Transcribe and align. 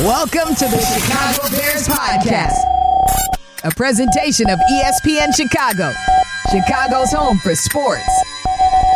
Welcome 0.00 0.56
to 0.56 0.64
the 0.64 0.80
Chicago 0.80 1.56
Bears 1.56 1.86
Podcast, 1.86 2.58
a 3.62 3.70
presentation 3.70 4.50
of 4.50 4.58
ESPN 4.72 5.34
Chicago, 5.34 5.92
Chicago's 6.50 7.12
home 7.12 7.38
for 7.38 7.54
sports. 7.54 8.02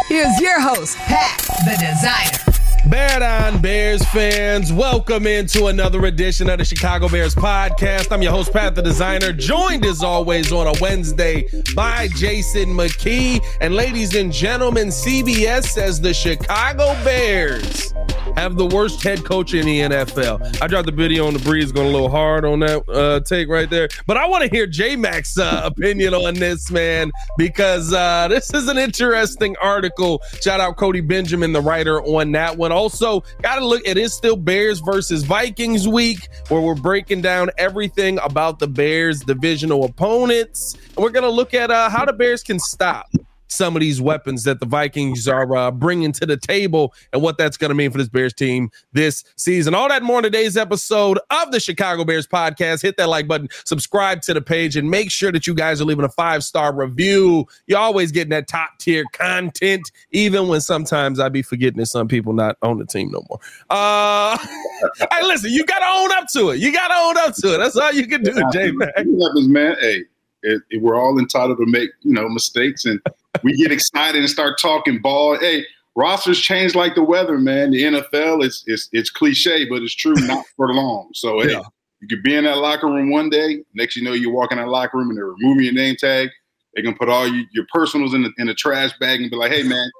Here's 0.08 0.38
your 0.40 0.60
host, 0.60 0.96
Pat, 0.96 1.40
the 1.64 1.76
designer. 1.78 2.90
Bear 2.90 3.20
down, 3.20 3.60
Bears 3.62 4.04
fans. 4.06 4.72
Welcome 4.72 5.26
into 5.28 5.66
another 5.66 6.04
edition 6.06 6.50
of 6.50 6.58
the 6.58 6.64
Chicago 6.64 7.08
Bears 7.08 7.34
podcast. 7.34 8.10
I'm 8.10 8.20
your 8.20 8.32
host, 8.32 8.52
Pat 8.52 8.74
the 8.74 8.82
Designer, 8.82 9.32
joined 9.32 9.86
as 9.86 10.02
always 10.02 10.52
on 10.52 10.66
a 10.66 10.72
Wednesday 10.80 11.46
by 11.76 12.08
Jason 12.16 12.70
McKie. 12.70 13.40
And 13.60 13.74
ladies 13.74 14.14
and 14.16 14.32
gentlemen, 14.32 14.88
CBS 14.88 15.64
says 15.66 16.00
the 16.00 16.12
Chicago 16.12 16.92
Bears 17.04 17.94
have 18.38 18.56
the 18.56 18.66
worst 18.66 19.02
head 19.02 19.24
coach 19.24 19.52
in 19.52 19.66
the 19.66 19.80
NFL. 19.80 20.62
I 20.62 20.68
dropped 20.68 20.86
the 20.86 20.92
video 20.92 21.26
on 21.26 21.34
the 21.34 21.40
breeze, 21.40 21.72
going 21.72 21.88
a 21.88 21.90
little 21.90 22.08
hard 22.08 22.44
on 22.44 22.60
that 22.60 22.88
uh, 22.88 23.18
take 23.20 23.48
right 23.48 23.68
there. 23.68 23.88
But 24.06 24.16
I 24.16 24.28
want 24.28 24.44
to 24.44 24.50
hear 24.50 24.64
J 24.64 24.94
Mac's 24.94 25.36
uh, 25.36 25.62
opinion 25.64 26.14
on 26.14 26.34
this, 26.34 26.70
man, 26.70 27.10
because 27.36 27.92
uh, 27.92 28.28
this 28.28 28.54
is 28.54 28.68
an 28.68 28.78
interesting 28.78 29.56
article. 29.60 30.22
Shout 30.40 30.60
out 30.60 30.76
Cody 30.76 31.00
Benjamin, 31.00 31.52
the 31.52 31.60
writer 31.60 32.00
on 32.00 32.30
that 32.32 32.56
one. 32.56 32.70
Also, 32.70 33.24
got 33.42 33.56
to 33.56 33.66
look, 33.66 33.82
it 33.84 33.98
is 33.98 34.14
still 34.14 34.36
Bears 34.36 34.78
versus 34.78 35.24
Vikings 35.24 35.88
week, 35.88 36.28
where 36.48 36.60
we're 36.60 36.76
breaking 36.76 37.20
down 37.20 37.50
everything 37.58 38.20
about 38.22 38.60
the 38.60 38.68
Bears' 38.68 39.18
divisional 39.18 39.84
opponents. 39.84 40.74
And 40.74 40.98
we're 40.98 41.10
going 41.10 41.24
to 41.24 41.30
look 41.30 41.54
at 41.54 41.72
uh, 41.72 41.90
how 41.90 42.04
the 42.04 42.12
Bears 42.12 42.44
can 42.44 42.60
stop 42.60 43.08
some 43.48 43.76
of 43.76 43.80
these 43.80 44.00
weapons 44.00 44.44
that 44.44 44.60
the 44.60 44.66
Vikings 44.66 45.26
are 45.26 45.54
uh, 45.56 45.70
bringing 45.70 46.12
to 46.12 46.26
the 46.26 46.36
table 46.36 46.94
and 47.12 47.22
what 47.22 47.38
that's 47.38 47.56
going 47.56 47.70
to 47.70 47.74
mean 47.74 47.90
for 47.90 47.98
this 47.98 48.08
Bears 48.08 48.34
team 48.34 48.70
this 48.92 49.24
season. 49.36 49.74
All 49.74 49.88
that 49.88 50.02
more 50.02 50.18
in 50.18 50.24
today's 50.24 50.56
episode 50.56 51.18
of 51.30 51.50
the 51.50 51.60
Chicago 51.60 52.04
Bears 52.04 52.26
podcast. 52.26 52.82
Hit 52.82 52.96
that 52.98 53.08
like 53.08 53.26
button, 53.26 53.48
subscribe 53.64 54.22
to 54.22 54.34
the 54.34 54.40
page, 54.40 54.76
and 54.76 54.90
make 54.90 55.10
sure 55.10 55.32
that 55.32 55.46
you 55.46 55.54
guys 55.54 55.80
are 55.80 55.84
leaving 55.84 56.04
a 56.04 56.10
five 56.10 56.44
star 56.44 56.74
review. 56.74 57.46
You're 57.66 57.78
always 57.78 58.12
getting 58.12 58.30
that 58.30 58.48
top 58.48 58.78
tier 58.78 59.04
content, 59.12 59.90
even 60.12 60.48
when 60.48 60.60
sometimes 60.60 61.20
I 61.20 61.28
be 61.28 61.42
forgetting 61.42 61.78
that 61.78 61.86
some 61.86 62.08
people 62.08 62.32
not 62.32 62.56
on 62.62 62.78
the 62.78 62.86
team 62.86 63.10
no 63.10 63.24
more. 63.28 63.38
Uh, 63.70 64.38
hey, 65.10 65.22
listen, 65.22 65.50
you 65.50 65.64
got 65.64 65.78
to 65.78 65.86
own 65.86 66.12
up 66.12 66.28
to 66.34 66.50
it. 66.50 66.58
You 66.58 66.72
got 66.72 66.88
to 66.88 66.94
own 66.94 67.28
up 67.28 67.34
to 67.36 67.54
it. 67.54 67.58
That's 67.58 67.76
all 67.76 67.92
you 67.92 68.06
can 68.06 68.22
do, 68.22 68.34
J 68.52 68.70
Mac. 68.72 68.92
man. 69.06 69.76
Hey, 69.80 70.04
it, 70.42 70.62
it, 70.70 70.82
we're 70.82 71.00
all 71.00 71.18
entitled 71.18 71.58
to 71.58 71.66
make 71.66 71.90
you 72.02 72.12
know 72.12 72.28
mistakes 72.28 72.84
and 72.84 73.00
we 73.42 73.56
get 73.56 73.72
excited 73.72 74.20
and 74.20 74.30
start 74.30 74.58
talking 74.60 75.00
ball. 75.00 75.38
Hey, 75.38 75.64
rosters 75.94 76.40
change 76.40 76.74
like 76.74 76.94
the 76.94 77.02
weather, 77.02 77.38
man. 77.38 77.70
The 77.70 77.82
NFL 77.82 78.44
is 78.44 78.64
it's 78.66 78.88
it's 78.92 79.10
cliche, 79.10 79.68
but 79.68 79.82
it's 79.82 79.94
true, 79.94 80.14
not 80.14 80.44
for 80.56 80.72
long. 80.72 81.10
So 81.14 81.40
hey, 81.40 81.52
yeah. 81.52 81.62
you 82.00 82.08
could 82.08 82.22
be 82.22 82.34
in 82.34 82.44
that 82.44 82.58
locker 82.58 82.86
room 82.86 83.10
one 83.10 83.30
day, 83.30 83.64
next 83.74 83.96
you 83.96 84.04
know 84.04 84.12
you're 84.12 84.32
walking 84.32 84.58
in 84.58 84.64
that 84.64 84.70
locker 84.70 84.98
room 84.98 85.10
and 85.10 85.18
they're 85.18 85.26
removing 85.26 85.64
your 85.64 85.74
name 85.74 85.96
tag. 85.96 86.28
They 86.74 86.82
can 86.82 86.94
put 86.94 87.08
all 87.08 87.26
you, 87.26 87.44
your 87.52 87.66
personals 87.72 88.14
in 88.14 88.22
the 88.22 88.32
in 88.38 88.46
the 88.46 88.54
trash 88.54 88.92
bag 88.98 89.20
and 89.20 89.30
be 89.30 89.36
like, 89.36 89.52
hey 89.52 89.62
man, 89.62 89.90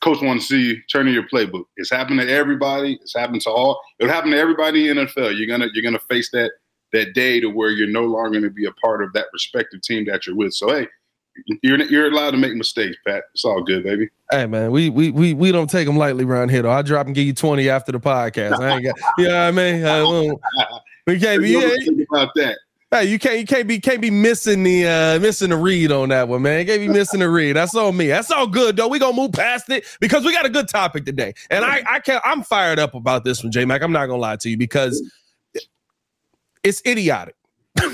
coach 0.00 0.22
wants 0.22 0.48
to 0.48 0.54
see 0.54 0.68
you 0.68 0.82
turn 0.92 1.08
in 1.08 1.14
your 1.14 1.26
playbook. 1.28 1.64
It's 1.76 1.90
happened 1.90 2.20
to 2.20 2.30
everybody. 2.30 2.98
It's 3.02 3.14
happened 3.14 3.42
to 3.42 3.50
all. 3.50 3.80
It'll 3.98 4.12
happen 4.12 4.30
to 4.30 4.38
everybody 4.38 4.88
in 4.88 4.96
the 4.96 5.06
NFL. 5.06 5.36
You're 5.36 5.46
gonna 5.46 5.68
you're 5.74 5.84
gonna 5.84 5.98
face 6.08 6.30
that 6.32 6.52
that 6.92 7.14
day 7.14 7.40
to 7.40 7.48
where 7.48 7.70
you're 7.70 7.88
no 7.88 8.04
longer 8.04 8.40
going 8.40 8.42
to 8.44 8.50
be 8.50 8.66
a 8.66 8.72
part 8.72 9.02
of 9.02 9.12
that 9.12 9.26
respective 9.32 9.82
team 9.82 10.04
that 10.06 10.26
you're 10.26 10.36
with. 10.36 10.54
So 10.54 10.68
hey, 10.68 10.86
you're 11.62 11.80
you're 11.84 12.10
allowed 12.10 12.32
to 12.32 12.36
make 12.36 12.54
mistakes, 12.54 12.96
Pat. 13.06 13.24
It's 13.34 13.44
all 13.44 13.62
good, 13.62 13.84
baby. 13.84 14.08
Hey 14.30 14.46
man, 14.46 14.70
we 14.70 14.90
we 14.90 15.10
we 15.10 15.34
we 15.34 15.52
don't 15.52 15.70
take 15.70 15.86
them 15.86 15.96
lightly 15.96 16.24
around 16.24 16.50
here 16.50 16.62
though. 16.62 16.70
I 16.70 16.82
drop 16.82 17.06
and 17.06 17.14
give 17.14 17.26
you 17.26 17.32
twenty 17.32 17.68
after 17.68 17.92
the 17.92 18.00
podcast. 18.00 18.60
I 18.60 18.76
ain't 18.76 18.84
got, 18.84 18.96
you 19.18 19.28
know 19.28 19.34
what 19.34 19.48
I 19.48 19.50
mean? 19.50 19.84
I 20.58 20.78
we 21.06 21.18
can't 21.18 21.42
be 21.42 21.58
think 21.60 22.08
about 22.10 22.30
that. 22.36 22.58
Hey, 22.92 23.04
you 23.04 23.20
can't 23.20 23.38
you 23.38 23.46
can't 23.46 23.68
be 23.68 23.78
can't 23.78 24.00
be 24.00 24.10
missing 24.10 24.64
the 24.64 24.86
uh 24.86 25.20
missing 25.20 25.50
the 25.50 25.56
read 25.56 25.92
on 25.92 26.08
that 26.08 26.26
one, 26.26 26.42
man. 26.42 26.60
You 26.60 26.66
can't 26.66 26.80
be 26.80 26.88
missing 26.88 27.20
the 27.20 27.30
read. 27.30 27.54
That's 27.54 27.74
all 27.76 27.92
me. 27.92 28.08
That's 28.08 28.32
all 28.32 28.48
good 28.48 28.76
though. 28.76 28.88
We 28.88 28.98
gonna 28.98 29.16
move 29.16 29.32
past 29.32 29.70
it 29.70 29.84
because 30.00 30.24
we 30.24 30.32
got 30.32 30.44
a 30.44 30.50
good 30.50 30.68
topic 30.68 31.04
today, 31.04 31.34
and 31.50 31.64
I 31.64 31.84
I 31.88 32.00
can't. 32.00 32.20
I'm 32.24 32.42
fired 32.42 32.80
up 32.80 32.94
about 32.94 33.22
this 33.22 33.44
one, 33.44 33.52
J 33.52 33.64
Mac. 33.64 33.82
I'm 33.82 33.92
not 33.92 34.06
gonna 34.06 34.20
lie 34.20 34.36
to 34.36 34.50
you 34.50 34.56
because 34.56 35.00
it's 36.62 36.82
idiotic. 36.86 37.34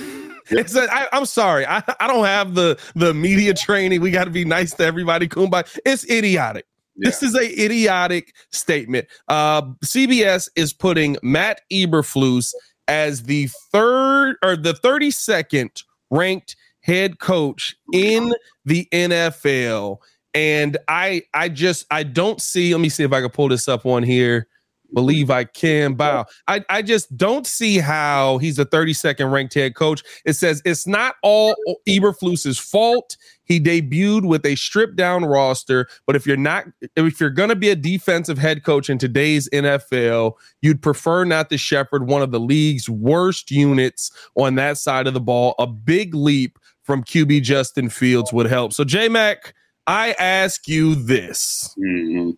It's 0.49 0.77
a, 0.77 0.87
I, 0.93 1.09
I'm 1.13 1.27
sorry. 1.27 1.67
I, 1.67 1.83
I 1.99 2.07
don't 2.07 2.25
have 2.25 2.55
the 2.55 2.79
the 2.95 3.13
media 3.13 3.53
training. 3.53 4.01
We 4.01 4.13
got 4.13 4.25
to 4.25 4.31
be 4.31 4.45
nice 4.45 4.73
to 4.75 4.85
everybody. 4.85 5.27
Kumbaya. 5.29 5.67
It's 5.85 6.09
idiotic. 6.09 6.67
Yeah. 6.97 7.09
This 7.09 7.23
is 7.23 7.35
a 7.35 7.65
idiotic 7.65 8.33
statement. 8.53 9.09
Uh, 9.29 9.63
CBS 9.85 10.49
is 10.55 10.73
putting 10.73 11.17
Matt 11.23 11.63
Eberflus 11.73 12.55
as 12.87 13.25
the 13.25 13.49
third 13.73 14.37
or 14.45 14.57
the 14.57 14.75
32nd 14.75 15.83
ranked 16.11 16.55
head 16.81 17.19
coach 17.19 17.75
in 17.93 18.33
the 18.65 18.87
NFL. 18.93 19.99
And 20.33 20.79
I 20.87 21.23
I 21.35 21.49
just 21.49 21.87
I 21.91 22.05
don't 22.05 22.41
see. 22.41 22.73
Let 22.73 22.81
me 22.81 22.89
see 22.89 23.03
if 23.03 23.13
I 23.13 23.21
can 23.21 23.31
pull 23.31 23.49
this 23.49 23.67
up 23.67 23.85
on 23.85 24.05
here 24.05 24.47
believe 24.95 25.31
I 25.31 25.45
can 25.45 25.95
bow. 25.95 26.27
I, 26.49 26.65
I 26.69 26.83
just 26.83 27.17
don't 27.17 27.47
see 27.47 27.79
how 27.79 28.39
he's 28.39 28.59
a 28.59 28.65
32nd 28.65 29.31
ranked 29.31 29.55
head 29.55 29.75
coach. 29.75 30.03
It 30.25 30.35
says 30.35 30.63
it's 30.65 30.87
not 30.87 31.17
all 31.23 31.55
Eberflus's 31.89 32.59
fault. 32.59 33.17
He 33.45 33.61
debuted 33.61 34.27
with 34.27 34.45
a 34.45 34.57
stripped 34.57 34.97
down 34.97 35.25
roster, 35.25 35.89
but 36.07 36.17
if 36.17 36.27
you're 36.27 36.37
not 36.37 36.65
if 36.97 37.21
you're 37.21 37.31
going 37.31 37.49
to 37.49 37.57
be 37.57 37.71
a 37.71 37.77
defensive 37.77 38.39
head 38.39 38.65
coach 38.65 38.91
in 38.91 38.99
today's 38.99 39.49
NFL, 39.51 40.33
you'd 40.63 40.83
prefer 40.83 41.25
not 41.25 41.51
to 41.51 41.59
shepherd 41.59 42.09
one 42.09 42.23
of 42.23 42.33
the 42.33 42.41
league's 42.41 42.89
worst 42.89 43.51
units 43.51 44.11
on 44.35 44.57
that 44.57 44.79
side 44.79 45.07
of 45.07 45.15
the 45.15 45.21
ball. 45.21 45.55
A 45.59 45.67
big 45.67 46.15
leap 46.15 46.59
from 46.83 47.05
QB 47.05 47.43
Justin 47.43 47.89
Fields 47.89 48.33
would 48.33 48.47
help. 48.47 48.73
So 48.73 48.83
J 48.83 49.09
Mac, 49.09 49.55
I 49.87 50.13
ask 50.19 50.67
you 50.67 50.97
this. 50.97 51.75
Mm-hmm 51.79 52.31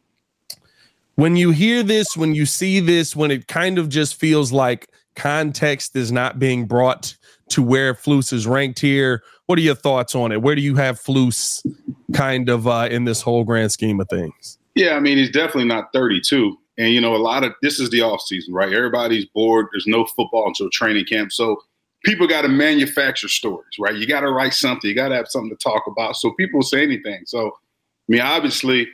when 1.19 1.35
you 1.35 1.51
hear 1.51 1.83
this, 1.83 2.17
when 2.17 2.33
you 2.33 2.47
see 2.47 2.79
this, 2.79 3.17
when 3.17 3.33
it 3.33 3.49
kind 3.49 3.77
of 3.77 3.89
just 3.89 4.15
feels 4.15 4.53
like 4.53 4.89
context 5.17 5.97
is 5.97 6.13
not 6.13 6.39
being 6.39 6.65
brought 6.65 7.17
to 7.49 7.61
where 7.61 7.93
Flus 7.93 8.33
is 8.33 8.47
ranked 8.47 8.79
here, 8.79 9.25
what 9.47 9.59
are 9.59 9.63
your 9.63 9.75
thoughts 9.75 10.15
on 10.15 10.31
it? 10.31 10.43
Where 10.43 10.55
do 10.55 10.63
you 10.63 10.77
have 10.77 11.01
Flus 11.01 11.67
kind 12.13 12.49
of 12.49 12.69
uh, 12.69 12.87
in 12.89 13.03
this 13.05 13.21
whole 13.21 13.43
grand 13.43 13.73
scheme 13.73 13.99
of 13.99 14.09
things? 14.09 14.59
Yeah, 14.77 14.95
I 14.95 15.01
mean, 15.01 15.19
he's 15.19 15.33
definitely 15.33 15.65
not 15.65 15.93
32. 15.93 16.57
And, 16.79 16.95
you 16.95 17.01
know, 17.01 17.17
a 17.17 17.19
lot 17.19 17.43
of 17.43 17.53
this 17.63 17.81
is 17.81 17.91
the 17.91 18.01
off 18.01 18.21
season, 18.21 18.55
right? 18.55 18.73
Everybody's 18.73 19.25
bored. 19.25 19.67
There's 19.73 19.89
no 19.89 20.05
football 20.05 20.47
until 20.47 20.71
training 20.71 21.07
camp. 21.07 21.33
So 21.33 21.61
people 22.05 22.29
got 22.29 22.43
to 22.43 22.49
manufacture 22.49 23.27
stories, 23.27 23.75
right? 23.81 23.97
You 23.97 24.07
got 24.07 24.21
to 24.21 24.31
write 24.31 24.55
something. 24.55 24.89
You 24.89 24.95
got 24.95 25.09
to 25.09 25.17
have 25.17 25.27
something 25.27 25.51
to 25.51 25.57
talk 25.57 25.83
about. 25.89 26.15
So 26.15 26.31
people 26.35 26.63
say 26.63 26.85
anything. 26.85 27.23
So, 27.27 27.49
I 27.49 28.13
mean, 28.13 28.21
obviously, 28.21 28.87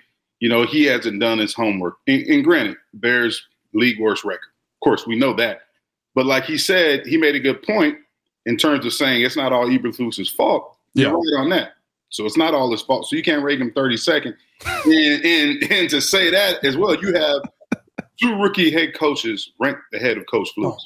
you 0.44 0.50
know, 0.50 0.66
he 0.66 0.84
hasn't 0.84 1.18
done 1.20 1.38
his 1.38 1.54
homework. 1.54 1.96
And, 2.06 2.22
and 2.26 2.44
granted, 2.44 2.76
Bears 2.92 3.48
league 3.72 3.98
worst 3.98 4.24
record. 4.24 4.50
Of 4.74 4.80
course, 4.84 5.06
we 5.06 5.16
know 5.16 5.32
that. 5.36 5.60
But 6.14 6.26
like 6.26 6.44
he 6.44 6.58
said, 6.58 7.06
he 7.06 7.16
made 7.16 7.34
a 7.34 7.40
good 7.40 7.62
point 7.62 7.96
in 8.44 8.58
terms 8.58 8.84
of 8.84 8.92
saying 8.92 9.22
it's 9.22 9.38
not 9.38 9.54
all 9.54 9.66
Eberflus's 9.66 10.28
fault. 10.28 10.76
Yeah. 10.92 11.06
You're 11.08 11.16
right 11.16 11.40
on 11.44 11.48
that. 11.48 11.70
So 12.10 12.26
it's 12.26 12.36
not 12.36 12.52
all 12.52 12.70
his 12.70 12.82
fault. 12.82 13.08
So 13.08 13.16
you 13.16 13.22
can't 13.22 13.42
rate 13.42 13.58
him 13.58 13.70
32nd. 13.70 14.34
and, 14.84 15.24
and, 15.24 15.72
and 15.72 15.88
to 15.88 16.02
say 16.02 16.28
that 16.28 16.62
as 16.62 16.76
well, 16.76 16.94
you 16.94 17.14
have 17.14 17.40
two 18.20 18.38
rookie 18.38 18.70
head 18.70 18.94
coaches 18.94 19.52
ranked 19.58 19.80
ahead 19.94 20.18
of 20.18 20.26
Coach 20.26 20.50
Flus. 20.58 20.74
Oh 20.74 20.76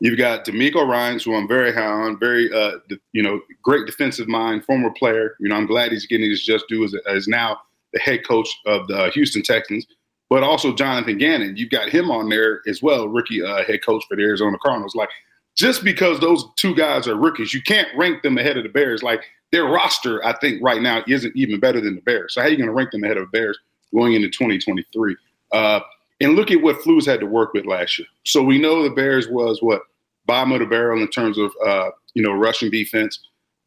You've 0.00 0.18
got 0.18 0.44
DeMeco 0.44 0.86
Ryans, 0.86 1.24
who 1.24 1.34
I'm 1.34 1.48
very 1.48 1.72
high 1.72 1.80
on, 1.80 2.18
very 2.18 2.52
uh, 2.52 2.72
you 3.12 3.22
know, 3.22 3.40
great 3.62 3.86
defensive 3.86 4.28
mind, 4.28 4.66
former 4.66 4.90
player. 4.90 5.34
You 5.40 5.48
know, 5.48 5.54
I'm 5.54 5.66
glad 5.66 5.92
he's 5.92 6.06
getting 6.06 6.28
his 6.28 6.44
just 6.44 6.68
due 6.68 6.84
as, 6.84 6.94
as 7.06 7.26
now 7.26 7.58
the 7.92 8.00
head 8.00 8.26
coach 8.26 8.48
of 8.66 8.86
the 8.88 9.10
Houston 9.14 9.42
Texans, 9.42 9.86
but 10.30 10.42
also 10.42 10.74
Jonathan 10.74 11.18
Gannon. 11.18 11.56
You've 11.56 11.70
got 11.70 11.88
him 11.88 12.10
on 12.10 12.28
there 12.28 12.62
as 12.66 12.82
well, 12.82 13.08
rookie 13.08 13.42
uh, 13.42 13.64
head 13.64 13.84
coach 13.84 14.04
for 14.08 14.16
the 14.16 14.22
Arizona 14.22 14.56
Cardinals. 14.62 14.94
Like, 14.94 15.10
just 15.56 15.84
because 15.84 16.20
those 16.20 16.44
two 16.56 16.74
guys 16.74 17.06
are 17.06 17.16
rookies, 17.16 17.52
you 17.52 17.62
can't 17.62 17.88
rank 17.96 18.22
them 18.22 18.38
ahead 18.38 18.56
of 18.56 18.62
the 18.62 18.70
Bears. 18.70 19.02
Like, 19.02 19.24
their 19.50 19.64
roster, 19.64 20.24
I 20.24 20.32
think, 20.38 20.62
right 20.62 20.80
now 20.80 21.04
isn't 21.06 21.36
even 21.36 21.60
better 21.60 21.80
than 21.80 21.96
the 21.96 22.00
Bears. 22.00 22.34
So, 22.34 22.40
how 22.40 22.46
are 22.46 22.50
you 22.50 22.56
going 22.56 22.68
to 22.68 22.74
rank 22.74 22.90
them 22.90 23.04
ahead 23.04 23.18
of 23.18 23.30
the 23.30 23.38
Bears 23.38 23.58
going 23.94 24.14
into 24.14 24.28
2023? 24.28 25.16
Uh, 25.52 25.80
and 26.20 26.34
look 26.34 26.50
at 26.50 26.62
what 26.62 26.80
Flus 26.80 27.04
had 27.04 27.20
to 27.20 27.26
work 27.26 27.52
with 27.52 27.66
last 27.66 27.98
year. 27.98 28.08
So, 28.24 28.42
we 28.42 28.58
know 28.58 28.82
the 28.82 28.90
Bears 28.90 29.28
was 29.28 29.60
what? 29.60 29.82
Bottom 30.24 30.52
of 30.52 30.60
the 30.60 30.66
barrel 30.66 31.02
in 31.02 31.08
terms 31.08 31.36
of, 31.36 31.52
uh, 31.66 31.90
you 32.14 32.22
know, 32.22 32.32
rushing 32.32 32.70
defense 32.70 33.18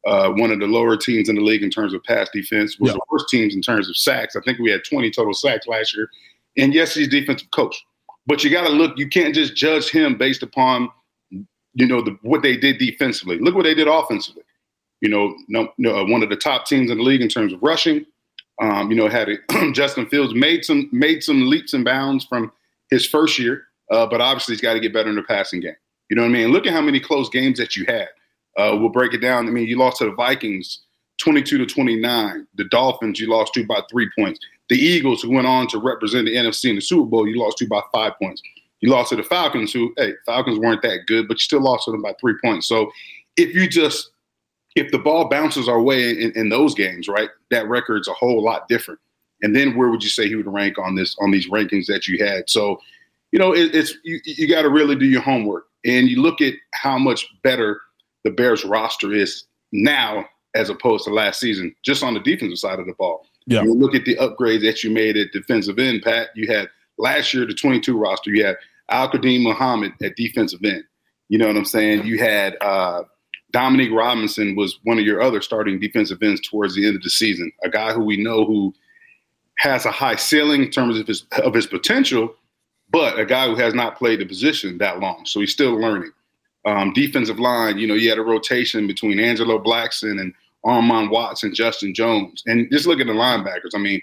uh, 0.06 0.30
one 0.30 0.52
of 0.52 0.60
the 0.60 0.68
lower 0.68 0.96
teams 0.96 1.30
in 1.30 1.36
the 1.36 1.42
league 1.42 1.64
in 1.64 1.70
terms 1.70 1.94
of 1.94 2.04
pass 2.04 2.30
defense, 2.32 2.80
was 2.80 2.92
yeah. 2.92 2.94
the 2.94 3.02
worst 3.10 3.28
teams 3.30 3.56
in 3.56 3.62
terms 3.62 3.90
of 3.90 3.98
sacks. 3.98 4.36
I 4.36 4.42
think 4.42 4.60
we 4.60 4.70
had 4.70 4.84
20 4.84 5.10
total 5.12 5.34
sacks 5.34 5.68
last 5.68 5.96
year. 5.96 6.10
And 6.58 6.74
yes, 6.74 6.94
he's 6.94 7.08
defensive 7.08 7.52
coach, 7.52 7.76
but 8.28 8.44
you 8.44 8.50
got 8.50 8.68
to 8.68 8.74
look. 8.74 8.98
You 8.98 9.10
can't 9.10 9.36
just 9.36 9.56
judge 9.56 9.90
him 9.90 10.18
based 10.18 10.44
upon 10.44 10.90
you 11.76 11.86
know 11.86 12.02
the, 12.02 12.18
what 12.22 12.42
they 12.42 12.58
did 12.58 12.80
defensively. 12.80 13.38
Look 13.40 13.56
what 13.56 13.64
they 13.64 13.76
did 13.76 13.88
offensively. 13.88 14.44
You 15.02 15.10
know, 15.10 15.36
no, 15.50 15.74
no, 15.78 15.98
uh, 15.98 16.06
one 16.06 16.24
of 16.24 16.30
the 16.30 16.38
top 16.38 16.66
teams 16.66 16.90
in 16.90 16.98
the 16.98 17.04
league 17.04 17.22
in 17.22 17.28
terms 17.28 17.54
of 17.54 17.62
rushing. 17.62 18.06
Um, 18.62 18.90
you 18.90 18.96
know, 18.96 19.10
had 19.10 19.28
it, 19.28 19.42
Justin 19.76 20.08
Fields 20.08 20.34
made 20.34 20.64
some 20.64 20.90
made 20.94 21.24
some 21.24 21.50
leaps 21.50 21.74
and 21.74 21.84
bounds 21.84 22.24
from 22.24 22.52
his 22.90 23.06
first 23.06 23.38
year, 23.38 23.66
uh, 23.92 24.08
but 24.08 24.22
obviously 24.22 24.54
he's 24.54 24.62
got 24.62 24.74
to 24.74 24.80
get 24.80 24.94
better 24.94 25.10
in 25.10 25.16
the 25.18 25.24
passing 25.24 25.60
game. 25.60 25.76
You 26.10 26.16
know 26.16 26.22
what 26.22 26.30
I 26.30 26.32
mean? 26.32 26.52
Look 26.52 26.66
at 26.66 26.72
how 26.72 26.82
many 26.82 27.02
close 27.02 27.30
games 27.30 27.58
that 27.58 27.76
you 27.76 27.84
had. 27.88 28.08
Uh, 28.58 28.76
we'll 28.80 28.90
break 28.90 29.14
it 29.14 29.20
down. 29.20 29.48
I 29.48 29.52
mean, 29.52 29.68
you 29.68 29.78
lost 29.78 29.98
to 29.98 30.06
the 30.06 30.14
Vikings 30.14 30.82
22 31.20 31.58
to 31.60 31.66
29. 31.66 32.48
The 32.56 32.66
Dolphins, 32.66 33.20
you 33.20 33.28
lost 33.30 33.54
to 33.54 33.66
by 33.66 33.82
three 33.90 34.10
points. 34.18 34.40
The 34.70 34.76
Eagles, 34.76 35.22
who 35.22 35.32
went 35.32 35.48
on 35.48 35.68
to 35.68 35.78
represent 35.78 36.26
the 36.26 36.36
NFC 36.36 36.70
in 36.70 36.76
the 36.76 36.82
Super 36.82 37.06
Bowl, 37.06 37.28
you 37.28 37.40
lost 37.40 37.58
to 37.60 37.68
by 37.68 37.82
five 37.94 38.14
points. 38.22 38.42
You 38.82 38.90
lost 38.90 39.10
to 39.10 39.16
the 39.16 39.24
Falcons, 39.24 39.72
who, 39.72 39.94
hey, 39.98 40.14
Falcons 40.26 40.60
weren't 40.60 40.82
that 40.82 41.06
good, 41.08 41.28
but 41.28 41.36
you 41.36 41.40
still 41.40 41.62
lost 41.62 41.86
to 41.86 41.92
them 41.92 42.02
by 42.02 42.14
three 42.20 42.36
points. 42.44 42.68
So 42.68 42.92
if 43.38 43.54
you 43.56 43.68
just, 43.70 44.12
if 44.76 44.92
the 44.92 45.00
ball 45.00 45.30
bounces 45.30 45.70
our 45.70 45.82
way 45.82 46.10
in, 46.10 46.32
in 46.36 46.50
those 46.50 46.76
games, 46.76 47.08
right, 47.08 47.30
that 47.52 47.68
record's 47.70 48.08
a 48.08 48.14
whole 48.14 48.44
lot 48.44 48.68
different. 48.68 49.00
And 49.42 49.56
then 49.56 49.76
where 49.76 49.90
would 49.90 50.04
you 50.04 50.10
say 50.10 50.28
he 50.28 50.36
would 50.36 50.52
rank 50.52 50.78
on 50.78 50.96
this, 50.96 51.16
on 51.20 51.32
these 51.32 51.50
rankings 51.50 51.86
that 51.88 52.08
you 52.08 52.24
had? 52.24 52.50
So, 52.50 52.80
you 53.32 53.40
know, 53.40 53.54
it, 53.54 53.74
it's, 53.76 53.96
you, 54.04 54.20
you 54.26 54.48
got 54.48 54.64
to 54.64 54.70
really 54.70 54.96
do 54.96 55.06
your 55.06 55.22
homework. 55.22 55.68
And 55.86 56.10
you 56.10 56.22
look 56.22 56.42
at 56.42 56.54
how 56.74 56.98
much 56.98 57.28
better 57.44 57.82
the 58.26 58.32
Bears 58.32 58.66
roster 58.66 59.14
is 59.14 59.46
now 59.72 60.26
as 60.56 60.70
opposed 60.70 61.06
to 61.06 61.14
last 61.14 61.40
season, 61.40 61.74
just 61.84 62.04
on 62.04 62.14
the 62.14 62.20
defensive 62.20 62.58
side 62.58 62.80
of 62.80 62.88
the 62.88 62.94
ball. 62.94 63.26
Yeah. 63.46 63.64
You 63.64 63.74
look 63.74 63.94
at 63.94 64.06
the 64.06 64.16
upgrades 64.16 64.64
that 64.64 64.84
you 64.84 64.90
made 64.90 65.16
at 65.16 65.32
defensive 65.32 65.80
end, 65.80 66.02
Pat. 66.02 66.30
You 66.36 66.48
had 66.52 66.70
last 66.98 67.34
year 67.34 67.46
the 67.46 67.54
22 67.54 67.98
roster. 67.98 68.32
You 68.32 68.46
had 68.46 68.58
Al-Quadin 68.90 69.44
Muhammad 69.44 69.94
at 70.02 70.16
defensive 70.16 70.64
end. 70.64 70.84
You 71.30 71.38
know 71.38 71.48
what 71.48 71.56
I'm 71.56 71.66
saying? 71.66 72.06
You 72.06 72.18
had 72.18 72.58
uh, 72.62 73.04
Dominique 73.52 73.92
Robinson 73.92 74.56
was 74.56 74.80
one 74.84 74.98
of 74.98 75.06
your 75.06 75.22
other 75.22 75.42
starting 75.42 75.80
defensive 75.80 76.22
ends 76.24 76.42
towards 76.42 76.76
the 76.76 76.86
end 76.86 76.96
of 76.96 77.04
the 77.04 77.10
season. 77.10 77.52
A 77.64 77.70
guy 77.70 77.94
who 77.94 78.04
we 78.04 78.18
know 78.18 78.46
who 78.46 78.74
has 79.60 79.86
a 79.86 79.92
high 79.92 80.16
ceiling 80.16 80.64
in 80.64 80.72
terms 80.72 81.00
of 81.00 81.08
his 81.08 81.26
of 81.44 81.54
his 81.54 81.66
potential, 81.68 82.34
but 82.90 83.20
a 83.20 83.26
guy 83.26 83.48
who 83.48 83.56
has 83.56 83.74
not 83.74 83.98
played 83.98 84.20
the 84.20 84.26
position 84.26 84.78
that 84.80 85.00
long, 85.00 85.26
so 85.26 85.40
he's 85.40 85.52
still 85.52 85.80
learning. 85.80 86.12
Um, 86.66 86.94
defensive 86.94 87.40
line, 87.40 87.78
you 87.78 87.86
know, 87.86 87.94
you 87.94 88.10
had 88.10 88.18
a 88.18 88.24
rotation 88.24 88.88
between 88.88 89.20
Angelo 89.20 89.62
Blackson 89.62 90.20
and 90.20 90.34
Armon 90.66 91.12
Watts 91.12 91.44
and 91.44 91.54
Justin 91.54 91.94
Jones. 91.94 92.42
And 92.48 92.68
just 92.72 92.88
look 92.88 93.00
at 93.00 93.08
the 93.08 93.14
linebackers. 93.14 93.76
I 93.76 93.78
mean, 93.78 94.02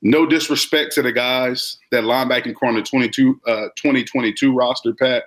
no 0.00 0.24
disrespect 0.26 0.92
to 0.94 1.02
the 1.02 1.12
guys 1.12 1.76
that 1.90 2.04
linebacking 2.04 2.54
corner 2.54 2.82
22, 2.82 3.40
uh, 3.46 3.68
2022 3.76 4.54
roster, 4.54 4.94
Pat. 4.94 5.24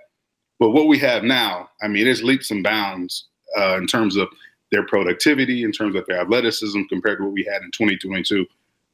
But 0.59 0.69
what 0.69 0.88
we 0.88 0.97
have 1.00 1.23
now, 1.23 1.69
I 1.81 1.88
mean, 1.88 2.07
it's 2.07 2.23
leaps 2.23 2.51
and 2.51 2.63
bounds 2.63 3.27
uh, 3.57 3.77
in 3.77 3.88
terms 3.88 4.15
of 4.15 4.29
their 4.71 4.85
productivity, 4.85 5.63
in 5.63 5.71
terms 5.71 5.95
of 5.95 6.06
their 6.06 6.21
athleticism 6.21 6.83
compared 6.89 7.17
to 7.17 7.25
what 7.25 7.33
we 7.33 7.44
had 7.51 7.62
in 7.62 7.71
2022. 7.71 8.45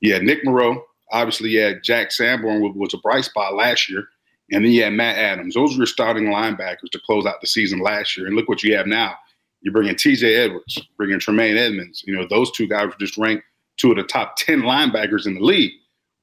Yeah, 0.02 0.18
Nick 0.20 0.44
Morrow. 0.44 0.84
Obviously, 1.12 1.56
had 1.56 1.84
Jack 1.84 2.12
Sanborn, 2.12 2.62
was 2.76 2.94
a 2.94 2.98
bright 2.98 3.26
spot 3.26 3.54
last 3.54 3.90
year. 3.90 4.10
And 4.52 4.64
then 4.64 4.72
you 4.72 4.84
had 4.84 4.94
Matt 4.94 5.18
Adams. 5.18 5.56
Those 5.56 5.74
were 5.74 5.80
your 5.80 5.88
starting 5.88 6.26
linebackers 6.26 6.90
to 6.92 7.00
close 7.06 7.26
out 7.26 7.42
the 7.42 7.48
season 7.48 7.80
last 7.80 8.16
year. 8.16 8.28
And 8.28 8.36
look 8.36 8.48
what 8.48 8.64
you 8.64 8.76
have 8.76 8.88
now. 8.88 9.16
You're 9.62 9.74
bringing 9.74 9.96
T.J. 9.96 10.36
Edwards, 10.36 10.80
bringing 10.96 11.20
Tremaine 11.20 11.58
Edmunds. 11.58 12.04
You 12.06 12.16
know, 12.16 12.28
those 12.30 12.52
two 12.52 12.68
guys 12.68 12.86
were 12.86 12.96
just 13.00 13.18
ranked 13.18 13.44
two 13.78 13.92
of 13.92 13.98
the 13.98 14.04
top 14.04 14.36
10 14.38 14.62
linebackers 14.62 15.26
in 15.26 15.36
the 15.36 15.42
league. 15.42 15.74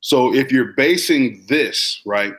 So 0.00 0.34
if 0.34 0.52
you're 0.52 0.72
basing 0.72 1.44
this, 1.48 2.00
right, 2.04 2.34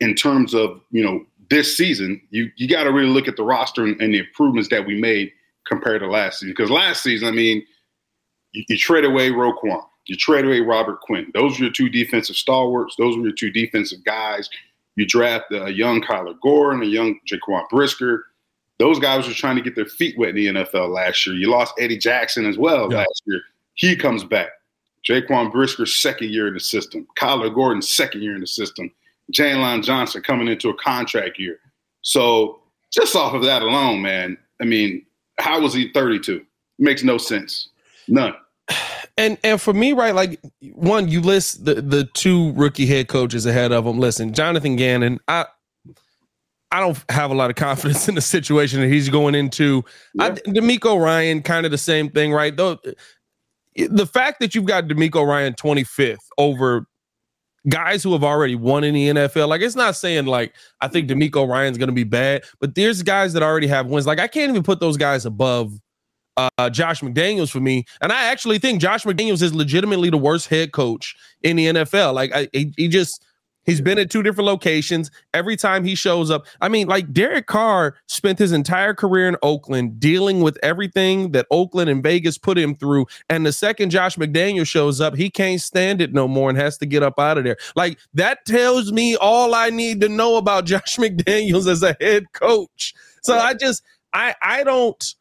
in 0.00 0.14
terms 0.14 0.54
of, 0.54 0.80
you 0.90 1.04
know, 1.04 1.24
this 1.50 1.76
season, 1.76 2.20
you, 2.30 2.50
you 2.56 2.68
got 2.68 2.84
to 2.84 2.92
really 2.92 3.10
look 3.10 3.28
at 3.28 3.36
the 3.36 3.42
roster 3.42 3.84
and, 3.84 4.00
and, 4.00 4.14
the 4.14 4.20
improvements 4.20 4.68
that 4.70 4.86
we 4.86 4.98
made 4.98 5.32
compared 5.66 6.00
to 6.00 6.06
last 6.06 6.40
season. 6.40 6.54
Because 6.56 6.70
last 6.70 7.02
season, 7.02 7.28
I 7.28 7.32
mean, 7.32 7.62
you, 8.52 8.64
you 8.68 8.78
trade 8.78 9.04
away 9.04 9.30
Roquan, 9.30 9.82
you 10.06 10.16
trade 10.16 10.44
away 10.44 10.60
Robert 10.60 11.00
Quinn. 11.00 11.30
Those 11.34 11.58
were 11.58 11.66
your 11.66 11.72
two 11.72 11.88
defensive 11.88 12.36
stalwarts. 12.36 12.94
Those 12.96 13.16
were 13.16 13.24
your 13.24 13.34
two 13.34 13.50
defensive 13.50 14.02
guys. 14.04 14.48
You 14.96 15.06
draft 15.06 15.52
a 15.52 15.70
young 15.70 16.02
Kyler 16.02 16.38
Gore 16.40 16.72
and 16.72 16.82
a 16.82 16.86
young 16.86 17.18
Jaquan 17.30 17.68
Brisker. 17.68 18.26
Those 18.78 18.98
guys 18.98 19.26
were 19.26 19.34
trying 19.34 19.56
to 19.56 19.62
get 19.62 19.74
their 19.74 19.86
feet 19.86 20.18
wet 20.18 20.30
in 20.30 20.54
the 20.54 20.64
NFL 20.64 20.94
last 20.94 21.26
year. 21.26 21.36
You 21.36 21.50
lost 21.50 21.74
Eddie 21.78 21.98
Jackson 21.98 22.46
as 22.46 22.58
well 22.58 22.90
yeah. 22.90 22.98
last 22.98 23.22
year. 23.26 23.40
He 23.74 23.96
comes 23.96 24.24
back. 24.24 24.48
Jaquan 25.08 25.52
Brisker's 25.52 25.94
second 25.94 26.30
year 26.30 26.48
in 26.48 26.54
the 26.54 26.60
system. 26.60 27.06
Kyler 27.16 27.54
Gordon's 27.54 27.88
second 27.88 28.22
year 28.22 28.34
in 28.34 28.40
the 28.40 28.46
system. 28.46 28.90
Jaylon 29.32 29.82
Johnson 29.82 30.22
coming 30.22 30.48
into 30.48 30.68
a 30.68 30.74
contract 30.74 31.38
year. 31.38 31.58
So 32.02 32.60
just 32.90 33.14
off 33.14 33.34
of 33.34 33.42
that 33.44 33.62
alone, 33.62 34.02
man, 34.02 34.36
I 34.60 34.64
mean, 34.64 35.06
how 35.38 35.60
was 35.60 35.72
he 35.72 35.90
32? 35.92 36.44
Makes 36.78 37.02
no 37.02 37.16
sense. 37.16 37.68
None. 38.08 38.34
And 39.20 39.36
and 39.44 39.60
for 39.60 39.74
me, 39.74 39.92
right, 39.92 40.14
like 40.14 40.40
one, 40.72 41.08
you 41.08 41.20
list 41.20 41.66
the 41.66 41.74
the 41.74 42.04
two 42.14 42.52
rookie 42.54 42.86
head 42.86 43.08
coaches 43.08 43.44
ahead 43.44 43.70
of 43.70 43.86
him. 43.86 43.98
Listen, 43.98 44.32
Jonathan 44.32 44.76
Gannon, 44.76 45.20
I 45.28 45.44
I 46.72 46.80
don't 46.80 46.98
have 47.10 47.30
a 47.30 47.34
lot 47.34 47.50
of 47.50 47.56
confidence 47.56 48.08
in 48.08 48.14
the 48.14 48.22
situation 48.22 48.80
that 48.80 48.88
he's 48.88 49.10
going 49.10 49.34
into. 49.34 49.84
Yeah. 50.14 50.24
I, 50.24 50.30
DeMeco 50.30 50.98
Ryan, 50.98 51.42
kind 51.42 51.66
of 51.66 51.70
the 51.70 51.76
same 51.76 52.08
thing, 52.08 52.32
right? 52.32 52.56
Though 52.56 52.78
the 53.76 54.06
fact 54.06 54.40
that 54.40 54.54
you've 54.54 54.64
got 54.64 54.84
DeMeco 54.84 55.26
Ryan 55.26 55.52
25th 55.52 56.16
over 56.38 56.86
guys 57.68 58.02
who 58.02 58.12
have 58.14 58.24
already 58.24 58.54
won 58.54 58.84
in 58.84 58.94
the 58.94 59.08
NFL, 59.10 59.48
like 59.48 59.60
it's 59.60 59.76
not 59.76 59.96
saying 59.96 60.24
like 60.24 60.54
I 60.80 60.88
think 60.88 61.10
DeMeco 61.10 61.46
Ryan's 61.46 61.76
going 61.76 61.90
to 61.90 61.94
be 61.94 62.04
bad, 62.04 62.44
but 62.58 62.74
there's 62.74 63.02
guys 63.02 63.34
that 63.34 63.42
already 63.42 63.66
have 63.66 63.84
wins. 63.84 64.06
Like 64.06 64.18
I 64.18 64.28
can't 64.28 64.48
even 64.48 64.62
put 64.62 64.80
those 64.80 64.96
guys 64.96 65.26
above 65.26 65.78
uh, 66.36 66.70
Josh 66.70 67.00
McDaniels 67.00 67.50
for 67.50 67.60
me, 67.60 67.84
and 68.00 68.12
I 68.12 68.24
actually 68.24 68.58
think 68.58 68.80
Josh 68.80 69.04
McDaniels 69.04 69.42
is 69.42 69.54
legitimately 69.54 70.10
the 70.10 70.18
worst 70.18 70.48
head 70.48 70.72
coach 70.72 71.16
in 71.42 71.56
the 71.56 71.66
NFL. 71.66 72.14
Like 72.14 72.34
I, 72.34 72.48
he, 72.52 72.72
he 72.76 72.88
just 72.88 73.24
He's 73.64 73.80
been 73.80 73.98
at 73.98 74.10
two 74.10 74.22
different 74.22 74.46
locations. 74.46 75.10
Every 75.34 75.56
time 75.56 75.84
he 75.84 75.94
shows 75.94 76.30
up, 76.30 76.46
I 76.60 76.68
mean, 76.68 76.88
like 76.88 77.12
Derek 77.12 77.46
Carr 77.46 77.94
spent 78.06 78.38
his 78.38 78.52
entire 78.52 78.94
career 78.94 79.28
in 79.28 79.36
Oakland 79.42 80.00
dealing 80.00 80.40
with 80.40 80.58
everything 80.62 81.32
that 81.32 81.46
Oakland 81.50 81.90
and 81.90 82.02
Vegas 82.02 82.38
put 82.38 82.56
him 82.56 82.74
through. 82.74 83.06
And 83.28 83.44
the 83.44 83.52
second 83.52 83.90
Josh 83.90 84.16
McDaniel 84.16 84.66
shows 84.66 85.00
up, 85.00 85.14
he 85.14 85.30
can't 85.30 85.60
stand 85.60 86.00
it 86.00 86.12
no 86.12 86.26
more 86.26 86.48
and 86.48 86.58
has 86.58 86.78
to 86.78 86.86
get 86.86 87.02
up 87.02 87.18
out 87.18 87.38
of 87.38 87.44
there. 87.44 87.58
Like 87.76 87.98
that 88.14 88.44
tells 88.46 88.92
me 88.92 89.16
all 89.16 89.54
I 89.54 89.70
need 89.70 90.00
to 90.00 90.08
know 90.08 90.36
about 90.36 90.64
Josh 90.64 90.96
McDaniels 90.96 91.70
as 91.70 91.82
a 91.82 91.96
head 92.00 92.32
coach. 92.32 92.94
So 93.22 93.36
I 93.36 93.54
just, 93.54 93.82
I, 94.12 94.34
I 94.42 94.64
don't. 94.64 95.14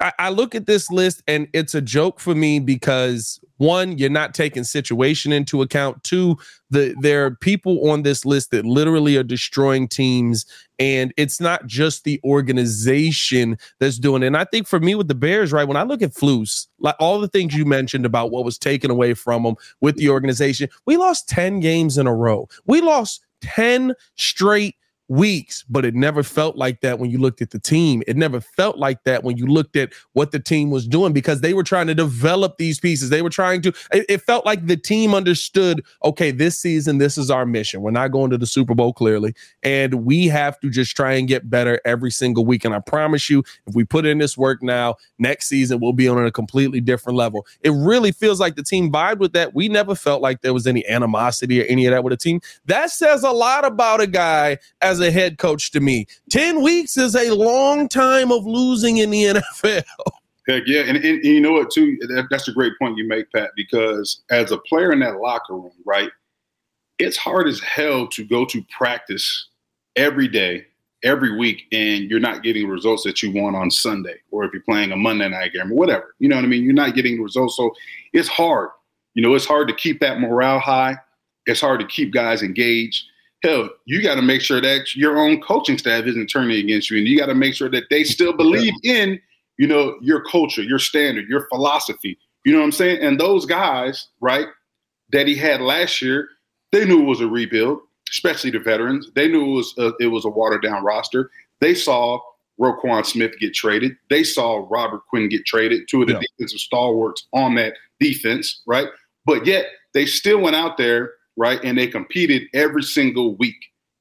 I, 0.00 0.12
I 0.18 0.28
look 0.30 0.54
at 0.54 0.66
this 0.66 0.90
list 0.90 1.22
and 1.26 1.48
it's 1.52 1.74
a 1.74 1.80
joke 1.80 2.20
for 2.20 2.34
me 2.34 2.58
because 2.58 3.40
one, 3.58 3.96
you're 3.96 4.10
not 4.10 4.34
taking 4.34 4.64
situation 4.64 5.32
into 5.32 5.62
account. 5.62 6.04
Two, 6.04 6.36
the 6.70 6.94
there 7.00 7.24
are 7.24 7.30
people 7.30 7.90
on 7.90 8.02
this 8.02 8.24
list 8.26 8.50
that 8.50 8.66
literally 8.66 9.16
are 9.16 9.22
destroying 9.22 9.88
teams, 9.88 10.44
and 10.78 11.14
it's 11.16 11.40
not 11.40 11.66
just 11.66 12.04
the 12.04 12.20
organization 12.24 13.56
that's 13.78 13.98
doing 13.98 14.22
it. 14.22 14.26
And 14.26 14.36
I 14.36 14.44
think 14.44 14.66
for 14.66 14.80
me 14.80 14.94
with 14.94 15.08
the 15.08 15.14
Bears, 15.14 15.52
right, 15.52 15.66
when 15.66 15.78
I 15.78 15.84
look 15.84 16.02
at 16.02 16.12
Flus, 16.12 16.66
like 16.78 16.96
all 16.98 17.20
the 17.20 17.28
things 17.28 17.54
you 17.54 17.64
mentioned 17.64 18.04
about 18.04 18.30
what 18.30 18.44
was 18.44 18.58
taken 18.58 18.90
away 18.90 19.14
from 19.14 19.44
them 19.44 19.56
with 19.80 19.96
the 19.96 20.10
organization, 20.10 20.68
we 20.84 20.98
lost 20.98 21.28
10 21.28 21.60
games 21.60 21.96
in 21.96 22.06
a 22.06 22.14
row. 22.14 22.48
We 22.66 22.82
lost 22.82 23.24
10 23.40 23.94
straight 24.16 24.74
weeks, 25.08 25.64
but 25.68 25.84
it 25.84 25.94
never 25.94 26.22
felt 26.22 26.56
like 26.56 26.80
that 26.80 26.98
when 26.98 27.10
you 27.10 27.18
looked 27.18 27.40
at 27.40 27.50
the 27.50 27.58
team. 27.58 28.02
It 28.06 28.16
never 28.16 28.40
felt 28.40 28.78
like 28.78 29.04
that 29.04 29.22
when 29.22 29.36
you 29.36 29.46
looked 29.46 29.76
at 29.76 29.92
what 30.14 30.32
the 30.32 30.40
team 30.40 30.70
was 30.70 30.86
doing 30.86 31.12
because 31.12 31.40
they 31.40 31.54
were 31.54 31.62
trying 31.62 31.86
to 31.86 31.94
develop 31.94 32.58
these 32.58 32.80
pieces. 32.80 33.10
They 33.10 33.22
were 33.22 33.30
trying 33.30 33.62
to, 33.62 33.68
it, 33.92 34.06
it, 34.08 34.22
felt 34.22 34.44
like 34.44 34.66
the 34.66 34.76
team 34.76 35.14
understood, 35.14 35.84
okay, 36.04 36.30
this 36.30 36.58
season, 36.58 36.98
this 36.98 37.16
is 37.16 37.30
our 37.30 37.46
mission. 37.46 37.82
We're 37.82 37.92
not 37.92 38.08
going 38.08 38.30
to 38.30 38.38
the 38.38 38.46
Super 38.46 38.74
Bowl 38.74 38.92
clearly, 38.92 39.34
and 39.62 40.04
we 40.04 40.26
have 40.26 40.58
to 40.60 40.70
just 40.70 40.96
try 40.96 41.12
and 41.12 41.28
get 41.28 41.48
better 41.48 41.80
every 41.84 42.10
single 42.10 42.44
week. 42.44 42.64
And 42.64 42.74
I 42.74 42.80
promise 42.80 43.30
you, 43.30 43.44
if 43.66 43.74
we 43.74 43.84
put 43.84 44.06
in 44.06 44.18
this 44.18 44.36
work 44.36 44.62
now, 44.62 44.96
next 45.18 45.46
season, 45.46 45.78
we'll 45.80 45.92
be 45.92 46.08
on 46.08 46.24
a 46.24 46.32
completely 46.32 46.80
different 46.80 47.16
level. 47.16 47.46
It 47.60 47.70
really 47.70 48.10
feels 48.10 48.40
like 48.40 48.56
the 48.56 48.64
team 48.64 48.90
vibed 48.90 49.18
with 49.18 49.32
that. 49.34 49.54
We 49.54 49.68
never 49.68 49.94
felt 49.94 50.22
like 50.22 50.40
there 50.40 50.54
was 50.54 50.66
any 50.66 50.86
animosity 50.88 51.62
or 51.62 51.64
any 51.66 51.86
of 51.86 51.92
that 51.92 52.02
with 52.02 52.12
the 52.12 52.16
team. 52.16 52.40
That 52.66 52.90
says 52.90 53.22
a 53.22 53.30
lot 53.30 53.64
about 53.64 54.00
a 54.00 54.06
guy 54.06 54.58
as 54.80 54.95
as 55.00 55.06
a 55.06 55.10
head 55.10 55.38
coach 55.38 55.70
to 55.72 55.80
me. 55.80 56.06
10 56.30 56.62
weeks 56.62 56.96
is 56.96 57.14
a 57.14 57.30
long 57.30 57.88
time 57.88 58.32
of 58.32 58.46
losing 58.46 58.98
in 58.98 59.10
the 59.10 59.24
NFL. 59.24 59.84
Heck 60.48 60.62
yeah. 60.66 60.82
And, 60.82 60.96
and, 60.96 61.04
and 61.04 61.24
you 61.24 61.40
know 61.40 61.52
what, 61.52 61.70
too? 61.70 61.98
That, 62.00 62.28
that's 62.30 62.48
a 62.48 62.52
great 62.52 62.72
point 62.78 62.96
you 62.96 63.06
make, 63.06 63.30
Pat, 63.32 63.50
because 63.56 64.22
as 64.30 64.52
a 64.52 64.58
player 64.58 64.92
in 64.92 65.00
that 65.00 65.20
locker 65.20 65.54
room, 65.54 65.72
right, 65.84 66.10
it's 66.98 67.16
hard 67.16 67.46
as 67.46 67.60
hell 67.60 68.06
to 68.08 68.24
go 68.24 68.44
to 68.46 68.64
practice 68.70 69.48
every 69.96 70.28
day, 70.28 70.64
every 71.02 71.36
week, 71.36 71.64
and 71.72 72.08
you're 72.08 72.20
not 72.20 72.42
getting 72.42 72.68
results 72.68 73.02
that 73.04 73.22
you 73.22 73.32
want 73.32 73.56
on 73.56 73.70
Sunday, 73.70 74.14
or 74.30 74.44
if 74.44 74.52
you're 74.52 74.62
playing 74.62 74.92
a 74.92 74.96
Monday 74.96 75.28
night 75.28 75.52
game 75.52 75.72
or 75.72 75.74
whatever. 75.74 76.14
You 76.20 76.28
know 76.28 76.36
what 76.36 76.44
I 76.44 76.48
mean? 76.48 76.64
You're 76.64 76.74
not 76.74 76.94
getting 76.94 77.16
the 77.16 77.22
results. 77.22 77.56
So 77.56 77.72
it's 78.12 78.28
hard. 78.28 78.70
You 79.14 79.22
know, 79.22 79.34
it's 79.34 79.46
hard 79.46 79.68
to 79.68 79.74
keep 79.74 80.00
that 80.00 80.20
morale 80.20 80.60
high. 80.60 80.96
It's 81.44 81.60
hard 81.60 81.80
to 81.80 81.86
keep 81.86 82.12
guys 82.12 82.42
engaged 82.42 83.04
hell, 83.46 83.68
you 83.84 84.02
got 84.02 84.16
to 84.16 84.22
make 84.22 84.40
sure 84.40 84.60
that 84.60 84.94
your 84.94 85.18
own 85.18 85.40
coaching 85.40 85.78
staff 85.78 86.04
isn't 86.04 86.26
turning 86.26 86.58
against 86.58 86.90
you, 86.90 86.98
and 86.98 87.06
you 87.06 87.18
got 87.18 87.26
to 87.26 87.34
make 87.34 87.54
sure 87.54 87.70
that 87.70 87.84
they 87.90 88.04
still 88.04 88.32
believe 88.32 88.74
in, 88.82 89.20
you 89.58 89.66
know, 89.66 89.96
your 90.00 90.22
culture, 90.24 90.62
your 90.62 90.78
standard, 90.78 91.28
your 91.28 91.46
philosophy. 91.48 92.18
You 92.44 92.52
know 92.52 92.58
what 92.58 92.66
I'm 92.66 92.72
saying? 92.72 93.02
And 93.02 93.18
those 93.18 93.46
guys, 93.46 94.08
right, 94.20 94.46
that 95.12 95.26
he 95.26 95.34
had 95.34 95.60
last 95.60 96.02
year, 96.02 96.28
they 96.72 96.84
knew 96.84 97.02
it 97.02 97.06
was 97.06 97.20
a 97.20 97.28
rebuild, 97.28 97.80
especially 98.10 98.50
the 98.50 98.58
veterans. 98.58 99.10
They 99.14 99.28
knew 99.28 99.44
it 99.44 99.54
was 99.54 99.74
a, 99.78 99.92
it 100.00 100.08
was 100.08 100.24
a 100.24 100.28
watered 100.28 100.62
down 100.62 100.84
roster. 100.84 101.30
They 101.60 101.74
saw 101.74 102.20
Roquan 102.60 103.04
Smith 103.04 103.38
get 103.38 103.54
traded. 103.54 103.96
They 104.10 104.24
saw 104.24 104.66
Robert 104.68 105.02
Quinn 105.08 105.28
get 105.28 105.46
traded, 105.46 105.88
two 105.88 106.02
of 106.02 106.08
the 106.08 106.14
yeah. 106.14 106.20
defensive 106.20 106.60
stalwarts 106.60 107.26
on 107.32 107.54
that 107.56 107.74
defense, 108.00 108.62
right? 108.66 108.88
But 109.24 109.46
yet 109.46 109.66
they 109.94 110.06
still 110.06 110.38
went 110.38 110.56
out 110.56 110.76
there, 110.76 111.12
right, 111.36 111.60
and 111.62 111.76
they 111.76 111.86
competed 111.86 112.44
every 112.54 112.82
single 112.82 113.36
week. 113.36 113.56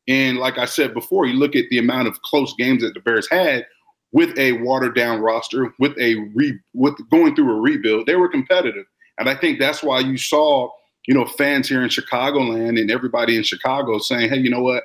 And 0.08 0.38
like 0.38 0.58
I 0.58 0.66
said 0.66 0.94
before, 0.94 1.26
you 1.26 1.34
look 1.34 1.56
at 1.56 1.66
the 1.70 1.80
amount 1.80 2.08
of 2.08 2.22
close 2.22 2.54
games 2.58 2.84
that 2.84 2.94
the 2.94 3.00
Bears 3.00 3.28
had 3.30 3.66
with 4.12 4.38
a 4.38 4.54
watered 4.54 4.96
down 4.96 5.20
roster, 5.20 5.74
with 5.80 5.92
a 6.00 6.16
re, 6.34 6.58
with 6.74 6.94
going 7.10 7.36
through 7.36 7.52
a 7.52 7.60
rebuild, 7.60 8.06
they 8.06 8.16
were 8.16 8.30
competitive. 8.30 8.86
And 9.18 9.30
I 9.30 9.36
think 9.36 9.60
that's 9.60 9.84
why 9.84 10.00
you 10.00 10.18
saw, 10.18 10.70
you 11.08 11.14
know, 11.14 11.26
fans 11.26 11.68
here 11.68 11.84
in 11.84 11.90
Chicagoland 11.90 12.80
and 12.80 12.90
everybody 12.90 13.36
in 13.36 13.44
Chicago 13.44 13.98
saying, 13.98 14.30
"Hey, 14.30 14.38
you 14.38 14.50
know 14.50 14.62
what? 14.62 14.84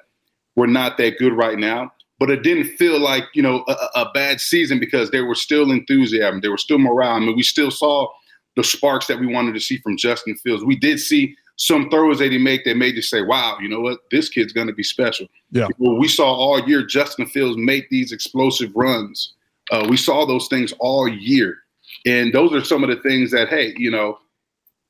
We're 0.56 0.66
not 0.66 0.98
that 0.98 1.18
good 1.18 1.32
right 1.32 1.58
now." 1.58 1.92
But 2.18 2.30
it 2.30 2.42
didn't 2.42 2.76
feel 2.76 2.98
like 2.98 3.24
you 3.32 3.42
know 3.42 3.64
a, 3.68 4.00
a 4.00 4.10
bad 4.12 4.40
season 4.40 4.80
because 4.80 5.10
there 5.10 5.26
was 5.26 5.40
still 5.40 5.70
enthusiasm, 5.70 6.40
there 6.40 6.50
was 6.50 6.62
still 6.62 6.78
morale. 6.78 7.14
I 7.14 7.20
mean, 7.20 7.36
we 7.36 7.42
still 7.42 7.70
saw 7.70 8.08
the 8.56 8.64
sparks 8.64 9.06
that 9.06 9.20
we 9.20 9.26
wanted 9.26 9.54
to 9.54 9.60
see 9.60 9.78
from 9.78 9.96
Justin 9.96 10.34
Fields. 10.36 10.64
We 10.64 10.76
did 10.76 10.98
see 10.98 11.36
some 11.60 11.90
throws 11.90 12.18
that 12.18 12.32
he 12.32 12.38
made 12.38 12.62
that 12.64 12.78
made 12.78 12.96
you 12.96 13.02
say, 13.02 13.20
"Wow, 13.20 13.58
you 13.60 13.68
know 13.68 13.80
what? 13.80 13.98
This 14.10 14.30
kid's 14.30 14.52
going 14.52 14.66
to 14.68 14.72
be 14.72 14.82
special." 14.82 15.26
Yeah. 15.50 15.68
Well, 15.76 15.98
we 15.98 16.08
saw 16.08 16.24
all 16.24 16.66
year 16.66 16.82
Justin 16.82 17.26
Fields 17.26 17.58
make 17.58 17.90
these 17.90 18.12
explosive 18.12 18.70
runs. 18.74 19.34
Uh, 19.70 19.86
we 19.88 19.98
saw 19.98 20.24
those 20.24 20.48
things 20.48 20.72
all 20.78 21.06
year, 21.06 21.58
and 22.06 22.32
those 22.32 22.54
are 22.54 22.64
some 22.64 22.82
of 22.82 22.88
the 22.88 22.96
things 23.02 23.30
that, 23.32 23.50
hey, 23.50 23.74
you 23.76 23.90
know, 23.90 24.18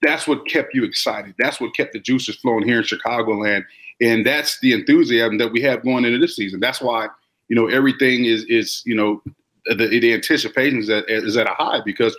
that's 0.01 0.29
what 0.29 0.47
kept 0.47 0.73
you 0.73 0.85
excited. 0.85 1.35
That's 1.41 1.61
what 1.61 1.75
kept 1.75 1.93
the 1.93 1.99
juices 1.99 2.37
flowing 2.37 2.67
here 2.67 2.79
in 2.79 2.85
Chicagoland, 2.85 3.65
and 4.01 4.25
that's 4.25 4.61
the 4.61 4.73
enthusiasm 4.73 5.39
that 5.39 5.51
we 5.51 5.61
have 5.63 5.83
going 5.83 6.05
into 6.05 6.19
this 6.21 6.37
season. 6.37 6.61
That's 6.61 6.81
why 6.81 7.09
you 7.49 7.57
know 7.57 7.67
everything 7.67 8.27
is 8.27 8.45
is 8.45 8.81
you 8.87 8.95
know 8.95 9.21
the, 9.67 9.89
the 9.89 10.15
anticipation 10.15 10.79
is 10.79 10.89
at, 10.89 11.11
is 11.11 11.37
at 11.37 11.49
a 11.49 11.55
high 11.55 11.81
because 11.85 12.17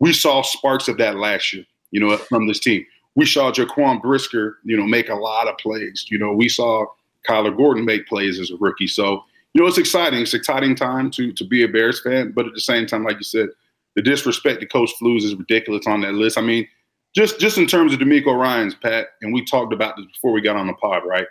we 0.00 0.12
saw 0.12 0.42
sparks 0.42 0.88
of 0.88 0.98
that 0.98 1.18
last 1.18 1.52
year. 1.52 1.64
You 1.92 2.00
know, 2.00 2.16
from 2.16 2.48
this 2.48 2.58
team, 2.58 2.84
we 3.14 3.26
saw 3.26 3.52
Jaquan 3.52 4.00
Brisker, 4.00 4.58
you 4.64 4.76
know, 4.76 4.86
make 4.86 5.08
a 5.08 5.14
lot 5.14 5.48
of 5.48 5.58
plays. 5.58 6.06
You 6.10 6.18
know, 6.18 6.32
we 6.32 6.48
saw 6.48 6.86
Kyler 7.28 7.56
Gordon 7.56 7.84
make 7.84 8.06
plays 8.06 8.40
as 8.40 8.50
a 8.50 8.56
rookie. 8.56 8.86
So 8.86 9.24
you 9.54 9.60
know, 9.60 9.66
it's 9.66 9.78
exciting. 9.78 10.20
It's 10.22 10.34
exciting 10.34 10.74
time 10.74 11.10
to 11.12 11.32
to 11.32 11.44
be 11.44 11.62
a 11.62 11.68
Bears 11.68 12.00
fan, 12.00 12.32
but 12.32 12.46
at 12.46 12.54
the 12.54 12.60
same 12.60 12.86
time, 12.86 13.04
like 13.04 13.18
you 13.18 13.24
said, 13.24 13.48
the 13.94 14.02
disrespect 14.02 14.60
to 14.60 14.66
Coach 14.66 14.90
Flus 15.00 15.24
is 15.24 15.34
ridiculous 15.34 15.86
on 15.86 16.00
that 16.02 16.14
list. 16.14 16.38
I 16.38 16.40
mean, 16.40 16.66
just 17.14 17.38
just 17.38 17.58
in 17.58 17.66
terms 17.66 17.92
of 17.92 18.00
DeMeco 18.00 18.38
Ryans, 18.38 18.74
Pat, 18.74 19.08
and 19.20 19.32
we 19.32 19.44
talked 19.44 19.72
about 19.72 19.96
this 19.96 20.06
before 20.06 20.32
we 20.32 20.40
got 20.40 20.56
on 20.56 20.66
the 20.66 20.74
pod, 20.74 21.02
right? 21.06 21.26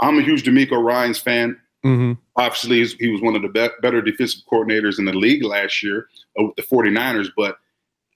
I'm 0.00 0.18
a 0.18 0.22
huge 0.22 0.42
DeMeco 0.42 0.82
Ryans 0.82 1.18
fan. 1.18 1.56
Mm-hmm. 1.84 2.12
Obviously, 2.36 2.84
he 2.98 3.08
was 3.08 3.20
one 3.20 3.36
of 3.36 3.42
the 3.42 3.48
be- 3.48 3.74
better 3.80 4.02
defensive 4.02 4.42
coordinators 4.50 4.98
in 4.98 5.04
the 5.04 5.12
league 5.12 5.44
last 5.44 5.82
year 5.82 6.08
uh, 6.38 6.44
with 6.44 6.56
the 6.56 6.62
49ers. 6.62 7.28
But 7.36 7.56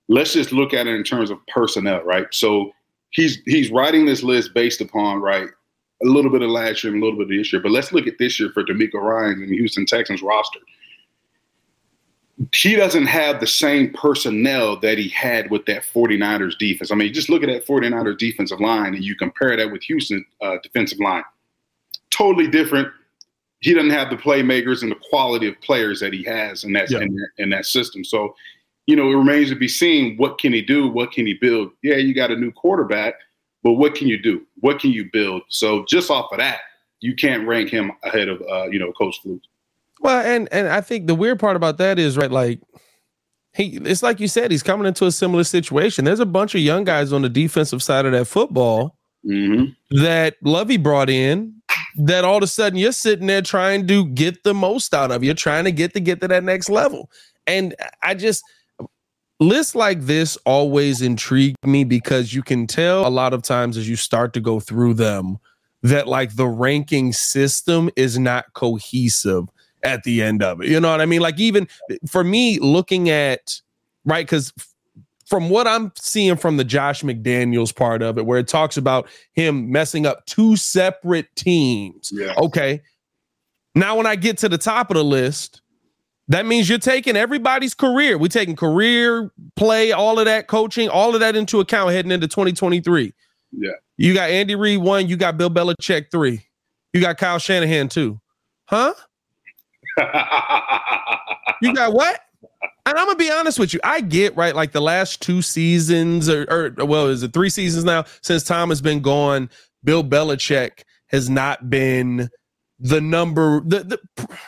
let's 0.08 0.32
just 0.32 0.52
look 0.52 0.72
at 0.72 0.86
it 0.86 0.94
in 0.94 1.04
terms 1.04 1.30
of 1.30 1.38
personnel, 1.48 2.02
right? 2.02 2.26
So 2.32 2.72
he's 3.10 3.38
he's 3.44 3.70
writing 3.70 4.06
this 4.06 4.22
list 4.22 4.54
based 4.54 4.80
upon 4.80 5.20
right 5.20 5.48
a 6.02 6.06
little 6.06 6.30
bit 6.30 6.42
of 6.42 6.50
last 6.50 6.84
year 6.84 6.92
and 6.92 7.02
a 7.02 7.04
little 7.04 7.18
bit 7.18 7.32
of 7.32 7.38
this 7.38 7.52
year. 7.52 7.62
But 7.62 7.72
let's 7.72 7.92
look 7.92 8.06
at 8.06 8.18
this 8.18 8.38
year 8.38 8.50
for 8.52 8.62
DeMeco 8.62 8.94
Ryans 8.94 9.40
and 9.40 9.50
the 9.50 9.56
Houston 9.56 9.86
Texans 9.86 10.22
roster 10.22 10.60
he 12.54 12.76
doesn't 12.76 13.06
have 13.06 13.40
the 13.40 13.46
same 13.46 13.92
personnel 13.92 14.78
that 14.80 14.98
he 14.98 15.08
had 15.08 15.50
with 15.50 15.64
that 15.66 15.84
49ers 15.84 16.58
defense. 16.58 16.90
I 16.90 16.94
mean, 16.94 17.12
just 17.14 17.30
look 17.30 17.42
at 17.42 17.46
that 17.46 17.66
49ers 17.66 18.18
defensive 18.18 18.60
line 18.60 18.94
and 18.94 19.02
you 19.02 19.16
compare 19.16 19.56
that 19.56 19.72
with 19.72 19.82
Houston 19.84 20.24
uh, 20.42 20.56
defensive 20.62 21.00
line. 21.00 21.24
Totally 22.10 22.48
different. 22.48 22.88
He 23.60 23.72
doesn't 23.72 23.90
have 23.90 24.10
the 24.10 24.16
playmakers 24.16 24.82
and 24.82 24.90
the 24.90 25.00
quality 25.08 25.48
of 25.48 25.58
players 25.62 25.98
that 26.00 26.12
he 26.12 26.22
has 26.24 26.64
in 26.64 26.74
that, 26.74 26.90
yeah. 26.90 27.00
in, 27.00 27.26
in 27.38 27.50
that 27.50 27.64
system. 27.64 28.04
So, 28.04 28.34
you 28.86 28.94
know, 28.94 29.10
it 29.10 29.14
remains 29.14 29.50
to 29.50 29.56
be 29.56 29.68
seen 29.68 30.16
what 30.16 30.38
can 30.38 30.52
he 30.52 30.62
do? 30.62 30.88
What 30.88 31.12
can 31.12 31.26
he 31.26 31.34
build? 31.34 31.70
Yeah, 31.82 31.96
you 31.96 32.14
got 32.14 32.30
a 32.30 32.36
new 32.36 32.52
quarterback, 32.52 33.14
but 33.62 33.72
what 33.74 33.94
can 33.94 34.06
you 34.06 34.20
do? 34.20 34.42
What 34.60 34.80
can 34.80 34.90
you 34.90 35.08
build? 35.12 35.42
So 35.48 35.84
just 35.88 36.10
off 36.10 36.32
of 36.32 36.38
that, 36.38 36.60
you 37.00 37.14
can't 37.14 37.46
rank 37.46 37.68
him 37.68 37.92
ahead 38.04 38.28
of, 38.28 38.40
uh, 38.42 38.68
you 38.68 38.78
know, 38.78 38.92
Coach 38.92 39.16
Flus. 39.24 39.40
Well, 40.00 40.24
and 40.24 40.48
and 40.52 40.68
I 40.68 40.80
think 40.80 41.06
the 41.06 41.14
weird 41.14 41.40
part 41.40 41.56
about 41.56 41.78
that 41.78 41.98
is 41.98 42.16
right, 42.16 42.30
like 42.30 42.60
he 43.54 43.78
it's 43.82 44.02
like 44.02 44.20
you 44.20 44.28
said, 44.28 44.50
he's 44.50 44.62
coming 44.62 44.86
into 44.86 45.06
a 45.06 45.12
similar 45.12 45.44
situation. 45.44 46.04
There's 46.04 46.20
a 46.20 46.26
bunch 46.26 46.54
of 46.54 46.60
young 46.60 46.84
guys 46.84 47.12
on 47.12 47.22
the 47.22 47.28
defensive 47.28 47.82
side 47.82 48.06
of 48.06 48.12
that 48.12 48.26
football 48.26 48.96
mm-hmm. 49.26 49.72
that 50.02 50.36
Lovie 50.42 50.76
brought 50.76 51.10
in. 51.10 51.54
That 51.98 52.26
all 52.26 52.36
of 52.36 52.42
a 52.42 52.46
sudden 52.46 52.78
you're 52.78 52.92
sitting 52.92 53.26
there 53.26 53.40
trying 53.40 53.86
to 53.86 54.04
get 54.08 54.44
the 54.44 54.52
most 54.52 54.92
out 54.92 55.10
of. 55.10 55.24
You're 55.24 55.32
trying 55.32 55.64
to 55.64 55.72
get 55.72 55.94
to 55.94 56.00
get 56.00 56.20
to 56.20 56.28
that 56.28 56.44
next 56.44 56.68
level. 56.68 57.10
And 57.46 57.74
I 58.02 58.12
just 58.12 58.44
lists 59.40 59.74
like 59.74 60.02
this 60.02 60.36
always 60.46 61.02
intrigue 61.02 61.54
me 61.64 61.84
because 61.84 62.32
you 62.32 62.42
can 62.42 62.66
tell 62.66 63.06
a 63.06 63.10
lot 63.10 63.34
of 63.34 63.42
times 63.42 63.76
as 63.76 63.88
you 63.88 63.96
start 63.96 64.32
to 64.32 64.40
go 64.40 64.60
through 64.60 64.94
them 64.94 65.38
that 65.82 66.08
like 66.08 66.36
the 66.36 66.46
ranking 66.46 67.12
system 67.12 67.90
is 67.96 68.18
not 68.18 68.52
cohesive 68.54 69.44
at 69.82 70.02
the 70.04 70.22
end 70.22 70.42
of 70.42 70.60
it. 70.60 70.68
You 70.68 70.80
know 70.80 70.90
what 70.90 71.00
I 71.00 71.06
mean? 71.06 71.20
Like 71.20 71.38
even 71.38 71.68
for 72.08 72.24
me 72.24 72.58
looking 72.58 73.10
at 73.10 73.60
right 74.04 74.26
cuz 74.26 74.52
from 75.26 75.50
what 75.50 75.66
I'm 75.66 75.92
seeing 75.96 76.36
from 76.36 76.56
the 76.56 76.64
Josh 76.64 77.02
McDaniels 77.02 77.74
part 77.74 78.00
of 78.00 78.16
it 78.16 78.26
where 78.26 78.38
it 78.38 78.48
talks 78.48 78.76
about 78.76 79.08
him 79.32 79.70
messing 79.70 80.06
up 80.06 80.24
two 80.26 80.56
separate 80.56 81.34
teams. 81.36 82.10
Yeah. 82.12 82.34
Okay. 82.38 82.80
Now 83.74 83.96
when 83.96 84.06
I 84.06 84.16
get 84.16 84.38
to 84.38 84.48
the 84.48 84.58
top 84.58 84.90
of 84.90 84.96
the 84.96 85.04
list, 85.04 85.60
that 86.28 86.46
means 86.46 86.68
you're 86.68 86.78
taking 86.78 87.16
everybody's 87.16 87.74
career. 87.74 88.18
We're 88.18 88.28
taking 88.28 88.56
career, 88.56 89.30
play, 89.54 89.92
all 89.92 90.18
of 90.18 90.24
that 90.24 90.48
coaching, 90.48 90.88
all 90.88 91.14
of 91.14 91.20
that 91.20 91.36
into 91.36 91.60
account 91.60 91.92
heading 91.92 92.10
into 92.10 92.26
2023. 92.26 93.14
Yeah. 93.52 93.70
You 93.96 94.12
got 94.12 94.30
Andy 94.30 94.54
Reid 94.54 94.80
one, 94.80 95.06
you 95.08 95.16
got 95.16 95.38
Bill 95.38 95.50
Belichick 95.50 96.10
three. 96.10 96.42
You 96.92 97.00
got 97.00 97.18
Kyle 97.18 97.38
Shanahan 97.38 97.88
two. 97.88 98.20
Huh? 98.68 98.94
you 101.62 101.74
got 101.74 101.92
what? 101.92 102.20
And 102.62 102.96
I'm 102.96 103.06
gonna 103.06 103.16
be 103.16 103.30
honest 103.30 103.58
with 103.58 103.74
you. 103.74 103.80
I 103.82 104.00
get 104.00 104.36
right, 104.36 104.54
like 104.54 104.72
the 104.72 104.80
last 104.80 105.22
two 105.22 105.42
seasons, 105.42 106.28
or, 106.28 106.46
or 106.78 106.84
well, 106.84 107.06
is 107.08 107.22
it 107.22 107.32
three 107.32 107.50
seasons 107.50 107.84
now 107.84 108.04
since 108.20 108.42
Tom 108.44 108.68
has 108.68 108.80
been 108.80 109.00
gone? 109.00 109.50
Bill 109.82 110.04
Belichick 110.04 110.82
has 111.08 111.30
not 111.30 111.70
been 111.70 112.28
the 112.78 113.00
number. 113.00 113.60
The, 113.64 113.84
the 113.84 114.38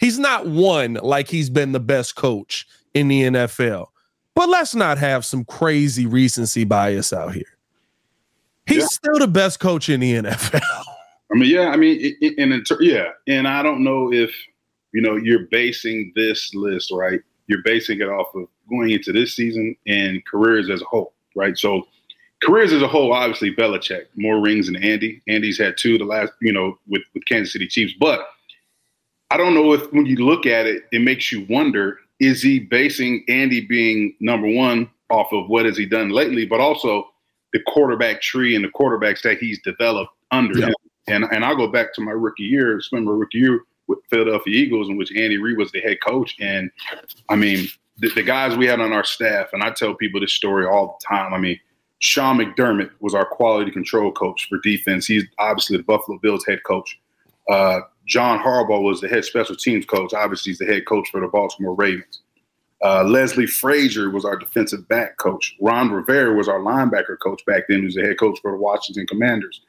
he's 0.00 0.18
not 0.18 0.46
one 0.46 0.94
like 0.94 1.28
he's 1.28 1.50
been 1.50 1.72
the 1.72 1.80
best 1.80 2.16
coach 2.16 2.66
in 2.94 3.08
the 3.08 3.22
NFL. 3.22 3.88
But 4.34 4.48
let's 4.48 4.74
not 4.74 4.98
have 4.98 5.24
some 5.24 5.44
crazy 5.44 6.06
recency 6.06 6.64
bias 6.64 7.12
out 7.12 7.34
here. 7.34 7.44
He's 8.66 8.82
yeah. 8.82 8.86
still 8.86 9.18
the 9.18 9.28
best 9.28 9.60
coach 9.60 9.88
in 9.88 10.00
the 10.00 10.14
NFL. 10.14 10.60
I 11.32 11.36
mean, 11.36 11.48
yeah, 11.48 11.68
I 11.68 11.76
mean, 11.76 12.16
and 12.38 12.66
yeah, 12.80 13.10
and 13.28 13.46
I 13.46 13.62
don't 13.62 13.84
know 13.84 14.12
if 14.12 14.34
you 14.92 15.00
know, 15.00 15.16
you're 15.16 15.46
basing 15.50 16.12
this 16.14 16.54
list, 16.54 16.90
right? 16.90 17.20
You're 17.46 17.62
basing 17.64 18.00
it 18.00 18.08
off 18.08 18.34
of 18.34 18.46
going 18.68 18.90
into 18.90 19.12
this 19.12 19.34
season 19.34 19.76
and 19.86 20.24
careers 20.24 20.70
as 20.70 20.82
a 20.82 20.84
whole, 20.84 21.12
right? 21.34 21.56
So 21.56 21.86
careers 22.42 22.72
as 22.72 22.82
a 22.82 22.88
whole, 22.88 23.12
obviously 23.12 23.54
Belichick, 23.54 24.06
more 24.16 24.40
rings 24.40 24.66
than 24.66 24.76
Andy. 24.76 25.22
Andy's 25.28 25.58
had 25.58 25.76
two 25.76 25.98
the 25.98 26.04
last, 26.04 26.32
you 26.40 26.52
know, 26.52 26.78
with, 26.88 27.02
with 27.14 27.24
Kansas 27.26 27.52
City 27.52 27.66
Chiefs. 27.66 27.94
But 27.98 28.20
I 29.30 29.36
don't 29.36 29.54
know 29.54 29.72
if 29.72 29.92
when 29.92 30.06
you 30.06 30.16
look 30.16 30.46
at 30.46 30.66
it, 30.66 30.84
it 30.92 31.02
makes 31.02 31.30
you 31.30 31.46
wonder, 31.48 31.98
is 32.18 32.42
he 32.42 32.58
basing 32.58 33.24
Andy 33.28 33.60
being 33.60 34.14
number 34.20 34.48
one 34.48 34.90
off 35.08 35.32
of 35.32 35.48
what 35.48 35.66
has 35.66 35.76
he 35.76 35.86
done 35.86 36.10
lately, 36.10 36.46
but 36.46 36.60
also 36.60 37.08
the 37.52 37.60
quarterback 37.66 38.20
tree 38.20 38.54
and 38.54 38.64
the 38.64 38.68
quarterbacks 38.68 39.22
that 39.22 39.38
he's 39.38 39.60
developed 39.62 40.12
under 40.30 40.58
yeah. 40.58 40.66
him. 40.66 40.74
And 41.06 41.24
and 41.32 41.44
I'll 41.44 41.56
go 41.56 41.68
back 41.68 41.94
to 41.94 42.00
my 42.00 42.12
rookie 42.12 42.44
year, 42.44 42.80
spend 42.80 43.04
my 43.04 43.12
rookie 43.12 43.38
year 43.38 43.60
with 43.86 43.98
Philadelphia 44.08 44.54
Eagles, 44.54 44.88
in 44.88 44.96
which 44.96 45.10
Andy 45.12 45.38
Reid 45.38 45.58
was 45.58 45.72
the 45.72 45.80
head 45.80 45.98
coach. 46.06 46.36
And 46.40 46.70
I 47.28 47.36
mean, 47.36 47.66
the, 47.98 48.08
the, 48.10 48.22
guys 48.22 48.56
we 48.56 48.66
had 48.66 48.80
on 48.80 48.92
our 48.92 49.02
staff, 49.02 49.48
and 49.52 49.62
I 49.62 49.70
tell 49.70 49.94
people 49.94 50.20
this 50.20 50.32
story 50.32 50.66
all 50.66 50.98
the 50.98 51.06
time. 51.06 51.34
I 51.34 51.38
mean, 51.38 51.58
Sean 51.98 52.38
McDermott 52.38 52.90
was 53.00 53.14
our 53.14 53.24
quality 53.24 53.70
control 53.70 54.12
coach 54.12 54.46
for 54.48 54.58
defense. 54.58 55.06
He's 55.06 55.24
obviously 55.38 55.76
the 55.76 55.82
Buffalo 55.82 56.18
Bills 56.18 56.46
head 56.46 56.60
coach. 56.64 56.98
Uh, 57.48 57.80
John 58.10 58.38
Harbaugh 58.38 58.82
was 58.82 59.00
the 59.00 59.08
head 59.08 59.24
special 59.24 59.56
teams 59.56 59.86
coach. 59.86 60.12
Obviously, 60.12 60.50
he's 60.50 60.58
the 60.58 60.66
head 60.66 60.86
coach 60.86 61.08
for 61.10 61.20
the 61.20 61.28
Baltimore 61.28 61.74
Ravens. 61.74 62.20
Uh, 62.82 63.04
Leslie 63.04 63.46
Frazier 63.46 64.10
was 64.10 64.24
our 64.24 64.36
defensive 64.36 64.88
back 64.88 65.16
coach. 65.18 65.56
Ron 65.60 65.90
Rivera 65.90 66.34
was 66.34 66.48
our 66.48 66.60
linebacker 66.60 67.18
coach 67.22 67.44
back 67.46 67.64
then, 67.68 67.82
who's 67.82 67.94
the 67.94 68.02
head 68.02 68.18
coach 68.18 68.38
for 68.40 68.52
the 68.52 68.58
Washington 68.58 69.06
Commanders. 69.06 69.60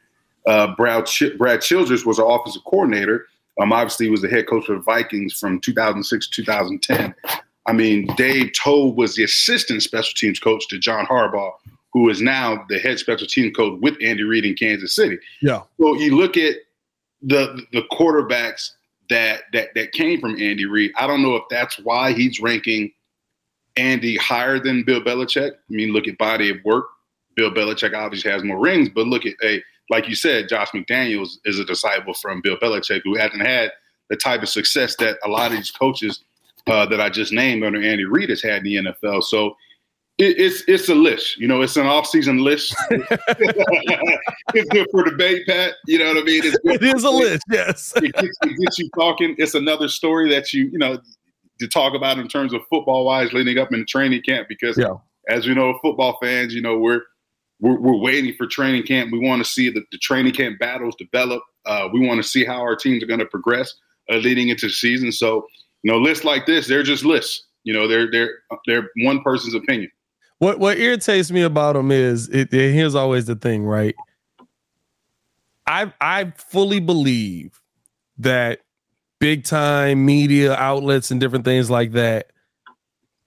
Uh, 0.48 0.74
Brad, 0.76 1.06
Ch- 1.06 1.38
Brad 1.38 1.62
Childress 1.62 2.06
was 2.06 2.20
our 2.20 2.40
offensive 2.40 2.64
coordinator, 2.64 3.28
um, 3.60 3.72
obviously, 3.72 4.08
he 4.08 4.12
was 4.12 4.22
the 4.22 4.30
head 4.30 4.48
coach 4.48 4.66
for 4.66 4.76
the 4.76 4.82
Vikings 4.82 5.38
from 5.38 5.60
2006 5.60 6.28
to 6.30 6.44
2010. 6.44 7.14
I 7.68 7.74
mean, 7.74 8.08
Dave 8.16 8.54
Toub 8.54 8.98
was 8.98 9.16
the 9.16 9.24
assistant 9.24 9.84
special 9.84 10.14
teams 10.16 10.40
coach 10.40 10.68
to 10.70 10.80
John 10.80 11.06
Harbaugh, 11.06 11.52
who 11.94 12.10
is 12.10 12.22
now 12.22 12.66
the 12.70 12.80
head 12.80 12.98
special 12.98 13.28
team 13.28 13.54
coach 13.54 13.80
with 13.82 13.96
Andy 14.02 14.24
Reid 14.24 14.46
in 14.46 14.56
Kansas 14.56 14.96
City. 14.96 15.20
Yeah. 15.42 15.62
So 15.80 15.96
you 15.96 16.16
look 16.18 16.38
at 16.38 16.56
the 17.22 17.66
the 17.72 17.84
quarterbacks 17.92 18.72
that 19.10 19.44
that 19.54 19.70
that 19.76 19.92
came 19.92 20.20
from 20.20 20.40
Andy 20.42 20.66
Reid. 20.66 20.92
I 20.98 21.08
don't 21.08 21.22
know 21.22 21.36
if 21.36 21.44
that's 21.50 21.78
why 21.80 22.14
he's 22.14 22.40
ranking 22.40 22.92
Andy 23.78 24.18
higher 24.18 24.60
than 24.60 24.84
Bill 24.84 25.02
Belichick. 25.02 25.52
I 25.52 25.58
mean, 25.70 25.94
look 25.94 26.08
at 26.08 26.18
body 26.18 26.50
of 26.50 26.58
work. 26.64 26.86
Bill 27.36 27.52
Belichick 27.52 27.96
obviously 27.96 28.32
has 28.32 28.44
more 28.44 28.60
rings, 28.60 28.90
but 28.90 29.08
look 29.08 29.26
at 29.26 29.36
a 29.44 29.62
like 29.90 30.08
you 30.08 30.16
said, 30.16 30.48
Josh 30.48 30.70
McDaniels 30.70 31.38
is 31.44 31.60
a 31.60 31.66
disciple 31.66 32.14
from 32.14 32.42
Bill 32.42 32.58
Belichick 32.58 33.02
who 33.04 33.18
hasn't 33.18 33.46
had 33.46 33.72
the 34.10 34.16
type 34.16 34.42
of 34.42 34.50
success 34.50 34.96
that 34.98 35.18
a 35.26 35.30
lot 35.30 35.52
of 35.52 35.58
these 35.58 35.72
coaches 35.72 36.24
uh, 36.68 36.86
that 36.86 37.02
I 37.02 37.10
just 37.10 37.34
named 37.34 37.64
under 37.64 37.82
Andy 37.82 38.06
Reid 38.06 38.30
has 38.30 38.42
had 38.42 38.66
in 38.66 38.86
the 38.86 38.92
NFL. 38.92 39.24
So 39.24 39.56
it, 40.18 40.38
it's 40.38 40.64
it's 40.68 40.90
a 40.90 40.96
list. 40.96 41.38
You 41.38 41.48
know, 41.48 41.62
it's 41.62 41.78
an 41.78 41.88
off-season 41.88 42.40
list. 42.40 42.76
it's 42.92 44.70
good 44.70 44.88
for 44.92 45.04
debate, 45.04 45.46
Pat. 45.48 45.76
You 45.88 46.00
know 46.00 46.14
what 46.14 46.18
I 46.18 46.24
mean? 46.24 46.42
It's 46.44 46.58
it 46.64 46.84
is 46.84 47.04
a 47.04 47.10
list. 47.10 47.44
Yes, 47.50 47.94
it 47.96 48.14
gets, 48.14 48.38
it 48.44 48.58
gets 48.60 48.80
you 48.80 48.90
talking. 48.96 49.36
It's 49.38 49.56
another 49.56 49.88
story 49.88 50.30
that 50.30 50.54
you 50.54 50.70
you 50.72 50.78
know 50.78 51.00
to 51.60 51.68
talk 51.68 51.94
about 51.94 52.18
in 52.18 52.28
terms 52.28 52.54
of 52.54 52.62
football 52.70 53.06
wise 53.06 53.34
leading 53.34 53.58
up 53.58 53.72
in 53.72 53.86
training 53.86 54.22
camp 54.24 54.48
because 54.50 54.78
yeah. 54.78 54.94
as 55.30 55.48
we 55.48 55.54
know, 55.54 55.78
football 55.82 56.18
fans, 56.22 56.54
you 56.54 56.62
know 56.62 56.78
we're 56.78 57.02
we're, 57.62 57.80
we're 57.80 57.98
waiting 57.98 58.34
for 58.36 58.48
training 58.48 58.84
camp. 58.84 59.12
We 59.12 59.20
want 59.20 59.44
to 59.44 59.50
see 59.50 59.70
the, 59.70 59.84
the 59.92 59.98
training 60.00 60.34
camp 60.34 60.60
battles 60.60 60.96
develop. 60.98 61.44
Uh, 61.66 61.88
we 61.94 62.06
want 62.06 62.22
to 62.22 62.28
see 62.28 62.44
how 62.44 62.60
our 62.60 62.76
teams 62.76 63.04
are 63.04 63.08
going 63.08 63.20
to 63.20 63.26
progress 63.26 63.74
uh, 64.12 64.18
leading 64.18 64.50
into 64.50 64.66
the 64.66 64.74
season. 64.74 65.12
So, 65.12 65.48
you 65.84 65.92
know, 65.92 66.00
lists 66.00 66.26
like 66.26 66.46
this, 66.48 66.68
they're 66.68 66.84
just 66.84 67.06
lists. 67.06 67.46
You 67.64 67.74
know, 67.74 67.88
they're 67.88 68.10
they're 68.10 68.40
they're 68.66 68.90
one 69.04 69.22
person's 69.22 69.54
opinion. 69.54 69.92
What 70.42 70.58
what 70.58 70.80
irritates 70.80 71.30
me 71.30 71.44
about 71.44 71.74
them 71.74 71.92
is 71.92 72.28
it, 72.30 72.52
it, 72.52 72.74
here's 72.74 72.96
always 72.96 73.26
the 73.26 73.36
thing, 73.36 73.64
right? 73.64 73.94
I 75.68 75.94
I 76.02 76.34
fully 76.36 76.80
believe 76.80 77.62
that 78.18 78.62
big 79.20 79.44
time 79.44 80.04
media 80.04 80.56
outlets 80.56 81.12
and 81.12 81.20
different 81.22 81.46
things 81.46 81.70
like 81.70 81.92
that 81.92 82.32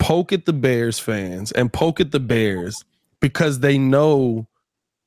poke 0.01 0.33
at 0.33 0.45
the 0.45 0.53
Bears 0.53 0.99
fans 0.99 1.53
and 1.53 1.73
poke 1.73 2.01
at 2.01 2.11
the 2.11 2.19
Bears 2.19 2.85
because 3.21 3.61
they 3.61 3.79
know 3.79 4.49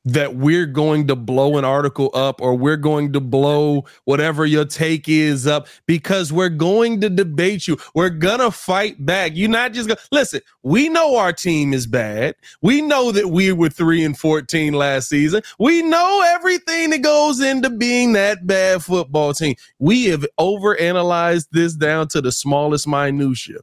that 0.08 0.36
we're 0.36 0.66
going 0.66 1.08
to 1.08 1.16
blow 1.16 1.58
an 1.58 1.66
article 1.66 2.10
up 2.14 2.42
or 2.42 2.56
we're 2.56 2.78
going 2.78 3.12
to 3.14 3.20
blow 3.20 3.86
whatever 4.06 4.46
your 4.46 4.64
take 4.64 5.10
is 5.10 5.46
up 5.46 5.68
because 5.86 6.32
we're 6.32 6.50
going 6.50 7.02
to 7.02 7.10
debate 7.10 7.68
you. 7.68 7.78
We're 7.94 8.10
going 8.10 8.40
to 8.40 8.52
fight 8.52 9.06
back. 9.06 9.34
You're 9.36 9.50
not 9.50 9.74
just 9.74 9.90
going 9.90 9.98
to 9.98 10.08
listen. 10.12 10.42
We 10.64 10.88
know 10.88 11.18
our 11.18 11.34
team 11.34 11.74
is 11.74 11.88
bad. 11.88 12.36
We 12.62 12.82
know 12.82 13.12
that 13.12 13.28
we 13.28 13.52
were 13.52 13.70
3 13.70 14.06
and 14.06 14.18
14 14.18 14.74
last 14.74 15.10
season. 15.10 15.42
We 15.60 15.82
know 15.82 16.24
everything 16.26 16.92
that 16.92 17.02
goes 17.02 17.42
into 17.42 17.70
being 17.70 18.14
that 18.14 18.48
bad 18.48 18.84
football 18.84 19.34
team. 19.34 19.56
We 19.80 20.06
have 20.06 20.26
overanalyzed 20.40 21.48
this 21.52 21.74
down 21.74 22.08
to 22.10 22.22
the 22.22 22.32
smallest 22.32 22.88
minutia. 22.88 23.58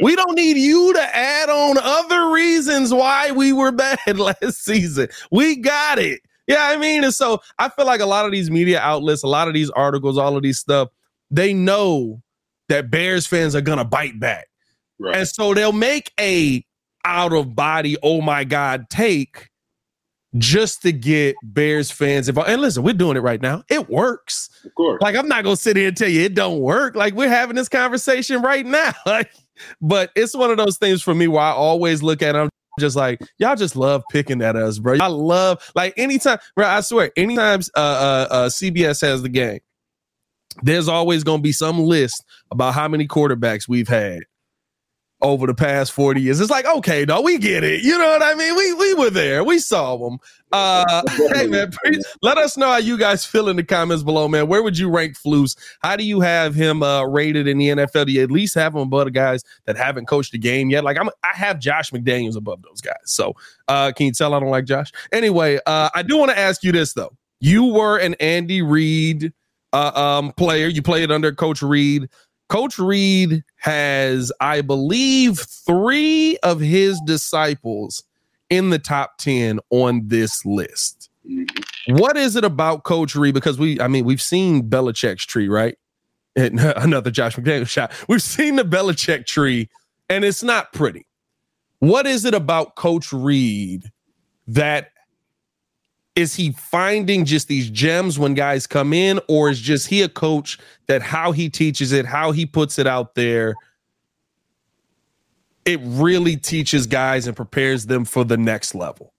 We 0.00 0.16
don't 0.16 0.34
need 0.34 0.56
you 0.56 0.92
to 0.94 1.16
add 1.16 1.50
on 1.50 1.76
other 1.78 2.30
reasons 2.30 2.94
why 2.94 3.30
we 3.30 3.52
were 3.52 3.72
bad 3.72 3.98
last 4.18 4.64
season. 4.64 5.08
We 5.30 5.56
got 5.56 5.98
it. 5.98 6.20
Yeah, 6.46 6.68
I 6.68 6.76
mean, 6.76 7.04
and 7.04 7.14
so 7.14 7.40
I 7.58 7.68
feel 7.68 7.86
like 7.86 8.00
a 8.00 8.06
lot 8.06 8.26
of 8.26 8.32
these 8.32 8.50
media 8.50 8.80
outlets, 8.80 9.22
a 9.22 9.28
lot 9.28 9.48
of 9.48 9.54
these 9.54 9.70
articles, 9.70 10.18
all 10.18 10.36
of 10.36 10.42
these 10.42 10.58
stuff, 10.58 10.88
they 11.30 11.52
know 11.54 12.22
that 12.68 12.90
Bears 12.90 13.26
fans 13.26 13.54
are 13.54 13.60
gonna 13.60 13.84
bite 13.84 14.18
back. 14.18 14.48
Right. 14.98 15.16
And 15.16 15.28
so 15.28 15.54
they'll 15.54 15.72
make 15.72 16.12
a 16.18 16.64
out 17.04 17.32
of 17.32 17.54
body, 17.54 17.96
oh 18.02 18.20
my 18.20 18.44
God, 18.44 18.86
take 18.88 19.50
just 20.38 20.82
to 20.82 20.92
get 20.92 21.36
Bears 21.42 21.90
fans 21.90 22.28
involved. 22.28 22.50
And 22.50 22.60
listen, 22.60 22.82
we're 22.82 22.94
doing 22.94 23.16
it 23.16 23.20
right 23.20 23.40
now. 23.40 23.64
It 23.68 23.88
works. 23.88 24.48
Of 24.64 24.74
course. 24.74 25.02
Like 25.02 25.14
I'm 25.16 25.28
not 25.28 25.44
gonna 25.44 25.56
sit 25.56 25.76
here 25.76 25.88
and 25.88 25.96
tell 25.96 26.08
you 26.08 26.22
it 26.22 26.34
don't 26.34 26.60
work. 26.60 26.94
Like 26.94 27.14
we're 27.14 27.28
having 27.28 27.56
this 27.56 27.68
conversation 27.68 28.42
right 28.42 28.64
now. 28.64 28.92
Like 29.06 29.30
but 29.80 30.10
it's 30.16 30.34
one 30.34 30.50
of 30.50 30.56
those 30.56 30.78
things 30.78 31.02
for 31.02 31.14
me 31.14 31.28
where 31.28 31.42
I 31.42 31.50
always 31.50 32.02
look 32.02 32.22
at 32.22 32.34
I'm 32.34 32.48
just 32.80 32.96
like 32.96 33.20
y'all 33.38 33.56
just 33.56 33.76
love 33.76 34.02
picking 34.10 34.42
at 34.42 34.56
us, 34.56 34.78
bro. 34.78 34.96
I 35.00 35.08
love 35.08 35.70
like 35.74 35.94
anytime, 35.96 36.38
bro. 36.56 36.66
I 36.66 36.80
swear, 36.80 37.12
anytime 37.16 37.60
uh, 37.76 37.80
uh, 37.80 38.28
uh, 38.30 38.48
CBS 38.48 39.02
has 39.02 39.22
the 39.22 39.28
game, 39.28 39.60
there's 40.62 40.88
always 40.88 41.22
gonna 41.24 41.42
be 41.42 41.52
some 41.52 41.80
list 41.80 42.24
about 42.50 42.74
how 42.74 42.88
many 42.88 43.06
quarterbacks 43.06 43.68
we've 43.68 43.88
had 43.88 44.20
over 45.22 45.46
the 45.46 45.54
past 45.54 45.92
40 45.92 46.20
years. 46.20 46.40
It's 46.40 46.50
like, 46.50 46.66
okay, 46.66 47.04
no, 47.04 47.20
we 47.20 47.38
get 47.38 47.62
it. 47.62 47.82
You 47.82 47.96
know 47.96 48.08
what 48.08 48.22
I 48.22 48.34
mean? 48.34 48.56
We 48.56 48.74
we 48.74 48.94
were 48.94 49.10
there. 49.10 49.44
We 49.44 49.58
saw 49.58 49.96
them. 49.96 50.18
Uh, 50.52 51.02
hey 51.34 51.46
man, 51.46 51.70
please, 51.70 52.04
let 52.22 52.36
us 52.38 52.56
know 52.56 52.66
how 52.66 52.76
you 52.76 52.98
guys 52.98 53.24
feel 53.24 53.48
in 53.48 53.56
the 53.56 53.62
comments 53.62 54.02
below, 54.02 54.28
man. 54.28 54.48
Where 54.48 54.62
would 54.62 54.76
you 54.76 54.90
rank 54.90 55.16
Flus? 55.16 55.56
How 55.80 55.96
do 55.96 56.04
you 56.04 56.20
have 56.20 56.54
him 56.54 56.82
uh, 56.82 57.04
rated 57.04 57.46
in 57.46 57.58
the 57.58 57.68
NFL? 57.68 58.06
Do 58.06 58.12
you 58.12 58.22
at 58.22 58.30
least 58.30 58.54
have 58.56 58.74
him 58.74 58.82
above 58.82 59.06
the 59.06 59.12
guys 59.12 59.44
that 59.64 59.76
haven't 59.76 60.06
coached 60.06 60.34
a 60.34 60.38
game 60.38 60.70
yet? 60.70 60.84
Like 60.84 60.98
I'm, 60.98 61.08
I 61.22 61.34
have 61.34 61.58
Josh 61.58 61.90
McDaniels 61.92 62.36
above 62.36 62.62
those 62.62 62.80
guys. 62.80 62.96
So 63.04 63.34
uh, 63.68 63.92
can 63.92 64.06
you 64.06 64.12
tell 64.12 64.34
I 64.34 64.40
don't 64.40 64.50
like 64.50 64.64
Josh? 64.64 64.92
Anyway, 65.12 65.58
uh, 65.66 65.88
I 65.94 66.02
do 66.02 66.18
want 66.18 66.32
to 66.32 66.38
ask 66.38 66.62
you 66.64 66.72
this 66.72 66.92
though. 66.92 67.12
You 67.40 67.64
were 67.64 67.98
an 67.98 68.14
Andy 68.20 68.62
Reid 68.62 69.32
uh, 69.72 69.92
um, 69.94 70.32
player. 70.32 70.68
You 70.68 70.82
played 70.82 71.10
under 71.10 71.32
Coach 71.32 71.62
Reid. 71.62 72.08
Coach 72.52 72.78
Reid 72.78 73.42
has, 73.56 74.30
I 74.38 74.60
believe, 74.60 75.38
three 75.38 76.36
of 76.42 76.60
his 76.60 77.00
disciples 77.06 78.04
in 78.50 78.68
the 78.68 78.78
top 78.78 79.16
10 79.16 79.58
on 79.70 80.02
this 80.08 80.44
list. 80.44 81.08
Mm-hmm. 81.26 81.96
What 81.96 82.18
is 82.18 82.36
it 82.36 82.44
about 82.44 82.84
Coach 82.84 83.16
Reid? 83.16 83.32
Because 83.32 83.58
we, 83.58 83.80
I 83.80 83.88
mean, 83.88 84.04
we've 84.04 84.20
seen 84.20 84.68
Belichick's 84.68 85.24
tree, 85.24 85.48
right? 85.48 85.78
And 86.36 86.60
another 86.76 87.10
Josh 87.10 87.36
McDaniel 87.36 87.66
shot. 87.66 87.90
We've 88.06 88.20
seen 88.20 88.56
the 88.56 88.64
Belichick 88.64 89.24
tree, 89.24 89.70
and 90.10 90.22
it's 90.22 90.42
not 90.42 90.74
pretty. 90.74 91.06
What 91.78 92.06
is 92.06 92.26
it 92.26 92.34
about 92.34 92.76
Coach 92.76 93.14
Reid 93.14 93.90
that 94.48 94.90
is 96.14 96.34
he 96.34 96.52
finding 96.52 97.24
just 97.24 97.48
these 97.48 97.70
gems 97.70 98.18
when 98.18 98.34
guys 98.34 98.66
come 98.66 98.92
in, 98.92 99.20
or 99.28 99.50
is 99.50 99.60
just 99.60 99.88
he 99.88 100.02
a 100.02 100.08
coach 100.08 100.58
that 100.86 101.02
how 101.02 101.32
he 101.32 101.48
teaches 101.48 101.92
it, 101.92 102.04
how 102.04 102.32
he 102.32 102.44
puts 102.44 102.78
it 102.78 102.86
out 102.86 103.14
there, 103.14 103.54
it 105.64 105.80
really 105.82 106.36
teaches 106.36 106.86
guys 106.86 107.26
and 107.26 107.36
prepares 107.36 107.86
them 107.86 108.04
for 108.04 108.24
the 108.24 108.36
next 108.36 108.74
level? 108.74 109.12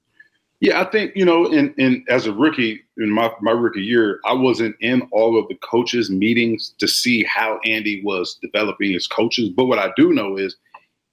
Yeah, 0.60 0.82
I 0.82 0.86
think 0.86 1.14
you 1.16 1.26
know, 1.26 1.46
in 1.46 1.74
in 1.78 2.06
as 2.08 2.26
a 2.26 2.34
rookie 2.34 2.82
in 2.98 3.10
my 3.10 3.32
my 3.42 3.52
rookie 3.52 3.82
year, 3.82 4.20
I 4.26 4.34
wasn't 4.34 4.76
in 4.80 5.02
all 5.12 5.38
of 5.38 5.48
the 5.50 5.56
coaches' 5.56 6.10
meetings 6.10 6.74
to 6.78 6.88
see 6.88 7.24
how 7.24 7.60
Andy 7.66 8.02
was 8.06 8.38
developing 8.42 8.94
his 8.94 9.08
coaches. 9.08 9.50
But 9.50 9.66
what 9.66 9.80
I 9.80 9.92
do 9.98 10.14
know 10.14 10.38
is 10.38 10.56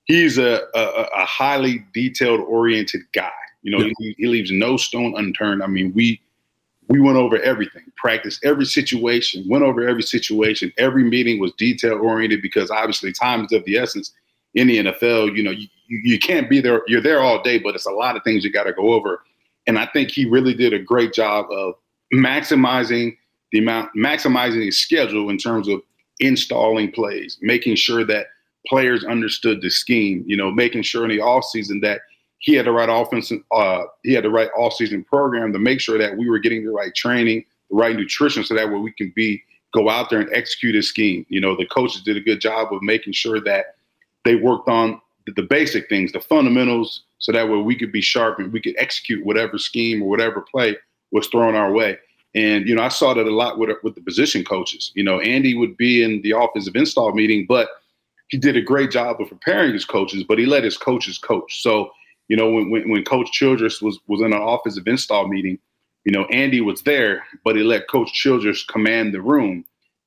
he's 0.05 0.39
a 0.39 0.61
a, 0.75 1.07
a 1.17 1.25
highly 1.25 1.85
detailed 1.93 2.41
oriented 2.41 3.01
guy 3.13 3.33
you 3.63 3.71
know, 3.71 3.85
yeah. 3.85 3.93
he, 3.99 4.15
he 4.19 4.27
leaves 4.27 4.51
no 4.51 4.77
stone 4.77 5.15
unturned. 5.17 5.63
I 5.63 5.67
mean, 5.67 5.93
we 5.95 6.21
we 6.91 6.99
went 6.99 7.17
over 7.17 7.39
everything, 7.43 7.85
practiced 7.97 8.45
every 8.45 8.65
situation, 8.65 9.45
went 9.49 9.63
over 9.63 9.87
every 9.87 10.03
situation. 10.03 10.73
Every 10.77 11.05
meeting 11.05 11.39
was 11.39 11.53
detail 11.53 11.95
oriented 11.95 12.43
because 12.43 12.69
obviously 12.69 13.13
time 13.13 13.45
is 13.45 13.53
of 13.53 13.65
the 13.65 13.77
essence 13.77 14.13
in 14.55 14.67
the 14.67 14.79
NFL. 14.79 15.37
You 15.37 15.45
know, 15.45 15.53
you, 15.53 15.69
you 15.87 16.19
can't 16.19 16.51
be 16.51 16.61
there. 16.61 16.83
You're 16.89 17.01
there 17.01 17.21
all 17.21 17.43
day, 17.43 17.59
but 17.59 17.77
it's 17.77 17.87
a 17.87 17.93
lot 17.93 18.17
of 18.17 18.25
things 18.25 18.45
you 18.45 18.51
got 18.51 18.65
to 18.65 18.73
go 18.73 18.93
over. 18.93 19.23
And 19.69 19.79
I 19.79 19.87
think 19.87 20.11
he 20.11 20.25
really 20.25 20.53
did 20.53 20.73
a 20.73 20.81
great 20.81 21.13
job 21.13 21.47
of 21.53 21.75
maximizing 22.13 23.17
the 23.53 23.61
amount, 23.61 23.91
maximizing 23.97 24.65
his 24.65 24.79
schedule 24.79 25.31
in 25.31 25.39
terms 25.39 25.69
of 25.69 25.83
installing 26.19 26.91
plays, 26.91 27.39
making 27.41 27.77
sure 27.77 28.05
that 28.05 28.27
players 28.67 29.05
understood 29.05 29.63
the 29.63 29.71
scheme. 29.71 30.25
You 30.27 30.37
know, 30.37 30.51
making 30.51 30.83
sure 30.83 31.05
in 31.05 31.11
the 31.11 31.21
off 31.21 31.45
season 31.45 31.79
that 31.83 32.01
he 32.41 32.55
had 32.55 32.67
the 32.67 32.73
right 32.73 32.89
offense. 32.91 33.31
Uh, 33.53 33.83
he 34.03 34.13
had 34.13 34.25
the 34.25 34.31
right 34.31 34.51
off-season 34.57 35.05
program 35.05 35.53
to 35.53 35.59
make 35.59 35.81
sure 35.81 35.99
that 35.99 36.17
we 36.17 36.29
were 36.29 36.39
getting 36.39 36.65
the 36.65 36.73
right 36.73 36.95
training, 36.95 37.45
the 37.71 37.77
right 37.77 37.95
nutrition, 37.95 38.43
so 38.43 38.55
that 38.55 38.69
way 38.69 38.79
we 38.79 38.93
can 38.93 39.13
be 39.15 39.43
go 39.73 39.89
out 39.89 40.11
there 40.11 40.21
and 40.21 40.33
execute 40.33 40.75
his 40.75 40.89
scheme. 40.89 41.25
You 41.29 41.41
know, 41.41 41.57
the 41.57 41.67
coaches 41.67 42.03
did 42.03 42.17
a 42.17 42.21
good 42.21 42.41
job 42.41 42.73
of 42.73 42.83
making 42.83 43.13
sure 43.13 43.41
that 43.43 43.77
they 44.25 44.35
worked 44.35 44.69
on 44.69 45.01
the, 45.27 45.33
the 45.33 45.43
basic 45.43 45.89
things, 45.89 46.13
the 46.13 46.21
fundamentals, 46.21 47.03
so 47.19 47.31
that 47.31 47.49
way 47.49 47.59
we 47.59 47.77
could 47.77 47.93
be 47.93 48.01
sharp 48.01 48.39
and 48.39 48.53
we 48.53 48.61
could 48.61 48.75
execute 48.79 49.25
whatever 49.25 49.59
scheme 49.59 50.03
or 50.03 50.09
whatever 50.09 50.41
play 50.41 50.77
was 51.13 51.29
thrown 51.29 51.55
our 51.55 51.71
way. 51.71 51.99
And 52.35 52.67
you 52.67 52.75
know, 52.75 52.83
I 52.83 52.89
saw 52.89 53.13
that 53.13 53.27
a 53.27 53.35
lot 53.35 53.59
with 53.59 53.71
with 53.83 53.95
the 53.95 54.01
position 54.01 54.45
coaches. 54.45 54.93
You 54.95 55.05
know, 55.05 55.21
Andy 55.21 55.55
would 55.55 55.77
be 55.77 56.03
in 56.03 56.23
the 56.23 56.33
offensive 56.33 56.75
install 56.75 57.13
meeting, 57.13 57.45
but 57.47 57.69
he 58.29 58.39
did 58.39 58.57
a 58.57 58.63
great 58.63 58.91
job 58.91 59.21
of 59.21 59.29
preparing 59.29 59.73
his 59.73 59.85
coaches, 59.85 60.25
but 60.25 60.39
he 60.39 60.47
let 60.47 60.65
his 60.65 60.79
coaches 60.79 61.19
coach. 61.19 61.61
So 61.63 61.91
you 62.31 62.37
know, 62.37 62.49
when, 62.49 62.71
when, 62.71 62.89
when 62.89 63.05
Coach 63.05 63.33
Childress 63.33 63.83
was 63.83 63.99
was 64.07 64.21
in 64.21 64.33
an 64.33 64.35
office 64.35 64.75
offensive 64.75 64.87
install 64.87 65.27
meeting, 65.27 65.59
you 66.05 66.13
know, 66.13 66.27
Andy 66.27 66.61
was 66.61 66.81
there, 66.83 67.25
but 67.45 67.57
he 67.57 67.65
let 67.65 67.89
Coach 67.89 68.13
Childress 68.13 68.63
command 68.65 69.13
the 69.13 69.21
room. 69.21 69.65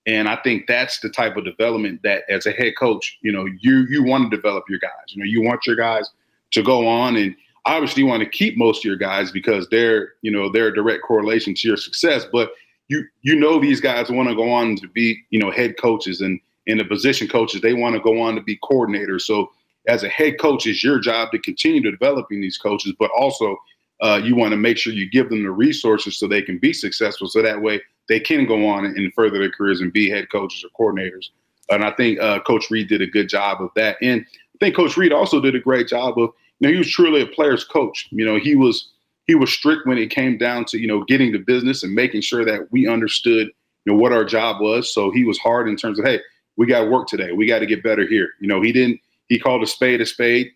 And 0.07 0.29
I 0.29 0.37
think 0.37 0.65
that's 0.65 1.01
the 1.01 1.09
type 1.09 1.35
of 1.35 1.43
development 1.43 1.99
that 2.03 2.23
as 2.29 2.45
a 2.45 2.51
head 2.51 2.73
coach, 2.79 3.17
you 3.21 3.31
know, 3.33 3.45
you 3.59 3.85
you 3.89 4.03
want 4.03 4.31
to 4.31 4.35
develop 4.35 4.63
your 4.69 4.79
guys. 4.79 4.91
You 5.09 5.21
know, 5.21 5.29
you 5.29 5.41
want 5.41 5.67
your 5.67 5.75
guys 5.75 6.09
to 6.51 6.63
go 6.63 6.87
on 6.87 7.17
and 7.17 7.35
obviously 7.65 8.03
you 8.03 8.07
want 8.07 8.23
to 8.23 8.29
keep 8.29 8.57
most 8.57 8.79
of 8.79 8.85
your 8.85 8.95
guys 8.95 9.31
because 9.31 9.67
they're, 9.69 10.13
you 10.21 10.31
know, 10.31 10.49
they're 10.49 10.69
a 10.69 10.73
direct 10.73 11.03
correlation 11.03 11.53
to 11.55 11.67
your 11.67 11.77
success. 11.77 12.25
But 12.31 12.51
you 12.87 13.05
you 13.21 13.35
know 13.35 13.59
these 13.59 13.81
guys 13.81 14.09
want 14.09 14.29
to 14.29 14.35
go 14.35 14.49
on 14.49 14.77
to 14.77 14.87
be 14.87 15.17
you 15.29 15.39
know 15.39 15.51
head 15.51 15.75
coaches 15.77 16.21
and 16.21 16.39
and 16.67 16.79
the 16.79 16.85
position 16.85 17.27
coaches 17.27 17.59
they 17.59 17.73
want 17.73 17.95
to 17.95 18.01
go 18.01 18.21
on 18.21 18.35
to 18.35 18.41
be 18.41 18.57
coordinators. 18.63 19.21
So 19.23 19.51
as 19.87 20.03
a 20.03 20.09
head 20.09 20.39
coach, 20.39 20.65
it's 20.65 20.83
your 20.83 20.99
job 20.99 21.31
to 21.31 21.39
continue 21.39 21.81
to 21.81 21.91
developing 21.91 22.41
these 22.41 22.57
coaches, 22.57 22.93
but 22.97 23.11
also 23.17 23.57
uh, 24.01 24.19
you 24.23 24.35
want 24.35 24.51
to 24.51 24.57
make 24.57 24.77
sure 24.77 24.93
you 24.93 25.09
give 25.09 25.29
them 25.29 25.43
the 25.43 25.51
resources 25.51 26.17
so 26.17 26.27
they 26.27 26.41
can 26.41 26.57
be 26.57 26.73
successful. 26.73 27.27
So 27.27 27.41
that 27.41 27.61
way 27.61 27.81
they 28.09 28.19
can 28.19 28.45
go 28.45 28.67
on 28.67 28.85
and 28.85 29.13
further 29.13 29.39
their 29.39 29.51
careers 29.51 29.81
and 29.81 29.93
be 29.93 30.09
head 30.09 30.27
coaches 30.31 30.63
or 30.63 30.93
coordinators. 30.93 31.29
And 31.69 31.83
I 31.83 31.91
think 31.91 32.19
uh, 32.19 32.41
Coach 32.41 32.69
Reid 32.69 32.89
did 32.89 33.01
a 33.01 33.07
good 33.07 33.29
job 33.29 33.61
of 33.61 33.69
that. 33.75 33.97
And 34.01 34.25
I 34.55 34.57
think 34.59 34.75
Coach 34.75 34.97
Reid 34.97 35.13
also 35.13 35.39
did 35.39 35.55
a 35.55 35.59
great 35.59 35.87
job 35.87 36.17
of, 36.19 36.31
you 36.59 36.67
know, 36.67 36.71
he 36.71 36.77
was 36.77 36.89
truly 36.89 37.21
a 37.21 37.27
player's 37.27 37.63
coach. 37.63 38.07
You 38.11 38.25
know, 38.25 38.37
he 38.37 38.55
was 38.55 38.89
he 39.25 39.35
was 39.35 39.53
strict 39.53 39.87
when 39.87 39.97
it 39.97 40.09
came 40.09 40.37
down 40.37 40.65
to, 40.65 40.77
you 40.77 40.87
know, 40.87 41.03
getting 41.05 41.31
the 41.31 41.39
business 41.39 41.83
and 41.83 41.95
making 41.95 42.21
sure 42.21 42.43
that 42.43 42.67
we 42.71 42.87
understood, 42.87 43.47
you 43.85 43.93
know, 43.93 43.97
what 43.97 44.11
our 44.11 44.25
job 44.25 44.61
was. 44.61 44.93
So 44.93 45.11
he 45.11 45.23
was 45.23 45.39
hard 45.39 45.69
in 45.69 45.77
terms 45.77 45.97
of, 45.97 46.05
hey, 46.05 46.19
we 46.57 46.67
got 46.67 46.83
to 46.83 46.89
work 46.89 47.07
today. 47.07 47.31
We 47.31 47.47
got 47.47 47.59
to 47.59 47.65
get 47.65 47.83
better 47.83 48.05
here. 48.05 48.31
You 48.41 48.47
know, 48.47 48.61
he 48.61 48.73
didn't 48.73 48.99
he 49.29 49.39
called 49.39 49.63
a 49.63 49.67
spade 49.67 50.01
a 50.01 50.05
spade. 50.05 50.51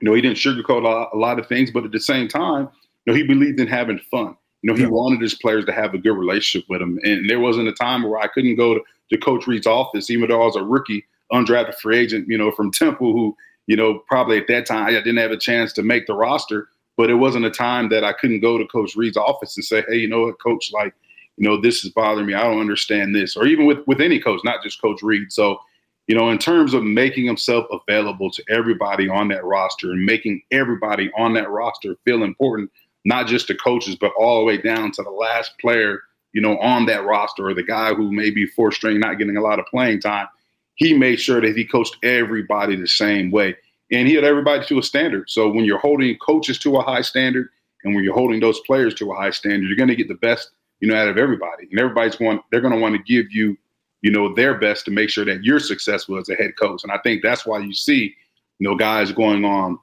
You 0.00 0.08
know, 0.08 0.14
he 0.14 0.20
didn't 0.20 0.36
sugarcoat 0.36 0.82
a 0.82 0.88
lot, 0.88 1.10
a 1.14 1.18
lot 1.18 1.38
of 1.38 1.46
things, 1.46 1.70
but 1.70 1.84
at 1.84 1.92
the 1.92 2.00
same 2.00 2.28
time, 2.28 2.68
you 3.04 3.12
know, 3.12 3.14
he 3.14 3.22
believed 3.22 3.60
in 3.60 3.66
having 3.66 3.98
fun. 4.10 4.36
You 4.62 4.72
know, 4.72 4.74
he 4.74 4.82
yeah. 4.82 4.88
wanted 4.88 5.20
his 5.20 5.34
players 5.34 5.64
to 5.66 5.72
have 5.72 5.94
a 5.94 5.98
good 5.98 6.16
relationship 6.16 6.68
with 6.68 6.82
him. 6.82 6.98
And 7.02 7.28
there 7.30 7.40
wasn't 7.40 7.68
a 7.68 7.72
time 7.72 8.02
where 8.02 8.18
I 8.18 8.26
couldn't 8.26 8.56
go 8.56 8.74
to, 8.74 8.80
to 9.10 9.18
Coach 9.18 9.46
Reid's 9.46 9.66
office, 9.66 10.10
even 10.10 10.28
though 10.28 10.42
I 10.42 10.46
was 10.46 10.56
a 10.56 10.64
rookie, 10.64 11.04
undrafted 11.32 11.76
free 11.76 11.98
agent, 11.98 12.28
you 12.28 12.36
know, 12.36 12.50
from 12.50 12.72
Temple, 12.72 13.12
who, 13.12 13.36
you 13.66 13.76
know, 13.76 14.02
probably 14.08 14.38
at 14.38 14.48
that 14.48 14.66
time 14.66 14.86
I 14.86 14.92
didn't 14.92 15.16
have 15.18 15.30
a 15.30 15.36
chance 15.36 15.72
to 15.74 15.82
make 15.82 16.06
the 16.06 16.14
roster. 16.14 16.68
But 16.96 17.10
it 17.10 17.14
wasn't 17.14 17.44
a 17.44 17.50
time 17.50 17.90
that 17.90 18.04
I 18.04 18.12
couldn't 18.12 18.40
go 18.40 18.56
to 18.56 18.66
Coach 18.66 18.96
Reid's 18.96 19.18
office 19.18 19.56
and 19.56 19.64
say, 19.64 19.84
hey, 19.88 19.96
you 19.96 20.08
know 20.08 20.22
what, 20.22 20.40
Coach, 20.40 20.72
like, 20.72 20.94
you 21.36 21.46
know, 21.46 21.60
this 21.60 21.84
is 21.84 21.92
bothering 21.92 22.26
me. 22.26 22.34
I 22.34 22.42
don't 22.42 22.60
understand 22.60 23.14
this. 23.14 23.36
Or 23.36 23.46
even 23.46 23.66
with 23.66 23.86
with 23.86 24.00
any 24.00 24.18
coach, 24.18 24.40
not 24.44 24.62
just 24.62 24.80
Coach 24.80 25.02
Reid. 25.02 25.30
So, 25.30 25.60
you 26.06 26.14
know, 26.14 26.30
in 26.30 26.38
terms 26.38 26.74
of 26.74 26.84
making 26.84 27.26
himself 27.26 27.66
available 27.70 28.30
to 28.30 28.42
everybody 28.48 29.08
on 29.08 29.28
that 29.28 29.44
roster 29.44 29.92
and 29.92 30.04
making 30.04 30.42
everybody 30.50 31.10
on 31.16 31.34
that 31.34 31.50
roster 31.50 31.96
feel 32.04 32.22
important– 32.22 32.70
not 33.06 33.28
just 33.28 33.46
the 33.46 33.54
coaches, 33.54 33.94
but 33.94 34.12
all 34.18 34.40
the 34.40 34.44
way 34.44 34.58
down 34.58 34.90
to 34.90 35.02
the 35.02 35.10
last 35.10 35.56
player, 35.60 36.00
you 36.32 36.40
know, 36.40 36.58
on 36.58 36.86
that 36.86 37.04
roster 37.04 37.46
or 37.46 37.54
the 37.54 37.62
guy 37.62 37.94
who 37.94 38.10
may 38.10 38.30
be 38.30 38.46
four 38.46 38.72
string, 38.72 38.98
not 38.98 39.16
getting 39.16 39.36
a 39.36 39.40
lot 39.40 39.60
of 39.60 39.66
playing 39.66 40.00
time. 40.00 40.26
He 40.74 40.92
made 40.92 41.20
sure 41.20 41.40
that 41.40 41.56
he 41.56 41.64
coached 41.64 41.96
everybody 42.02 42.74
the 42.74 42.88
same 42.88 43.30
way. 43.30 43.56
And 43.92 44.08
he 44.08 44.14
had 44.14 44.24
everybody 44.24 44.66
to 44.66 44.80
a 44.80 44.82
standard. 44.82 45.30
So 45.30 45.48
when 45.48 45.64
you're 45.64 45.78
holding 45.78 46.18
coaches 46.18 46.58
to 46.58 46.76
a 46.78 46.82
high 46.82 47.02
standard 47.02 47.48
and 47.84 47.94
when 47.94 48.02
you're 48.02 48.12
holding 48.12 48.40
those 48.40 48.58
players 48.66 48.92
to 48.94 49.12
a 49.12 49.14
high 49.14 49.30
standard, 49.30 49.68
you're 49.68 49.76
going 49.76 49.88
to 49.88 49.94
get 49.94 50.08
the 50.08 50.14
best, 50.14 50.50
you 50.80 50.88
know, 50.88 50.96
out 50.96 51.06
of 51.06 51.16
everybody. 51.16 51.68
And 51.70 51.78
everybody's 51.78 52.16
going, 52.16 52.40
they're 52.50 52.60
going 52.60 52.74
to 52.74 52.80
want 52.80 52.96
to 52.96 53.02
give 53.04 53.30
you, 53.30 53.56
you 54.02 54.10
know, 54.10 54.34
their 54.34 54.54
best 54.58 54.84
to 54.84 54.90
make 54.90 55.10
sure 55.10 55.24
that 55.24 55.42
you're 55.42 55.60
successful 55.60 56.18
as 56.18 56.28
a 56.28 56.34
head 56.34 56.52
coach. 56.58 56.82
And 56.82 56.92
I 56.92 56.98
think 56.98 57.22
that's 57.22 57.46
why 57.46 57.58
you 57.58 57.72
see, 57.72 58.14
you 58.58 58.68
know, 58.68 58.76
guys 58.76 59.12
going 59.12 59.44
on 59.44 59.78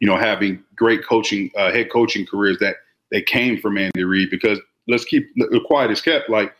you 0.00 0.06
know, 0.06 0.16
having 0.16 0.62
great 0.74 1.04
coaching, 1.04 1.50
uh, 1.56 1.72
head 1.72 1.90
coaching 1.90 2.26
careers 2.26 2.58
that 2.58 2.76
that 3.12 3.26
came 3.26 3.58
from 3.58 3.78
Andy 3.78 4.04
Reid. 4.04 4.30
Because 4.30 4.60
let's 4.88 5.04
keep 5.04 5.28
the 5.36 5.60
quiet 5.66 5.90
is 5.90 6.00
kept. 6.00 6.28
Like 6.28 6.54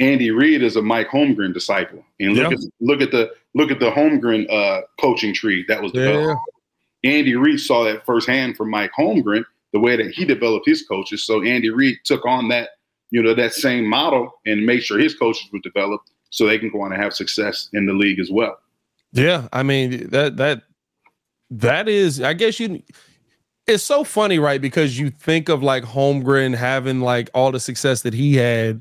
Andy 0.00 0.30
Reid 0.30 0.62
is 0.62 0.76
a 0.76 0.82
Mike 0.82 1.08
Holmgren 1.08 1.52
disciple, 1.52 2.04
and 2.20 2.34
look 2.34 2.50
yeah. 2.50 2.56
at 2.56 2.72
look 2.80 3.00
at 3.00 3.10
the 3.10 3.32
look 3.54 3.70
at 3.70 3.80
the 3.80 3.90
Holmgren 3.90 4.50
uh, 4.50 4.82
coaching 5.00 5.34
tree 5.34 5.64
that 5.68 5.82
was 5.82 5.92
developed. 5.92 6.40
Yeah. 7.02 7.12
Andy 7.12 7.34
Reid 7.34 7.60
saw 7.60 7.84
that 7.84 8.04
firsthand 8.04 8.56
from 8.56 8.70
Mike 8.70 8.90
Holmgren, 8.98 9.44
the 9.72 9.80
way 9.80 9.96
that 9.96 10.10
he 10.12 10.24
developed 10.24 10.66
his 10.66 10.86
coaches. 10.86 11.24
So 11.24 11.42
Andy 11.42 11.70
Reid 11.70 11.98
took 12.04 12.24
on 12.26 12.48
that, 12.48 12.70
you 13.10 13.22
know, 13.22 13.34
that 13.34 13.52
same 13.52 13.86
model 13.86 14.32
and 14.44 14.66
made 14.66 14.82
sure 14.82 14.98
his 14.98 15.14
coaches 15.14 15.48
were 15.52 15.60
developed 15.60 16.10
so 16.30 16.46
they 16.46 16.58
can 16.58 16.70
go 16.70 16.82
on 16.82 16.92
and 16.92 17.02
have 17.02 17.14
success 17.14 17.68
in 17.72 17.86
the 17.86 17.92
league 17.92 18.18
as 18.18 18.30
well. 18.30 18.58
Yeah, 19.12 19.48
I 19.52 19.62
mean 19.62 20.08
that 20.10 20.36
that 20.36 20.62
that 21.50 21.88
is, 21.88 22.20
I 22.20 22.34
guess 22.34 22.60
you. 22.60 22.82
It's 23.66 23.82
so 23.82 24.04
funny, 24.04 24.38
right? 24.38 24.60
Because 24.60 24.96
you 24.96 25.10
think 25.10 25.48
of 25.48 25.60
like 25.60 25.82
Holmgren 25.82 26.54
having 26.54 27.00
like 27.00 27.28
all 27.34 27.50
the 27.50 27.58
success 27.58 28.02
that 28.02 28.14
he 28.14 28.36
had, 28.36 28.80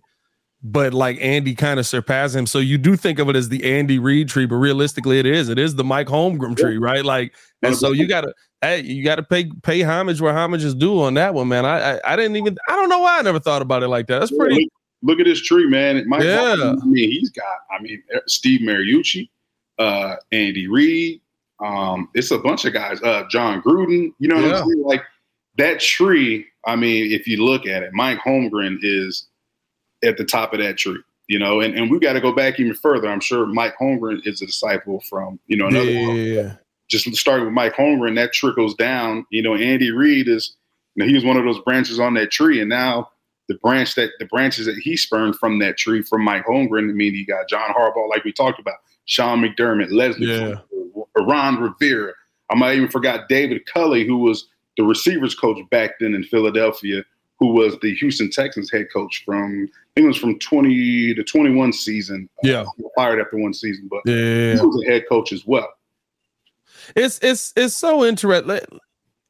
but 0.62 0.94
like 0.94 1.18
Andy 1.22 1.56
kind 1.56 1.80
of 1.80 1.88
surpassed 1.88 2.36
him. 2.36 2.46
So 2.46 2.60
you 2.60 2.78
do 2.78 2.96
think 2.96 3.18
of 3.18 3.28
it 3.28 3.36
as 3.36 3.50
the 3.50 3.64
Andy 3.64 3.98
Reid 3.98 4.30
tree, 4.30 4.46
but 4.46 4.58
realistically, 4.58 5.18
it 5.18 5.26
is. 5.26 5.50
It 5.50 5.58
is 5.58 5.74
the 5.74 5.84
Mike 5.84 6.06
Holmgren 6.06 6.56
tree, 6.56 6.78
right? 6.78 7.04
Like, 7.04 7.34
and 7.64 7.76
so 7.76 7.94
you 7.94 8.08
gotta, 8.08 8.32
hey, 8.62 8.82
you 8.82 9.04
gotta 9.04 9.24
pay 9.24 9.50
pay 9.64 9.82
homage 9.82 10.22
where 10.22 10.34
homage 10.34 10.64
is 10.64 10.76
due 10.76 11.02
on 11.02 11.16
that 11.16 11.34
one, 11.34 11.48
man. 11.48 11.66
I, 11.66 11.96
I, 11.96 12.14
I 12.14 12.16
didn't 12.16 12.36
even, 12.36 12.56
I 12.70 12.76
don't 12.76 12.90
know 12.90 13.00
why 13.00 13.18
I 13.18 13.22
never 13.24 13.40
thought 13.40 13.64
about 13.64 13.82
it 13.82 13.88
like 13.88 14.06
that. 14.08 14.20
That's 14.20 14.36
pretty. 14.36 14.70
Look, 15.06 15.20
at 15.20 15.26
this 15.26 15.42
tree, 15.42 15.68
man. 15.68 16.04
Mike 16.08 16.24
yeah. 16.24 16.38
Holmgren, 16.38 16.82
I 16.82 16.86
mean, 16.86 17.12
he's 17.12 17.30
got, 17.30 17.60
I 17.72 17.82
mean, 17.82 18.02
Steve 18.28 18.62
Mariucci, 18.62 19.30
uh, 19.80 20.16
Andy 20.32 20.68
Reid, 20.68 21.22
um, 21.64 22.10
it's 22.14 22.32
a 22.32 22.38
bunch 22.38 22.66
of 22.66 22.74
guys. 22.74 23.02
Uh, 23.02 23.24
Jon 23.30 23.62
Gruden. 23.62 24.14
You 24.20 24.28
know 24.28 24.36
what 24.36 24.46
yeah. 24.46 24.60
I'm 24.60 24.70
saying? 24.70 24.84
Like 24.84 25.04
that 25.58 25.80
tree. 25.80 26.46
I 26.66 26.76
mean, 26.76 27.12
if 27.12 27.28
you 27.28 27.44
look 27.44 27.66
at 27.66 27.84
it, 27.84 27.94
Mike 27.94 28.20
Holmgren 28.20 28.78
is 28.82 29.28
at 30.04 30.18
the 30.18 30.26
top 30.26 30.54
of 30.54 30.60
that 30.60 30.78
tree. 30.78 31.02
You 31.28 31.40
know, 31.40 31.62
and, 31.62 31.76
and 31.76 31.90
we 31.90 32.00
got 32.00 32.14
to 32.14 32.22
go 32.22 32.32
back 32.32 32.60
even 32.60 32.76
further. 32.76 33.10
I'm 33.10 33.20
sure 33.20 33.48
Mike 33.48 33.74
Holmgren 33.82 34.22
is 34.26 34.42
a 34.42 34.46
disciple 34.46 35.02
from 35.10 35.40
you 35.48 35.58
know 35.58 35.68
another. 35.68 35.90
Yeah. 35.90 36.56
Just 36.88 37.12
starting 37.16 37.46
with 37.46 37.54
Mike 37.54 37.74
Holmgren, 37.74 38.16
that 38.16 38.32
trickles 38.32 38.76
down. 38.76 39.26
You 39.32 39.42
know, 39.42 39.56
Andy 39.56 39.92
Reid 39.92 40.28
is. 40.28 40.56
You 40.98 41.04
know, 41.04 41.10
he 41.10 41.16
was 41.16 41.26
one 41.26 41.36
of 41.36 41.44
those 41.44 41.60
branches 41.60 42.00
on 42.00 42.14
that 42.14 42.32
tree, 42.32 42.62
and 42.62 42.70
now 42.70 43.10
the 43.48 43.56
branch 43.56 43.96
that 43.96 44.12
the 44.20 44.26
branches 44.26 44.66
that 44.66 44.76
he 44.76 44.98
spurned 44.98 45.36
from 45.36 45.60
that 45.60 45.78
tree 45.78 46.02
from 46.02 46.24
Mike 46.24 46.46
Holmgren. 46.46 46.90
I 46.90 46.94
mean, 46.94 47.14
you 47.14 47.26
got 47.26 47.50
John 47.50 47.70
Harbaugh, 47.74 48.10
like 48.10 48.24
we 48.24 48.32
talked 48.32 48.60
about, 48.60 48.76
Sean 49.06 49.42
McDermott, 49.42 49.92
Leslie, 49.92 50.28
yeah. 50.28 50.56
Ron 51.18 51.62
Rivera. 51.62 52.14
I 52.50 52.56
might 52.56 52.76
even 52.76 52.90
forgot 52.90 53.30
David 53.30 53.66
Culley, 53.66 54.06
who 54.06 54.18
was 54.18 54.48
the 54.78 54.84
receivers 54.84 55.36
coach 55.36 55.58
back 55.70 55.92
then 56.00 56.14
in 56.14 56.24
Philadelphia, 56.24 57.04
who 57.40 57.48
was 57.48 57.78
the 57.82 57.94
Houston 57.96 58.30
Texans 58.30 58.72
head 58.72 58.88
coach 58.94 59.24
from 59.26 59.70
I 59.70 60.02
think 60.02 60.06
it 60.06 60.08
was 60.08 60.18
from 60.18 60.40
20 60.40 61.16
to 61.16 61.24
21 61.24 61.74
season. 61.74 62.30
Uh, 62.38 62.48
yeah, 62.48 62.62
uh, 62.62 62.88
fired 62.96 63.20
after 63.20 63.38
one 63.38 63.54
season, 63.54 63.88
but 63.90 64.02
yeah, 64.06 64.56
he 64.56 64.66
was 64.66 64.84
a 64.84 64.92
head 64.92 65.04
coach 65.08 65.32
as 65.32 65.46
well. 65.46 65.70
It's 66.96 67.20
it's 67.22 67.54
it's 67.56 67.76
so 67.76 68.04
interesting. 68.06 68.60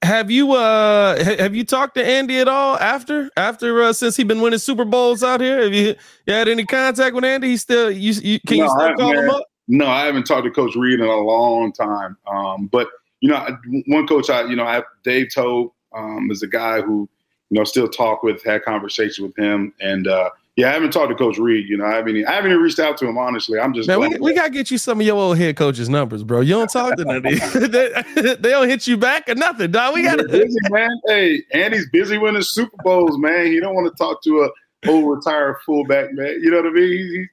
Have 0.05 0.29
you 0.29 0.53
uh 0.53 1.23
have 1.23 1.55
you 1.55 1.65
talked 1.65 1.95
to 1.95 2.05
Andy 2.05 2.37
at 2.37 2.47
all 2.47 2.77
after 2.77 3.31
after 3.35 3.81
uh, 3.81 3.91
since 3.91 4.15
he 4.15 4.23
been 4.23 4.39
winning 4.39 4.59
Super 4.59 4.85
Bowls 4.85 5.23
out 5.23 5.41
here? 5.41 5.63
Have 5.63 5.73
you, 5.73 5.95
you 6.27 6.33
had 6.33 6.47
any 6.47 6.63
contact 6.63 7.15
with 7.15 7.25
Andy? 7.25 7.49
He 7.49 7.57
still 7.57 7.89
you, 7.89 8.13
you 8.13 8.39
can 8.39 8.57
no, 8.57 8.65
you 8.65 8.69
still 8.69 8.95
call 8.95 9.17
him 9.17 9.29
up? 9.31 9.43
No, 9.67 9.87
I 9.87 10.05
haven't 10.05 10.25
talked 10.25 10.45
to 10.45 10.51
Coach 10.51 10.75
Reid 10.75 10.99
in 10.99 11.07
a 11.07 11.15
long 11.15 11.73
time. 11.73 12.17
Um, 12.27 12.67
but 12.67 12.87
you 13.21 13.29
know, 13.29 13.45
one 13.87 14.05
coach 14.05 14.29
I 14.29 14.43
you 14.43 14.55
know 14.55 14.65
I 14.65 14.75
have 14.75 14.83
Dave 15.03 15.29
Toub 15.33 15.71
um, 15.95 16.29
is 16.29 16.43
a 16.43 16.47
guy 16.47 16.81
who 16.81 17.09
you 17.49 17.57
know 17.57 17.63
still 17.63 17.87
talk 17.87 18.21
with, 18.21 18.43
had 18.43 18.63
conversation 18.63 19.25
with 19.25 19.35
him, 19.35 19.73
and 19.81 20.07
uh, 20.07 20.29
yeah, 20.55 20.69
I 20.69 20.73
haven't 20.73 20.91
talked 20.91 21.09
to 21.09 21.15
Coach 21.15 21.37
Reid. 21.37 21.67
You 21.67 21.77
know, 21.77 21.85
I 21.85 21.95
haven't 21.95 22.25
I 22.25 22.31
haven't 22.31 22.51
even 22.51 22.63
reached 22.63 22.79
out 22.79 22.97
to 22.99 23.07
him 23.07 23.17
honestly. 23.17 23.59
I'm 23.59 23.73
just 23.73 23.87
man, 23.87 23.99
we, 23.99 24.15
we 24.19 24.33
gotta 24.33 24.49
get 24.49 24.71
you 24.71 24.77
some 24.77 24.99
of 24.99 25.05
your 25.05 25.17
old 25.17 25.37
head 25.37 25.57
coaches' 25.57 25.89
numbers, 25.89 26.23
bro. 26.23 26.41
You 26.41 26.53
don't 26.53 26.71
talk 26.71 26.95
to 26.97 27.03
them. 27.03 27.21
they, 27.71 27.89
they 28.35 28.49
don't 28.49 28.69
hit 28.69 28.87
you 28.87 28.97
back 28.97 29.27
or 29.29 29.35
nothing, 29.35 29.71
dog. 29.71 29.93
We 29.93 30.03
gotta 30.03 30.27
busy, 30.27 30.57
man. 30.69 31.01
Hey, 31.07 31.43
Andy's 31.53 31.89
busy 31.89 32.17
winning 32.17 32.41
Super 32.41 32.77
Bowls, 32.83 33.17
man. 33.17 33.47
He 33.47 33.59
don't 33.59 33.75
want 33.75 33.91
to 33.91 33.97
talk 33.97 34.23
to 34.23 34.43
a 34.43 34.89
old 34.89 35.17
retired 35.17 35.57
fullback, 35.65 36.13
man. 36.13 36.39
You 36.41 36.51
know 36.51 36.57
what 36.57 36.67
I 36.67 36.71
mean? 36.71 36.91
He, 36.91 37.25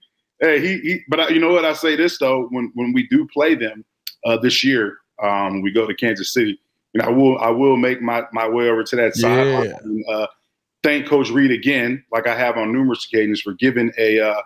Hey, 0.42 0.60
he, 0.60 0.78
he 0.80 1.00
but 1.08 1.20
I, 1.20 1.28
you 1.28 1.38
know 1.38 1.52
what? 1.52 1.64
I 1.64 1.72
say 1.72 1.94
this 1.94 2.18
though, 2.18 2.48
when 2.50 2.72
when 2.74 2.92
we 2.92 3.06
do 3.06 3.26
play 3.28 3.54
them 3.54 3.84
uh, 4.26 4.36
this 4.36 4.64
year, 4.64 4.98
um, 5.22 5.62
we 5.62 5.70
go 5.70 5.86
to 5.86 5.94
Kansas 5.94 6.34
City, 6.34 6.58
and 6.94 7.02
I 7.02 7.10
will 7.10 7.38
I 7.38 7.50
will 7.50 7.76
make 7.76 8.02
my 8.02 8.24
my 8.32 8.48
way 8.48 8.68
over 8.68 8.82
to 8.82 8.96
that 8.96 9.14
side. 9.14 9.66
Yeah. 9.66 10.14
Uh, 10.14 10.26
thank 10.82 11.06
Coach 11.06 11.30
Reid 11.30 11.50
again, 11.50 12.04
like 12.12 12.26
I 12.26 12.36
have 12.36 12.56
on 12.56 12.72
numerous 12.72 13.04
occasions, 13.06 13.40
for 13.40 13.54
giving 13.54 13.92
a 13.98 14.20
uh, 14.20 14.42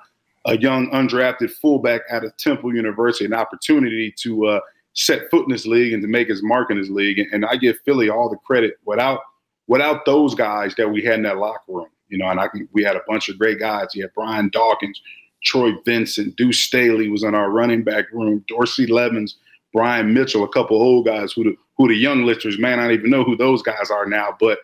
a 0.47 0.59
young 0.59 0.91
undrafted 0.91 1.51
fullback 1.51 2.03
out 2.11 2.25
of 2.25 2.37
Temple 2.37 2.75
University 2.75 3.25
an 3.25 3.35
opportunity 3.35 4.15
to 4.19 4.47
uh, 4.47 4.61
set 4.93 5.29
foot 5.31 5.47
in 5.47 5.53
this 5.53 5.67
league 5.67 5.93
and 5.93 6.03
to 6.03 6.09
make 6.09 6.29
his 6.29 6.43
mark 6.43 6.71
in 6.71 6.79
this 6.79 6.89
league. 6.89 7.19
And, 7.19 7.29
and 7.33 7.45
I 7.45 7.57
give 7.57 7.77
Philly 7.85 8.09
all 8.09 8.29
the 8.31 8.37
credit 8.37 8.79
without 8.85 9.21
without 9.67 10.05
those 10.05 10.35
guys 10.35 10.75
that 10.77 10.89
we 10.89 11.03
had 11.03 11.15
in 11.15 11.23
that 11.25 11.39
locker 11.39 11.61
room. 11.69 11.89
You 12.09 12.19
know, 12.19 12.29
and 12.29 12.39
I 12.39 12.49
we 12.73 12.85
had 12.85 12.97
a 12.97 13.03
bunch 13.09 13.29
of 13.29 13.39
great 13.39 13.59
guys. 13.59 13.89
You 13.95 14.03
had 14.03 14.15
Brian 14.15 14.49
Dawkins, 14.51 15.01
Troy 15.45 15.73
Vincent, 15.85 16.37
Deuce 16.37 16.61
Staley 16.61 17.09
was 17.09 17.25
in 17.25 17.35
our 17.35 17.51
running 17.51 17.83
back 17.83 18.11
room, 18.13 18.45
Dorsey 18.47 18.87
Levens, 18.87 19.37
Brian 19.73 20.15
Mitchell, 20.15 20.45
a 20.45 20.49
couple 20.49 20.81
old 20.81 21.07
guys 21.07 21.33
who 21.33 21.45
the, 21.45 21.57
who 21.77 21.89
the 21.89 21.95
young 21.95 22.25
listeners, 22.25 22.59
man, 22.59 22.79
I 22.79 22.85
don't 22.85 22.93
even 22.93 23.11
know 23.11 23.25
who 23.25 23.37
those 23.37 23.63
guys 23.63 23.91
are 23.91 24.07
now, 24.07 24.37
but 24.39 24.61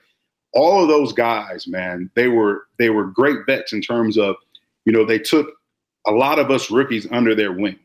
all 0.54 0.82
of 0.82 0.88
those 0.88 1.12
guys, 1.12 1.66
man, 1.66 2.10
they 2.14 2.28
were 2.28 2.64
they 2.78 2.90
were 2.90 3.06
great 3.06 3.38
vets 3.46 3.72
in 3.72 3.80
terms 3.80 4.18
of, 4.18 4.36
you 4.84 4.92
know, 4.92 5.04
they 5.04 5.18
took 5.18 5.48
a 6.06 6.12
lot 6.12 6.38
of 6.38 6.50
us 6.50 6.70
rookies 6.70 7.06
under 7.10 7.34
their 7.34 7.52
wing 7.52 7.78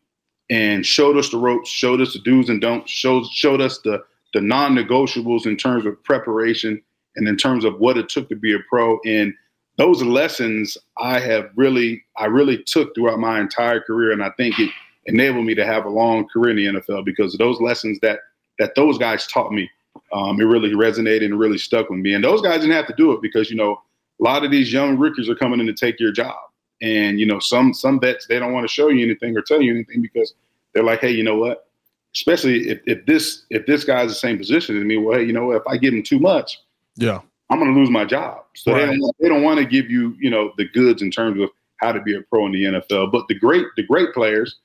and 0.50 0.86
showed 0.86 1.18
us 1.18 1.30
the 1.30 1.38
ropes, 1.38 1.70
showed 1.70 2.02
us 2.02 2.14
the 2.14 2.20
do's 2.20 2.50
and 2.50 2.62
don'ts, 2.62 2.92
showed 2.92 3.26
showed 3.28 3.62
us 3.62 3.80
the 3.80 4.04
the 4.34 4.42
non-negotiables 4.42 5.46
in 5.46 5.56
terms 5.56 5.86
of 5.86 6.02
preparation 6.04 6.82
and 7.16 7.28
in 7.28 7.38
terms 7.38 7.64
of 7.66 7.80
what 7.80 7.98
it 7.98 8.10
took 8.10 8.30
to 8.30 8.36
be 8.36 8.54
a 8.54 8.60
pro. 8.70 9.00
And 9.06 9.34
those 9.78 10.04
lessons 10.04 10.78
I 10.98 11.20
have 11.20 11.50
really, 11.56 12.04
I 12.18 12.26
really 12.26 12.64
took 12.64 12.94
throughout 12.94 13.20
my 13.20 13.40
entire 13.40 13.80
career, 13.80 14.12
and 14.12 14.24
I 14.24 14.32
think 14.38 14.60
it 14.60 14.70
enabled 15.06 15.46
me 15.46 15.56
to 15.56 15.66
have 15.66 15.86
a 15.86 15.90
long 15.90 16.28
career 16.28 16.58
in 16.58 16.74
the 16.74 16.82
NFL 16.82 17.06
because 17.06 17.36
those 17.38 17.62
lessons 17.62 18.00
that 18.02 18.20
that 18.60 18.76
those 18.76 18.98
guys 18.98 19.28
taught 19.28 19.52
me. 19.52 19.70
Um, 20.14 20.40
it 20.40 20.46
really 20.46 20.72
resonated 20.72 21.26
and 21.26 21.40
really 21.40 21.58
stuck 21.58 21.90
with 21.90 22.00
me. 22.00 22.14
And 22.14 22.24
those 22.24 22.42
guys 22.42 22.62
didn't 22.62 22.76
have 22.76 22.88
to 22.88 22.96
do 22.96 23.12
it 23.12 23.22
because 23.22 23.50
you 23.50 23.58
know 23.58 23.82
a 24.20 24.24
lot 24.24 24.44
of 24.44 24.52
these 24.52 24.72
young 24.72 24.98
rookies 24.98 25.30
are 25.30 25.36
coming 25.36 25.60
in 25.60 25.68
to 25.68 25.74
take 25.74 26.00
your 26.00 26.12
job, 26.12 26.38
and 26.82 27.20
you 27.20 27.26
know 27.26 27.40
some 27.40 27.74
some 27.74 28.00
vets 28.00 28.28
they 28.28 28.40
don't 28.40 28.54
want 28.54 28.64
to 28.64 28.74
show 28.74 28.90
you 28.90 29.04
anything 29.04 29.38
or 29.38 29.42
tell 29.42 29.62
you 29.62 29.74
anything 29.74 30.02
because 30.02 30.34
they're 30.74 30.84
like, 30.84 31.02
hey, 31.02 31.12
you 31.12 31.24
know 31.24 31.38
what? 31.38 31.68
Especially 32.16 32.70
if, 32.70 32.80
if 32.86 33.06
this 33.06 33.46
if 33.50 33.66
this 33.66 33.84
guy's 33.84 34.10
the 34.10 34.16
same 34.16 34.38
position 34.38 34.78
as 34.78 34.84
me, 34.84 34.98
well, 34.98 35.18
hey, 35.18 35.26
you 35.26 35.34
know 35.34 35.48
what? 35.48 35.58
If 35.58 35.64
I 35.68 35.78
give 35.78 35.94
him 35.94 36.04
too 36.04 36.20
much, 36.20 36.60
yeah, 36.96 37.20
I'm 37.50 37.60
going 37.60 37.74
to 37.74 37.80
lose 37.80 37.90
my 37.90 38.06
job. 38.06 38.44
So 38.56 38.74
right. 38.74 38.86
they 38.88 38.98
don't 38.98 39.16
they 39.20 39.30
don't 39.30 39.44
want 39.44 39.60
to 39.60 39.66
give 39.66 39.90
you 39.90 40.16
you 40.20 40.30
know 40.30 40.52
the 40.58 40.68
goods 40.70 41.02
in 41.02 41.12
terms 41.12 41.42
of 41.42 41.50
how 41.78 41.92
to 41.92 42.02
be 42.02 42.16
a 42.16 42.22
pro 42.22 42.46
in 42.46 42.52
the 42.52 42.64
NFL. 42.64 43.12
But 43.12 43.28
the 43.28 43.36
great 43.36 43.66
the 43.76 43.84
great 43.84 44.14
players 44.14 44.58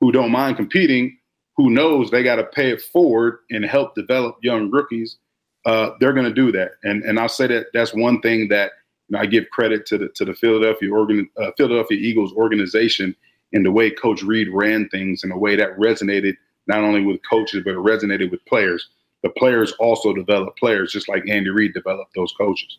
who 0.00 0.12
don't 0.12 0.30
mind 0.30 0.56
competing, 0.56 1.18
who 1.60 1.70
knows 1.70 2.10
they 2.10 2.22
got 2.22 2.36
to 2.36 2.44
pay 2.44 2.70
it 2.70 2.80
forward 2.80 3.40
and 3.50 3.64
help 3.64 3.94
develop 3.94 4.36
young 4.42 4.70
rookies, 4.70 5.18
uh, 5.66 5.90
they're 6.00 6.14
going 6.14 6.26
to 6.26 6.32
do 6.32 6.50
that. 6.52 6.72
And 6.82 7.02
and 7.02 7.18
I'll 7.18 7.28
say 7.28 7.46
that 7.48 7.66
that's 7.74 7.92
one 7.92 8.20
thing 8.22 8.48
that 8.48 8.72
you 9.08 9.16
know, 9.16 9.22
I 9.22 9.26
give 9.26 9.50
credit 9.50 9.84
to 9.86 9.98
the 9.98 10.08
to 10.14 10.24
the 10.24 10.34
Philadelphia 10.34 10.90
organ, 10.90 11.28
uh, 11.36 11.50
Philadelphia 11.56 11.98
Eagles 11.98 12.32
organization 12.32 13.14
in 13.52 13.62
the 13.62 13.72
way 13.72 13.90
Coach 13.90 14.22
Reid 14.22 14.48
ran 14.52 14.88
things 14.88 15.22
in 15.22 15.32
a 15.32 15.36
way 15.36 15.56
that 15.56 15.76
resonated 15.76 16.36
not 16.66 16.78
only 16.78 17.02
with 17.02 17.20
coaches 17.28 17.62
but 17.64 17.72
it 17.74 17.78
resonated 17.78 18.30
with 18.30 18.44
players 18.46 18.88
the 19.22 19.30
players 19.30 19.72
also 19.72 20.12
develop 20.14 20.56
players, 20.56 20.92
just 20.92 21.08
like 21.08 21.28
Andy 21.28 21.50
Reid 21.50 21.74
developed 21.74 22.14
those 22.14 22.32
coaches. 22.32 22.78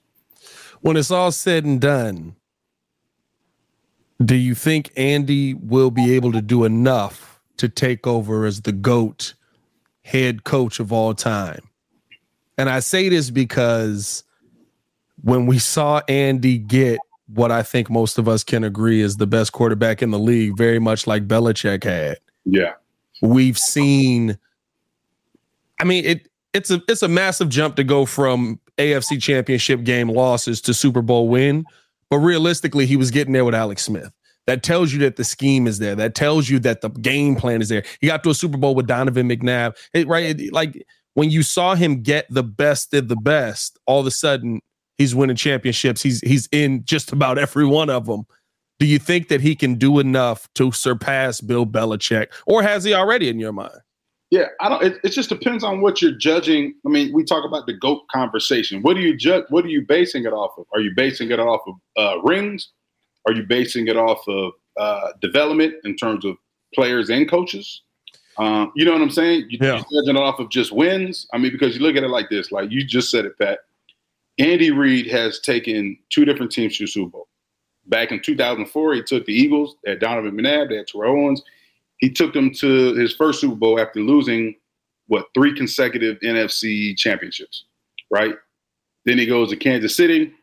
When 0.82 0.98
it's 0.98 1.12
all 1.12 1.32
said 1.32 1.65
and 1.65 1.80
done, 1.80 2.36
do 4.24 4.36
you 4.36 4.56
think 4.56 4.91
Andy 4.98 5.54
will 5.54 5.91
be 5.91 6.15
able 6.15 6.32
to 6.32 6.41
do 6.41 6.63
enough 6.63 7.31
to 7.62 7.69
take 7.69 8.06
over 8.06 8.45
as 8.45 8.62
the 8.62 8.71
GOAT 8.71 9.34
head 10.04 10.43
coach 10.43 10.80
of 10.80 10.91
all 10.91 11.13
time? 11.13 11.62
And 12.58 12.69
I 12.69 12.80
say 12.80 13.10
this 13.10 13.30
because 13.30 14.24
when 15.24 15.45
we 15.45 15.58
saw 15.58 16.02
Andy 16.08 16.58
get 16.58 17.00
what 17.34 17.52
I 17.52 17.63
think 17.63 17.89
most 17.89 18.17
of 18.17 18.28
us 18.28 18.43
can 18.43 18.63
agree 18.63 19.02
is 19.02 19.17
the 19.17 19.28
best 19.28 19.54
quarterback 19.54 20.02
in 20.02 20.12
the 20.12 20.19
league, 20.19 20.58
very 20.58 20.80
much 20.80 21.08
like 21.08 21.28
Belichick 21.28 21.84
had. 21.84 22.17
Yeah. 22.45 22.74
We've 23.21 23.58
seen 23.58 24.38
I 25.82 25.84
mean, 25.84 26.06
it 26.06 26.28
it's 26.54 26.69
a 26.69 26.82
it's 26.88 27.02
a 27.02 27.08
massive 27.08 27.50
jump 27.50 27.76
to 27.78 27.84
go 27.84 28.06
from 28.06 28.60
AFC 28.78 29.21
championship 29.21 29.84
game 29.84 30.10
losses 30.10 30.62
to 30.62 30.74
Super 30.74 31.02
Bowl 31.02 31.28
win. 31.28 31.65
But 32.10 32.17
realistically, 32.17 32.86
he 32.86 32.97
was 32.97 33.10
getting 33.10 33.34
there 33.34 33.45
with 33.45 33.56
Alex 33.56 33.84
Smith. 33.84 34.13
That 34.51 34.63
tells 34.63 34.91
you 34.91 34.99
that 34.99 35.15
the 35.15 35.23
scheme 35.23 35.65
is 35.65 35.79
there. 35.79 35.95
That 35.95 36.13
tells 36.13 36.49
you 36.49 36.59
that 36.59 36.81
the 36.81 36.89
game 36.89 37.37
plan 37.37 37.61
is 37.61 37.69
there. 37.69 37.85
He 38.01 38.07
got 38.07 38.21
to 38.25 38.31
a 38.31 38.33
Super 38.33 38.57
Bowl 38.57 38.75
with 38.75 38.85
Donovan 38.85 39.29
McNabb. 39.29 39.77
It, 39.93 40.09
right? 40.09 40.37
It, 40.37 40.51
like 40.51 40.85
when 41.13 41.29
you 41.29 41.41
saw 41.41 41.73
him 41.73 42.01
get 42.01 42.25
the 42.29 42.43
best 42.43 42.93
of 42.93 43.07
the 43.07 43.15
best, 43.15 43.79
all 43.85 44.01
of 44.01 44.07
a 44.07 44.11
sudden 44.11 44.59
he's 44.97 45.15
winning 45.15 45.37
championships. 45.37 46.03
He's 46.03 46.19
he's 46.19 46.49
in 46.51 46.83
just 46.83 47.13
about 47.13 47.37
every 47.37 47.65
one 47.65 47.89
of 47.89 48.07
them. 48.07 48.25
Do 48.77 48.85
you 48.85 48.99
think 48.99 49.29
that 49.29 49.39
he 49.39 49.55
can 49.55 49.75
do 49.75 49.99
enough 49.99 50.49
to 50.55 50.73
surpass 50.73 51.39
Bill 51.39 51.65
Belichick, 51.65 52.27
or 52.45 52.61
has 52.61 52.83
he 52.83 52.93
already 52.93 53.29
in 53.29 53.39
your 53.39 53.53
mind? 53.53 53.79
Yeah, 54.31 54.47
I 54.59 54.67
don't. 54.67 54.83
It, 54.83 54.97
it, 55.01 55.09
just 55.11 55.29
depends 55.29 55.63
on 55.63 55.79
what 55.79 56.01
you're 56.01 56.17
judging. 56.17 56.73
I 56.85 56.89
mean, 56.89 57.13
we 57.13 57.23
talk 57.23 57.45
about 57.45 57.67
the 57.67 57.73
goat 57.73 58.01
conversation. 58.11 58.81
What 58.81 58.95
do 58.95 58.99
you 58.99 59.15
judge? 59.15 59.45
What 59.47 59.63
are 59.63 59.69
you 59.69 59.85
basing 59.87 60.25
it 60.25 60.33
off 60.33 60.51
of? 60.57 60.65
Are 60.73 60.81
you 60.81 60.91
basing 60.93 61.31
it 61.31 61.39
off 61.39 61.61
of 61.65 61.75
uh, 61.95 62.21
rings? 62.23 62.69
Are 63.27 63.34
you 63.34 63.43
basing 63.43 63.88
it 63.88 63.97
off 63.97 64.27
of 64.27 64.53
uh, 64.77 65.10
development 65.21 65.75
in 65.84 65.95
terms 65.95 66.25
of 66.25 66.38
players 66.73 67.10
and 67.10 67.29
coaches? 67.29 67.81
Um, 68.38 68.71
you 68.75 68.86
know 68.86 68.93
what 68.93 69.01
I'm 69.01 69.12
saying? 69.12 69.47
You, 69.49 69.60
yeah. 69.62 69.81
You're 69.89 70.03
judging 70.03 70.17
it 70.17 70.23
off 70.23 70.39
of 70.39 70.49
just 70.49 70.71
wins. 70.71 71.27
I 71.34 71.38
mean, 71.38 71.51
because 71.51 71.75
you 71.75 71.81
look 71.81 71.95
at 71.95 72.03
it 72.03 72.10
like 72.10 72.29
this, 72.29 72.51
like 72.51 72.71
you 72.71 72.84
just 72.86 73.12
said 73.12 73.25
it, 73.25 73.38
Pat. 73.38 73.60
Andy 74.39 74.71
Reid 74.71 75.07
has 75.07 75.39
taken 75.39 75.97
two 76.10 76.25
different 76.25 76.51
teams 76.51 76.77
to 76.77 76.88
Super 76.88 77.10
Bowl. 77.10 77.27
Back 77.88 78.12
in 78.12 78.21
2004, 78.21 78.93
he 78.93 79.03
took 79.03 79.25
the 79.25 79.34
Eagles 79.34 79.75
at 79.86 79.99
Donovan 79.99 80.31
McNabb, 80.31 80.69
they 80.69 80.77
had 80.77 80.88
Terrell 80.88 81.13
Owens 81.13 81.43
he 82.01 82.10
took 82.10 82.34
them 82.34 82.51
to 82.55 82.93
his 82.95 83.15
first 83.15 83.39
Super 83.39 83.55
Bowl 83.55 83.79
after 83.79 84.01
losing 84.01 84.55
what 85.07 85.27
three 85.34 85.55
consecutive 85.55 86.19
NFC 86.19 86.97
championships, 86.97 87.65
right? 88.10 88.36
Then 89.05 89.17
he 89.17 89.25
goes 89.25 89.49
to 89.49 89.55
Kansas 89.55 89.95
City, 89.95 90.34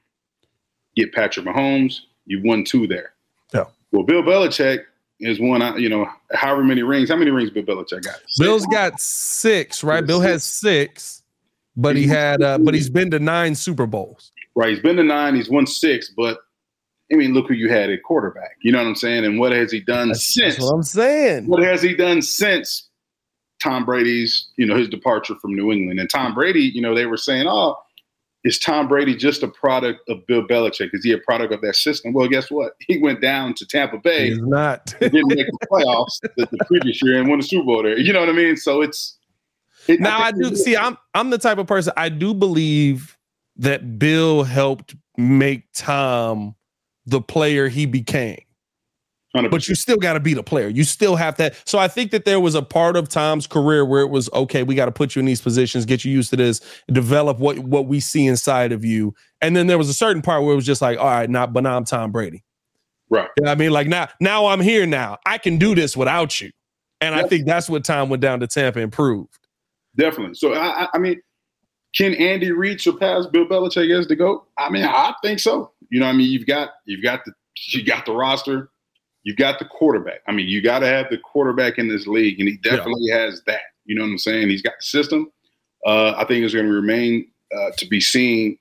get 0.97 1.13
Patrick 1.13 1.47
Mahomes. 1.47 2.01
You 2.29 2.41
won 2.45 2.63
two 2.63 2.87
there. 2.87 3.15
Yeah. 3.53 3.65
Well, 3.91 4.05
Bill 4.05 4.23
Belichick 4.23 4.85
is 5.19 5.41
one. 5.41 5.81
You 5.81 5.89
know, 5.89 6.07
however 6.33 6.63
many 6.63 6.83
rings. 6.83 7.09
How 7.09 7.17
many 7.17 7.31
rings 7.31 7.51
Bill 7.51 7.65
Belichick 7.65 8.05
got? 8.05 8.21
Six. 8.27 8.39
Bill's 8.39 8.67
got 8.67 9.01
six, 9.01 9.83
right? 9.83 10.07
Bill 10.07 10.21
has 10.21 10.45
six, 10.45 11.23
but 11.77 11.97
he 11.97 12.07
had, 12.07 12.43
uh, 12.43 12.59
but 12.59 12.75
he's 12.75 12.91
been 12.91 13.11
to 13.11 13.19
nine 13.19 13.55
Super 13.55 13.87
Bowls. 13.87 14.31
Right. 14.55 14.71
He's 14.71 14.81
been 14.81 14.97
to 14.97 15.05
nine. 15.05 15.35
He's 15.35 15.49
won 15.49 15.67
six, 15.67 16.11
but 16.17 16.39
I 17.11 17.17
mean, 17.17 17.33
look 17.33 17.49
who 17.49 17.55
you 17.55 17.71
had 17.71 17.89
at 17.89 18.03
quarterback. 18.03 18.57
You 18.61 18.73
know 18.73 18.79
what 18.79 18.89
I'm 18.89 18.95
saying? 18.95 19.25
And 19.25 19.39
what 19.39 19.53
has 19.53 19.73
he 19.73 19.81
done 19.81 20.09
that's, 20.09 20.35
since? 20.35 20.57
That's 20.57 20.67
what 20.67 20.75
I'm 20.75 20.83
saying. 20.83 21.47
What 21.47 21.63
has 21.63 21.81
he 21.81 21.97
done 21.97 22.21
since 22.21 22.89
Tom 23.63 23.87
Brady's, 23.87 24.49
you 24.57 24.67
know, 24.67 24.77
his 24.77 24.91
departure 24.91 25.35
from 25.37 25.55
New 25.55 25.73
England? 25.73 25.99
And 26.01 26.11
Tom 26.11 26.35
Brady, 26.35 26.71
you 26.75 26.83
know, 26.83 26.95
they 26.95 27.07
were 27.07 27.17
saying, 27.17 27.47
oh, 27.49 27.79
is 28.45 28.59
Tom 28.59 28.89
Brady 28.89 29.17
just 29.17 29.43
a 29.43 29.49
product 29.49 30.09
of 30.09 30.27
Bill 30.27 30.47
Belichick? 30.47 30.91
Is 30.93 31.05
he 31.05 31.13
a 31.13 31.19
product 31.19 31.53
of 31.53 31.61
that 31.63 31.77
system? 31.77 32.13
Well, 32.13 32.29
guess 32.29 32.51
what? 32.51 32.73
He 32.87 32.99
went 32.99 33.21
down 33.21 33.53
to 33.55 33.67
Tampa 33.67 33.99
Bay. 33.99 34.31
He's 34.31 34.39
not. 34.39 34.95
didn't 35.01 35.29
make 35.29 35.47
the 35.47 35.67
playoffs 35.71 36.21
the, 36.37 36.47
the, 36.51 36.65
previous 36.67 37.03
year 37.03 37.19
and 37.19 37.29
won 37.29 37.41
the 37.41 37.45
Super 37.45 37.65
Bowl 37.65 37.83
there. 37.83 37.99
You 37.99 38.13
know 38.13 38.21
what 38.21 38.31
I 38.31 38.33
mean? 38.33 38.57
So 38.57 38.81
it's. 38.81 39.19
It, 39.89 40.01
now 40.01 40.19
I, 40.19 40.29
I 40.29 40.33
do 40.33 40.55
see. 40.57 40.77
I'm 40.77 40.97
I'm 41.15 41.31
the 41.31 41.39
type 41.39 41.59
of 41.59 41.67
person 41.67 41.93
I 41.97 42.09
do 42.09 42.33
believe 42.33 43.19
that 43.57 43.99
Bill 43.99 44.43
helped 44.45 44.95
make 45.17 45.65
Tom 45.75 46.55
the 47.07 47.21
player 47.21 47.69
he 47.69 47.87
became. 47.87 48.41
100%. 49.37 49.51
But 49.51 49.69
you 49.69 49.75
still 49.75 49.99
got 49.99 50.15
to 50.15 50.21
be 50.21 50.33
the 50.33 50.43
player. 50.43 50.69
You 50.69 50.85
still 50.85 51.15
have 51.17 51.37
that. 51.37 51.61
So 51.69 51.79
I 51.79 51.87
think 51.87 52.13
that 52.13 52.25
there 52.25 52.41
was 52.41 52.55
a 52.55 52.63
part 52.63 52.97
of 52.97 53.09
Tom's 53.09 53.47
career 53.47 53.85
where 53.85 54.01
it 54.01 54.09
was 54.09 54.31
okay. 54.33 54.63
We 54.63 54.75
got 54.75 54.87
to 54.87 54.93
put 54.93 55.15
you 55.15 55.21
in 55.21 55.27
these 55.27 55.43
positions, 55.43 55.85
get 55.85 56.05
you 56.05 56.13
used 56.13 56.31
to 56.31 56.37
this, 56.37 56.61
develop 56.91 57.39
what 57.39 57.59
what 57.59 57.87
we 57.87 58.01
see 58.01 58.27
inside 58.27 58.73
of 58.73 58.85
you. 58.85 59.15
And 59.43 59.55
then 59.55 59.67
there 59.67 59.77
was 59.77 59.91
a 59.91 59.95
certain 59.95 60.23
part 60.23 60.45
where 60.45 60.53
it 60.53 60.57
was 60.57 60.67
just 60.67 60.81
like, 60.81 60.99
all 60.99 61.07
right, 61.07 61.29
not, 61.29 61.53
but 61.53 61.63
now 61.63 61.77
I'm 61.77 61.85
Tom 61.85 62.11
Brady. 62.11 62.43
Right. 63.11 63.29
You 63.37 63.45
know 63.45 63.53
I 63.53 63.55
mean, 63.55 63.71
like 63.71 63.87
now, 63.87 64.09
now 64.21 64.47
I'm 64.47 64.61
here. 64.61 64.87
Now 64.87 65.19
I 65.27 65.39
can 65.39 65.59
do 65.59 65.75
this 65.75 65.97
without 65.97 66.41
you. 66.41 66.51
And 67.01 67.15
I 67.15 67.29
think 67.29 67.47
that's 67.47 67.71
what 67.71 67.85
Tom 67.85 68.09
went 68.09 68.23
down 68.23 68.41
to 68.41 68.47
Tampa 68.47 68.81
and 68.81 68.91
proved. 68.91 69.39
Definitely. 69.97 70.35
So 70.35 70.55
I, 70.55 70.89
I 70.93 70.99
mean, 70.99 71.21
can 71.95 72.15
Andy 72.15 72.51
Reid 72.51 72.81
surpass 72.81 73.27
Bill 73.27 73.47
Belichick 73.47 73.97
as 73.97 74.09
the 74.09 74.17
GOAT? 74.17 74.47
I 74.59 74.69
mean, 74.71 74.85
I 74.85 75.15
think 75.23 75.39
so. 75.39 75.73
You 75.91 76.01
know, 76.01 76.07
I 76.07 76.13
mean, 76.13 76.31
you've 76.31 76.47
got 76.47 76.71
you've 76.85 77.03
got 77.03 77.25
the 77.25 77.33
you 77.69 77.85
got 77.85 78.05
the 78.05 78.13
roster, 78.13 78.71
you 79.29 79.35
got 79.35 79.59
the 79.59 79.67
quarterback. 79.67 80.23
I 80.27 80.33
mean, 80.33 80.49
you 80.49 80.63
got 80.63 80.79
to 80.79 80.87
have 80.87 81.11
the 81.11 81.19
quarterback 81.19 81.77
in 81.77 81.87
this 81.87 82.07
league, 82.07 82.41
and 82.41 82.49
he 82.49 82.57
definitely 82.57 83.03
yeah. 83.03 83.19
has 83.19 83.43
that. 83.47 83.61
You 83.85 83.95
know 83.95 84.01
what 84.01 84.09
I'm 84.09 84.17
saying? 84.17 84.49
He's 84.49 84.63
got 84.63 84.73
the 84.81 84.85
system. 84.87 85.31
Uh, 85.85 86.15
I 86.17 86.25
think 86.25 86.43
it's 86.43 86.55
going 86.55 86.65
to 86.65 86.73
remain 86.73 87.29
uh, 87.55 87.73
to 87.77 87.87
be 87.87 88.01
seen 88.01 88.57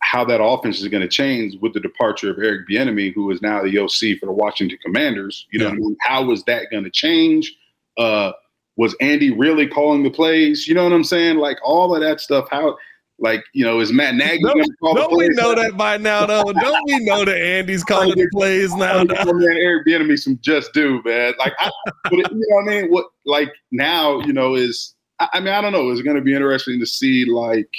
how 0.00 0.24
that 0.24 0.42
offense 0.42 0.80
is 0.80 0.88
going 0.88 1.04
to 1.04 1.08
change 1.08 1.56
with 1.62 1.74
the 1.74 1.80
departure 1.80 2.32
of 2.32 2.38
Eric 2.40 2.68
Bieniemy, 2.68 3.14
who 3.14 3.30
is 3.30 3.40
now 3.40 3.62
the 3.62 3.78
OC 3.78 4.18
for 4.18 4.26
the 4.26 4.32
Washington 4.32 4.78
Commanders. 4.84 5.46
You 5.52 5.60
know, 5.60 5.66
yeah. 5.66 5.70
I 5.70 5.76
mean? 5.76 5.96
how 6.00 6.28
is 6.32 6.42
that 6.42 6.72
going 6.72 6.82
to 6.82 6.90
change? 6.90 7.54
Uh, 7.96 8.32
was 8.76 8.96
Andy 9.00 9.30
really 9.30 9.68
calling 9.68 10.02
the 10.02 10.10
plays? 10.10 10.66
You 10.66 10.74
know 10.74 10.82
what 10.82 10.92
I'm 10.92 11.04
saying? 11.04 11.36
Like 11.36 11.58
all 11.62 11.94
of 11.94 12.02
that 12.02 12.20
stuff. 12.20 12.48
How 12.50 12.76
like, 13.18 13.44
you 13.52 13.64
know, 13.64 13.80
is 13.80 13.92
Matt 13.92 14.16
Nagy 14.16 14.42
don't, 14.42 14.66
don't 14.82 15.16
we 15.16 15.28
know 15.28 15.54
that 15.54 15.76
by 15.76 15.96
now, 15.96 16.26
though? 16.26 16.52
don't 16.52 16.84
we 16.86 16.98
know 17.04 17.24
that 17.24 17.40
Andy's 17.40 17.84
calling 17.88 18.16
the 18.16 18.28
plays 18.32 18.74
now? 18.74 19.02
now? 19.04 19.24
Man, 19.24 19.56
Eric 19.56 19.86
Bieniemy 19.86 20.18
some 20.18 20.38
just 20.42 20.72
do, 20.72 21.00
man. 21.04 21.34
Like, 21.38 21.52
I, 21.58 21.70
but 22.04 22.12
it, 22.12 22.32
you 22.32 22.38
know 22.48 22.56
what 22.56 22.62
I 22.62 22.80
mean? 22.82 22.90
What 22.90 23.06
like 23.24 23.52
now, 23.70 24.20
you 24.20 24.32
know, 24.32 24.54
is 24.54 24.94
I, 25.20 25.28
I 25.34 25.40
mean, 25.40 25.54
I 25.54 25.60
don't 25.60 25.72
know. 25.72 25.90
It's 25.90 26.02
going 26.02 26.16
to 26.16 26.22
be 26.22 26.34
interesting 26.34 26.80
to 26.80 26.86
see, 26.86 27.24
like, 27.24 27.70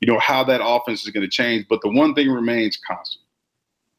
you 0.00 0.12
know, 0.12 0.18
how 0.18 0.42
that 0.44 0.60
offense 0.64 1.04
is 1.04 1.10
going 1.10 1.22
to 1.22 1.30
change. 1.30 1.66
But 1.68 1.80
the 1.82 1.90
one 1.90 2.14
thing 2.14 2.30
remains 2.30 2.76
constant: 2.76 3.24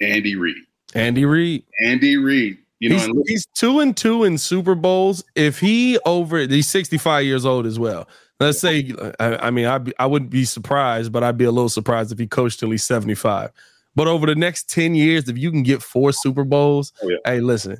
Andy 0.01 0.35
Reid. 0.35 0.55
Andy 0.93 1.25
Reid. 1.25 1.63
Andy 1.85 2.17
Reid. 2.17 2.57
You 2.79 2.89
know, 2.89 2.95
he's, 2.95 3.27
he's 3.27 3.45
two 3.53 3.79
and 3.79 3.95
two 3.95 4.23
in 4.23 4.39
Super 4.39 4.73
Bowls. 4.73 5.23
If 5.35 5.59
he 5.59 5.99
over, 6.03 6.39
he's 6.39 6.67
65 6.67 7.23
years 7.23 7.45
old 7.45 7.67
as 7.67 7.77
well. 7.77 8.07
Let's 8.41 8.59
say, 8.59 8.91
I, 9.19 9.47
I 9.47 9.51
mean, 9.51 9.67
I 9.67 9.79
I 9.99 10.07
wouldn't 10.07 10.31
be 10.31 10.45
surprised, 10.45 11.11
but 11.11 11.23
I'd 11.23 11.37
be 11.37 11.45
a 11.45 11.51
little 11.51 11.69
surprised 11.69 12.11
if 12.11 12.17
he 12.17 12.25
coached 12.25 12.59
till 12.59 12.71
he's 12.71 12.83
75. 12.83 13.51
But 13.95 14.07
over 14.07 14.25
the 14.25 14.33
next 14.33 14.67
10 14.69 14.95
years, 14.95 15.29
if 15.29 15.37
you 15.37 15.51
can 15.51 15.61
get 15.61 15.83
four 15.83 16.11
Super 16.11 16.43
Bowls, 16.43 16.91
oh, 17.03 17.09
yeah. 17.09 17.17
hey, 17.25 17.39
listen, 17.41 17.79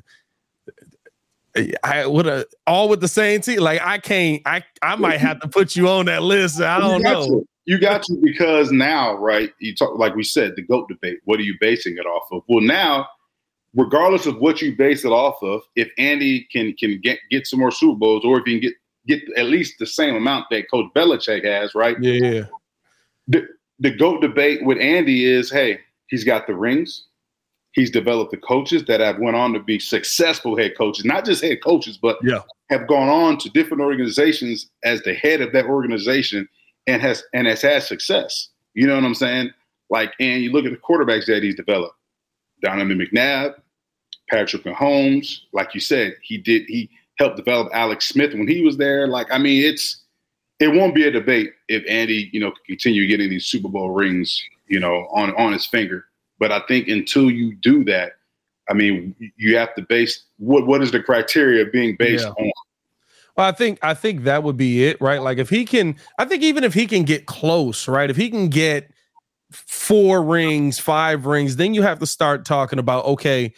I 1.82 2.06
would 2.06 2.26
have 2.26 2.44
all 2.64 2.88
with 2.88 3.00
the 3.00 3.08
same 3.08 3.40
team. 3.40 3.58
Like 3.58 3.80
I 3.82 3.98
can't, 3.98 4.40
I 4.46 4.62
I 4.82 4.94
might 4.94 5.18
have 5.18 5.40
to 5.40 5.48
put 5.48 5.74
you 5.74 5.88
on 5.88 6.06
that 6.06 6.22
list. 6.22 6.60
I 6.60 6.78
don't 6.78 6.98
you 6.98 7.04
know. 7.04 7.26
To. 7.26 7.48
You 7.64 7.78
got 7.78 8.04
to 8.04 8.16
because 8.22 8.70
now, 8.70 9.14
right? 9.16 9.52
You 9.58 9.74
talk 9.74 9.98
like 9.98 10.14
we 10.14 10.22
said, 10.22 10.54
the 10.54 10.62
goat 10.62 10.88
debate. 10.88 11.18
What 11.24 11.40
are 11.40 11.44
you 11.44 11.56
basing 11.60 11.96
it 11.96 12.06
off 12.06 12.28
of? 12.30 12.42
Well, 12.48 12.64
now, 12.64 13.08
regardless 13.74 14.26
of 14.26 14.38
what 14.38 14.62
you 14.62 14.76
base 14.76 15.04
it 15.04 15.10
off 15.10 15.42
of, 15.42 15.62
if 15.74 15.90
Andy 15.98 16.46
can 16.52 16.72
can 16.74 17.00
get 17.02 17.18
get 17.30 17.48
some 17.48 17.58
more 17.58 17.72
Super 17.72 17.98
Bowls, 17.98 18.24
or 18.24 18.38
if 18.38 18.44
he 18.46 18.52
can 18.52 18.60
get 18.60 18.74
get 19.06 19.20
at 19.36 19.46
least 19.46 19.78
the 19.78 19.86
same 19.86 20.14
amount 20.14 20.46
that 20.50 20.70
Coach 20.70 20.86
Belichick 20.94 21.44
has, 21.44 21.74
right? 21.74 21.96
Yeah. 22.00 22.44
The 23.28 23.46
the 23.78 23.90
goat 23.90 24.20
debate 24.20 24.64
with 24.64 24.78
Andy 24.78 25.24
is, 25.24 25.50
hey, 25.50 25.80
he's 26.08 26.24
got 26.24 26.46
the 26.46 26.54
rings. 26.54 27.06
He's 27.72 27.90
developed 27.90 28.30
the 28.30 28.36
coaches 28.36 28.84
that 28.84 29.00
have 29.00 29.18
went 29.18 29.34
on 29.34 29.52
to 29.54 29.60
be 29.60 29.78
successful 29.78 30.56
head 30.56 30.76
coaches, 30.76 31.04
not 31.04 31.24
just 31.24 31.42
head 31.42 31.62
coaches, 31.62 31.98
but 32.00 32.18
Yeah. 32.22 32.40
have 32.70 32.86
gone 32.86 33.08
on 33.08 33.38
to 33.38 33.48
different 33.50 33.82
organizations 33.82 34.68
as 34.84 35.02
the 35.02 35.14
head 35.14 35.40
of 35.40 35.52
that 35.52 35.64
organization 35.64 36.48
and 36.86 37.00
has 37.02 37.24
and 37.32 37.46
has 37.46 37.62
had 37.62 37.82
success. 37.82 38.48
You 38.74 38.86
know 38.86 38.94
what 38.94 39.04
I'm 39.04 39.14
saying? 39.14 39.50
Like, 39.90 40.12
and 40.20 40.42
you 40.42 40.52
look 40.52 40.64
at 40.64 40.70
the 40.72 40.78
quarterbacks 40.78 41.26
that 41.26 41.42
he's 41.42 41.54
developed. 41.54 41.96
Donovan 42.62 42.98
McNabb, 42.98 43.54
Patrick 44.30 44.62
Mahomes, 44.64 45.40
like 45.52 45.74
you 45.74 45.80
said, 45.80 46.14
he 46.22 46.38
did 46.38 46.64
he 46.68 46.88
helped 47.18 47.36
develop 47.36 47.68
Alex 47.72 48.08
Smith 48.08 48.32
when 48.32 48.48
he 48.48 48.62
was 48.62 48.76
there. 48.76 49.06
Like, 49.06 49.28
I 49.30 49.38
mean, 49.38 49.64
it's 49.64 50.02
it 50.60 50.68
won't 50.68 50.94
be 50.94 51.06
a 51.06 51.10
debate 51.10 51.52
if 51.68 51.82
Andy, 51.88 52.30
you 52.32 52.40
know, 52.40 52.50
can 52.50 52.60
continue 52.66 53.06
getting 53.06 53.30
these 53.30 53.46
Super 53.46 53.68
Bowl 53.68 53.90
rings, 53.90 54.42
you 54.68 54.80
know, 54.80 55.08
on 55.12 55.34
on 55.36 55.52
his 55.52 55.66
finger. 55.66 56.04
But 56.38 56.52
I 56.52 56.60
think 56.68 56.88
until 56.88 57.30
you 57.30 57.54
do 57.56 57.84
that, 57.84 58.12
I 58.68 58.74
mean, 58.74 59.14
you 59.36 59.56
have 59.56 59.74
to 59.74 59.82
base 59.82 60.24
what 60.38 60.66
what 60.66 60.82
is 60.82 60.92
the 60.92 61.02
criteria 61.02 61.66
being 61.66 61.96
based 61.96 62.24
Yeah. 62.24 62.30
on 62.30 62.52
Well, 63.36 63.46
I 63.48 63.52
think 63.52 63.78
I 63.82 63.94
think 63.94 64.24
that 64.24 64.42
would 64.42 64.56
be 64.56 64.84
it, 64.84 65.00
right? 65.00 65.20
Like 65.20 65.38
if 65.38 65.50
he 65.50 65.64
can, 65.64 65.96
I 66.18 66.24
think 66.24 66.42
even 66.42 66.64
if 66.64 66.74
he 66.74 66.86
can 66.86 67.04
get 67.04 67.26
close, 67.26 67.88
right? 67.88 68.08
If 68.10 68.16
he 68.16 68.30
can 68.30 68.48
get 68.48 68.90
four 69.50 70.22
rings, 70.22 70.78
five 70.78 71.26
rings, 71.26 71.56
then 71.56 71.74
you 71.74 71.82
have 71.82 71.98
to 71.98 72.06
start 72.06 72.44
talking 72.44 72.78
about 72.78 73.04
okay, 73.04 73.52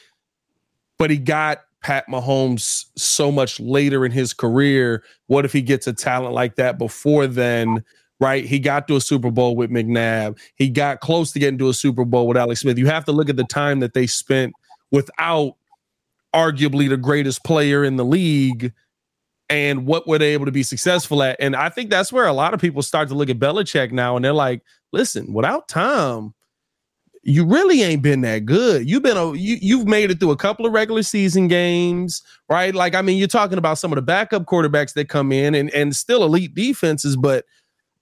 but 0.98 1.10
he 1.10 1.18
got 1.18 1.62
Pat 1.84 2.06
Mahomes 2.08 2.86
so 2.96 3.30
much 3.30 3.60
later 3.60 4.06
in 4.06 4.10
his 4.10 4.32
career. 4.32 5.04
What 5.26 5.44
if 5.44 5.52
he 5.52 5.60
gets 5.60 5.86
a 5.86 5.92
talent 5.92 6.34
like 6.34 6.56
that 6.56 6.78
before 6.78 7.26
then? 7.26 7.84
Right, 8.20 8.44
he 8.44 8.58
got 8.58 8.88
to 8.88 8.96
a 8.96 9.00
Super 9.00 9.30
Bowl 9.30 9.54
with 9.54 9.70
McNabb. 9.70 10.38
He 10.54 10.70
got 10.70 11.00
close 11.00 11.32
to 11.32 11.38
getting 11.38 11.58
to 11.58 11.68
a 11.68 11.74
Super 11.74 12.06
Bowl 12.06 12.26
with 12.26 12.38
Alex 12.38 12.60
Smith. 12.60 12.78
You 12.78 12.86
have 12.86 13.04
to 13.04 13.12
look 13.12 13.28
at 13.28 13.36
the 13.36 13.44
time 13.44 13.80
that 13.80 13.92
they 13.92 14.06
spent 14.06 14.54
without 14.90 15.56
arguably 16.34 16.88
the 16.88 16.96
greatest 16.96 17.44
player 17.44 17.84
in 17.84 17.96
the 17.96 18.04
league 18.04 18.72
and 19.50 19.84
what 19.84 20.08
were 20.08 20.18
they 20.18 20.32
able 20.32 20.46
to 20.46 20.52
be 20.52 20.62
successful 20.62 21.22
at? 21.22 21.36
And 21.38 21.54
I 21.54 21.68
think 21.68 21.90
that's 21.90 22.12
where 22.12 22.26
a 22.26 22.32
lot 22.32 22.54
of 22.54 22.60
people 22.60 22.82
start 22.82 23.08
to 23.08 23.14
look 23.14 23.28
at 23.28 23.38
Belichick 23.38 23.92
now 23.92 24.16
and 24.16 24.24
they're 24.24 24.32
like, 24.32 24.62
listen, 24.92 25.34
without 25.34 25.68
Tom, 25.68 26.34
you 27.26 27.44
really 27.44 27.82
ain't 27.82 28.02
been 28.02 28.20
that 28.20 28.44
good. 28.44 28.88
You've 28.88 29.02
been 29.02 29.16
a 29.16 29.32
you 29.32 29.56
you've 29.60 29.86
made 29.86 30.10
it 30.10 30.20
through 30.20 30.30
a 30.32 30.36
couple 30.36 30.66
of 30.66 30.72
regular 30.72 31.02
season 31.02 31.48
games, 31.48 32.22
right? 32.48 32.74
Like, 32.74 32.94
I 32.94 33.02
mean, 33.02 33.18
you're 33.18 33.28
talking 33.28 33.58
about 33.58 33.78
some 33.78 33.92
of 33.92 33.96
the 33.96 34.02
backup 34.02 34.44
quarterbacks 34.44 34.92
that 34.94 35.08
come 35.08 35.32
in 35.32 35.54
and, 35.54 35.70
and 35.70 35.96
still 35.96 36.22
elite 36.24 36.54
defenses, 36.54 37.16
but 37.16 37.44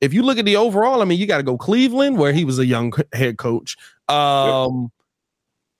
if 0.01 0.13
you 0.13 0.23
look 0.25 0.39
at 0.39 0.45
the 0.45 0.57
overall, 0.57 1.01
I 1.01 1.05
mean, 1.05 1.21
you 1.21 1.27
got 1.27 1.37
to 1.37 1.45
go 1.45 1.57
Cleveland, 1.57 2.19
where 2.19 2.33
he 2.33 2.45
was 2.45 2.59
a 2.59 2.67
young 2.67 2.93
head 3.13 3.39
coach. 3.39 3.77
Um, 4.09 4.91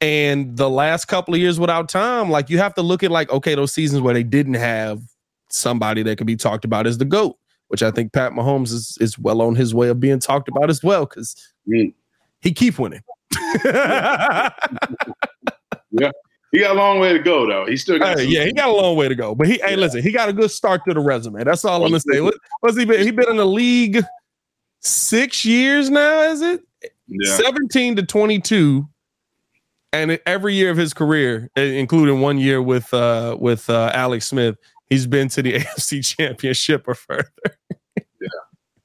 and 0.01 0.57
the 0.57 0.71
last 0.71 1.07
couple 1.07 1.35
of 1.35 1.41
years 1.41 1.59
without 1.59 1.89
Tom, 1.89 2.31
like 2.31 2.49
you 2.49 2.59
have 2.59 2.75
to 2.75 2.83
look 2.83 3.03
at 3.03 3.11
like, 3.11 3.31
okay, 3.31 3.57
those 3.57 3.73
seasons 3.73 4.01
where 4.01 4.15
they 4.15 4.23
didn't 4.23 4.55
have 4.55 5.01
somebody 5.49 6.05
that 6.05 6.17
could 6.19 6.27
be 6.27 6.37
talked 6.37 6.65
about 6.65 6.87
as 6.87 6.99
the 6.99 7.05
GOAT, 7.05 7.37
which 7.69 7.83
I 7.83 7.91
think 7.91 8.13
Pat 8.13 8.33
Mahomes 8.33 8.73
is 8.73 8.97
is 9.01 9.19
well 9.19 9.43
on 9.43 9.57
his 9.57 9.75
way 9.75 9.89
of 9.89 9.99
being 9.99 10.21
talked 10.21 10.49
about 10.49 10.71
as 10.71 10.83
well, 10.85 11.07
because 11.07 11.35
Mm. 11.69 11.93
he 12.41 12.53
keep 12.53 12.79
winning. 12.79 13.03
He 16.53 16.59
got 16.59 16.73
a 16.73 16.79
long 16.79 16.99
way 16.99 17.15
to 17.15 17.19
go, 17.19 17.47
though. 17.47 17.65
He 17.65 17.79
still 17.79 17.99
got 17.99 18.19
Hey, 18.19 18.27
yeah, 18.27 18.45
he 18.45 18.53
got 18.53 18.69
a 18.69 18.73
long 18.73 18.95
way 18.95 19.09
to 19.09 19.15
go. 19.15 19.35
But 19.35 19.47
he, 19.47 19.59
hey, 19.65 19.75
listen, 19.75 20.03
he 20.03 20.13
got 20.13 20.29
a 20.29 20.35
good 20.35 20.51
start 20.51 20.83
to 20.87 20.93
the 20.93 21.01
resume. 21.01 21.43
That's 21.45 21.65
all 21.65 21.83
I'm 21.83 21.91
gonna 21.91 22.01
say. 22.01 22.21
What, 22.21 22.35
what's 22.61 22.77
he 22.77 22.85
been? 22.85 23.03
He 23.03 23.11
been 23.11 23.31
in 23.31 23.39
the 23.39 23.47
league 23.47 24.05
six 24.81 25.47
years 25.47 25.89
now, 25.89 26.25
is 26.25 26.43
it? 26.43 26.63
yeah. 27.09 27.37
17 27.37 27.97
to 27.97 28.03
22. 28.03 28.87
And 29.95 30.19
every 30.27 30.55
year 30.55 30.71
of 30.71 30.77
his 30.77 30.95
career, 30.95 31.51
including 31.57 32.21
one 32.21 32.39
year 32.39 32.63
with 32.63 32.93
uh 32.95 33.37
with 33.39 33.69
uh 33.69 33.91
Alex 33.95 34.27
Smith, 34.27 34.57
he's 34.89 35.07
been 35.07 35.29
to 35.31 35.43
the 35.43 35.55
AFC 35.59 36.17
championship 36.17 36.87
or 36.87 36.95
further. 36.95 37.31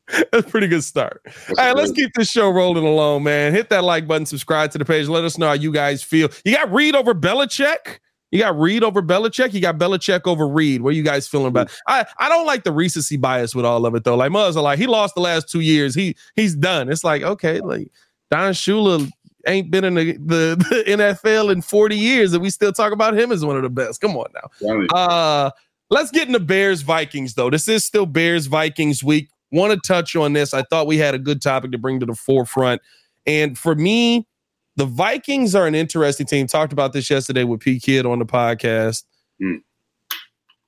That's 0.31 0.47
a 0.47 0.49
pretty 0.49 0.67
good 0.67 0.83
start. 0.83 1.21
That's 1.25 1.49
All 1.49 1.65
right, 1.65 1.75
let's 1.75 1.91
keep 1.91 2.13
this 2.13 2.29
show 2.29 2.49
rolling 2.49 2.85
along, 2.85 3.23
man. 3.23 3.53
Hit 3.53 3.69
that 3.69 3.83
like 3.83 4.07
button, 4.07 4.25
subscribe 4.25 4.71
to 4.71 4.77
the 4.77 4.85
page. 4.85 5.07
Let 5.07 5.25
us 5.25 5.37
know 5.37 5.47
how 5.47 5.53
you 5.53 5.71
guys 5.71 6.01
feel. 6.01 6.29
You 6.45 6.55
got 6.55 6.71
Reid 6.71 6.95
over 6.95 7.13
Belichick. 7.13 7.99
You 8.31 8.39
got 8.39 8.57
Reid 8.57 8.83
over 8.83 9.01
Belichick. 9.01 9.53
You 9.53 9.61
got 9.61 9.77
Belichick 9.77 10.21
over 10.25 10.47
Reid. 10.47 10.81
What 10.81 10.89
are 10.89 10.95
you 10.97 11.03
guys 11.03 11.27
feeling 11.27 11.47
about? 11.47 11.71
I, 11.87 12.05
I 12.19 12.29
don't 12.29 12.45
like 12.45 12.63
the 12.63 12.71
recency 12.71 13.17
bias 13.17 13.53
with 13.53 13.65
all 13.65 13.85
of 13.85 13.95
it 13.95 14.03
though. 14.03 14.15
Like 14.15 14.31
Muzz 14.31 14.55
are 14.55 14.61
like 14.61 14.79
he 14.79 14.87
lost 14.87 15.15
the 15.15 15.21
last 15.21 15.49
two 15.49 15.61
years. 15.61 15.93
He 15.93 16.15
he's 16.35 16.55
done. 16.55 16.89
It's 16.89 17.03
like 17.03 17.23
okay, 17.23 17.59
like 17.59 17.91
Don 18.31 18.53
Shula 18.53 19.09
ain't 19.45 19.71
been 19.71 19.85
in 19.85 19.95
the, 19.95 20.13
the, 20.13 20.55
the 20.85 20.91
NFL 20.91 21.51
in 21.51 21.61
40 21.61 21.95
years, 21.95 22.33
and 22.33 22.41
we 22.41 22.49
still 22.49 22.73
talk 22.73 22.91
about 22.91 23.17
him 23.17 23.31
as 23.31 23.45
one 23.45 23.55
of 23.55 23.63
the 23.63 23.69
best. 23.69 24.01
Come 24.01 24.15
on 24.15 24.27
now. 24.33 24.49
Uh 24.93 25.51
let's 25.89 26.11
get 26.11 26.27
into 26.27 26.39
Bears 26.39 26.81
Vikings 26.81 27.33
though. 27.33 27.49
This 27.49 27.67
is 27.67 27.85
still 27.85 28.05
Bears 28.05 28.47
Vikings 28.47 29.03
week. 29.03 29.29
Want 29.51 29.73
to 29.73 29.79
touch 29.87 30.15
on 30.15 30.33
this. 30.33 30.53
I 30.53 30.63
thought 30.63 30.87
we 30.87 30.97
had 30.97 31.15
a 31.15 31.19
good 31.19 31.41
topic 31.41 31.71
to 31.71 31.77
bring 31.77 31.99
to 32.01 32.05
the 32.05 32.15
forefront. 32.15 32.81
And 33.25 33.57
for 33.57 33.75
me, 33.75 34.27
the 34.75 34.85
Vikings 34.85 35.55
are 35.55 35.67
an 35.67 35.75
interesting 35.75 36.25
team. 36.27 36.47
Talked 36.47 36.73
about 36.73 36.93
this 36.93 37.09
yesterday 37.09 37.43
with 37.43 37.61
P 37.61 37.79
Kid 37.79 38.05
on 38.05 38.19
the 38.19 38.25
podcast. 38.25 39.03
Mm. 39.41 39.61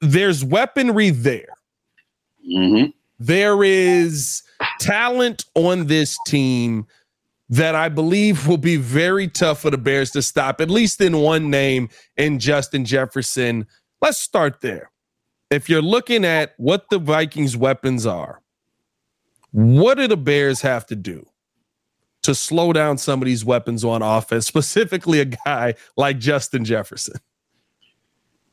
There's 0.01 0.43
weaponry 0.43 1.09
there. 1.09 1.53
Mhm. 2.49 2.93
There 3.19 3.63
is 3.63 4.43
talent 4.79 5.45
on 5.55 5.87
this 5.87 6.17
team 6.25 6.87
that 7.49 7.75
I 7.75 7.89
believe 7.89 8.47
will 8.47 8.57
be 8.57 8.77
very 8.77 9.27
tough 9.27 9.61
for 9.61 9.69
the 9.71 9.77
Bears 9.77 10.11
to 10.11 10.21
stop, 10.21 10.61
at 10.61 10.69
least 10.69 11.01
in 11.01 11.17
one 11.17 11.49
name, 11.49 11.89
in 12.15 12.39
Justin 12.39 12.85
Jefferson. 12.85 13.67
Let's 14.01 14.19
start 14.19 14.61
there. 14.61 14.91
If 15.49 15.67
you're 15.67 15.81
looking 15.81 16.23
at 16.25 16.53
what 16.57 16.85
the 16.89 16.99
Vikings' 16.99 17.57
weapons 17.57 18.05
are, 18.05 18.41
what 19.51 19.97
do 19.97 20.07
the 20.07 20.17
Bears 20.17 20.61
have 20.61 20.85
to 20.87 20.95
do 20.95 21.25
to 22.23 22.35
slow 22.35 22.73
down 22.73 22.97
some 22.97 23.21
of 23.21 23.25
these 23.25 23.45
weapons 23.45 23.83
on 23.83 24.01
offense, 24.01 24.45
specifically 24.45 25.19
a 25.19 25.25
guy 25.25 25.75
like 25.97 26.19
Justin 26.19 26.65
Jefferson? 26.65 27.15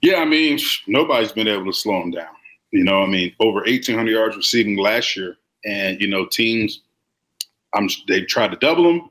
Yeah, 0.03 0.17
I 0.17 0.25
mean, 0.25 0.59
nobody's 0.87 1.33
been 1.33 1.49
able 1.49 1.67
to 1.67 1.73
slow 1.73 2.03
him 2.03 2.11
down. 2.11 2.29
You 2.71 2.85
know, 2.85 3.03
I 3.03 3.07
mean, 3.07 3.35
over 3.41 3.61
1,800 3.61 4.11
yards 4.11 4.37
receiving 4.37 4.77
last 4.77 5.17
year, 5.17 5.37
and 5.65 6.01
you 6.01 6.09
know, 6.09 6.27
teams, 6.27 6.83
I'm 7.75 7.89
they 8.09 8.23
tried 8.23 8.51
to 8.53 8.57
double 8.59 8.89
him. 8.89 9.11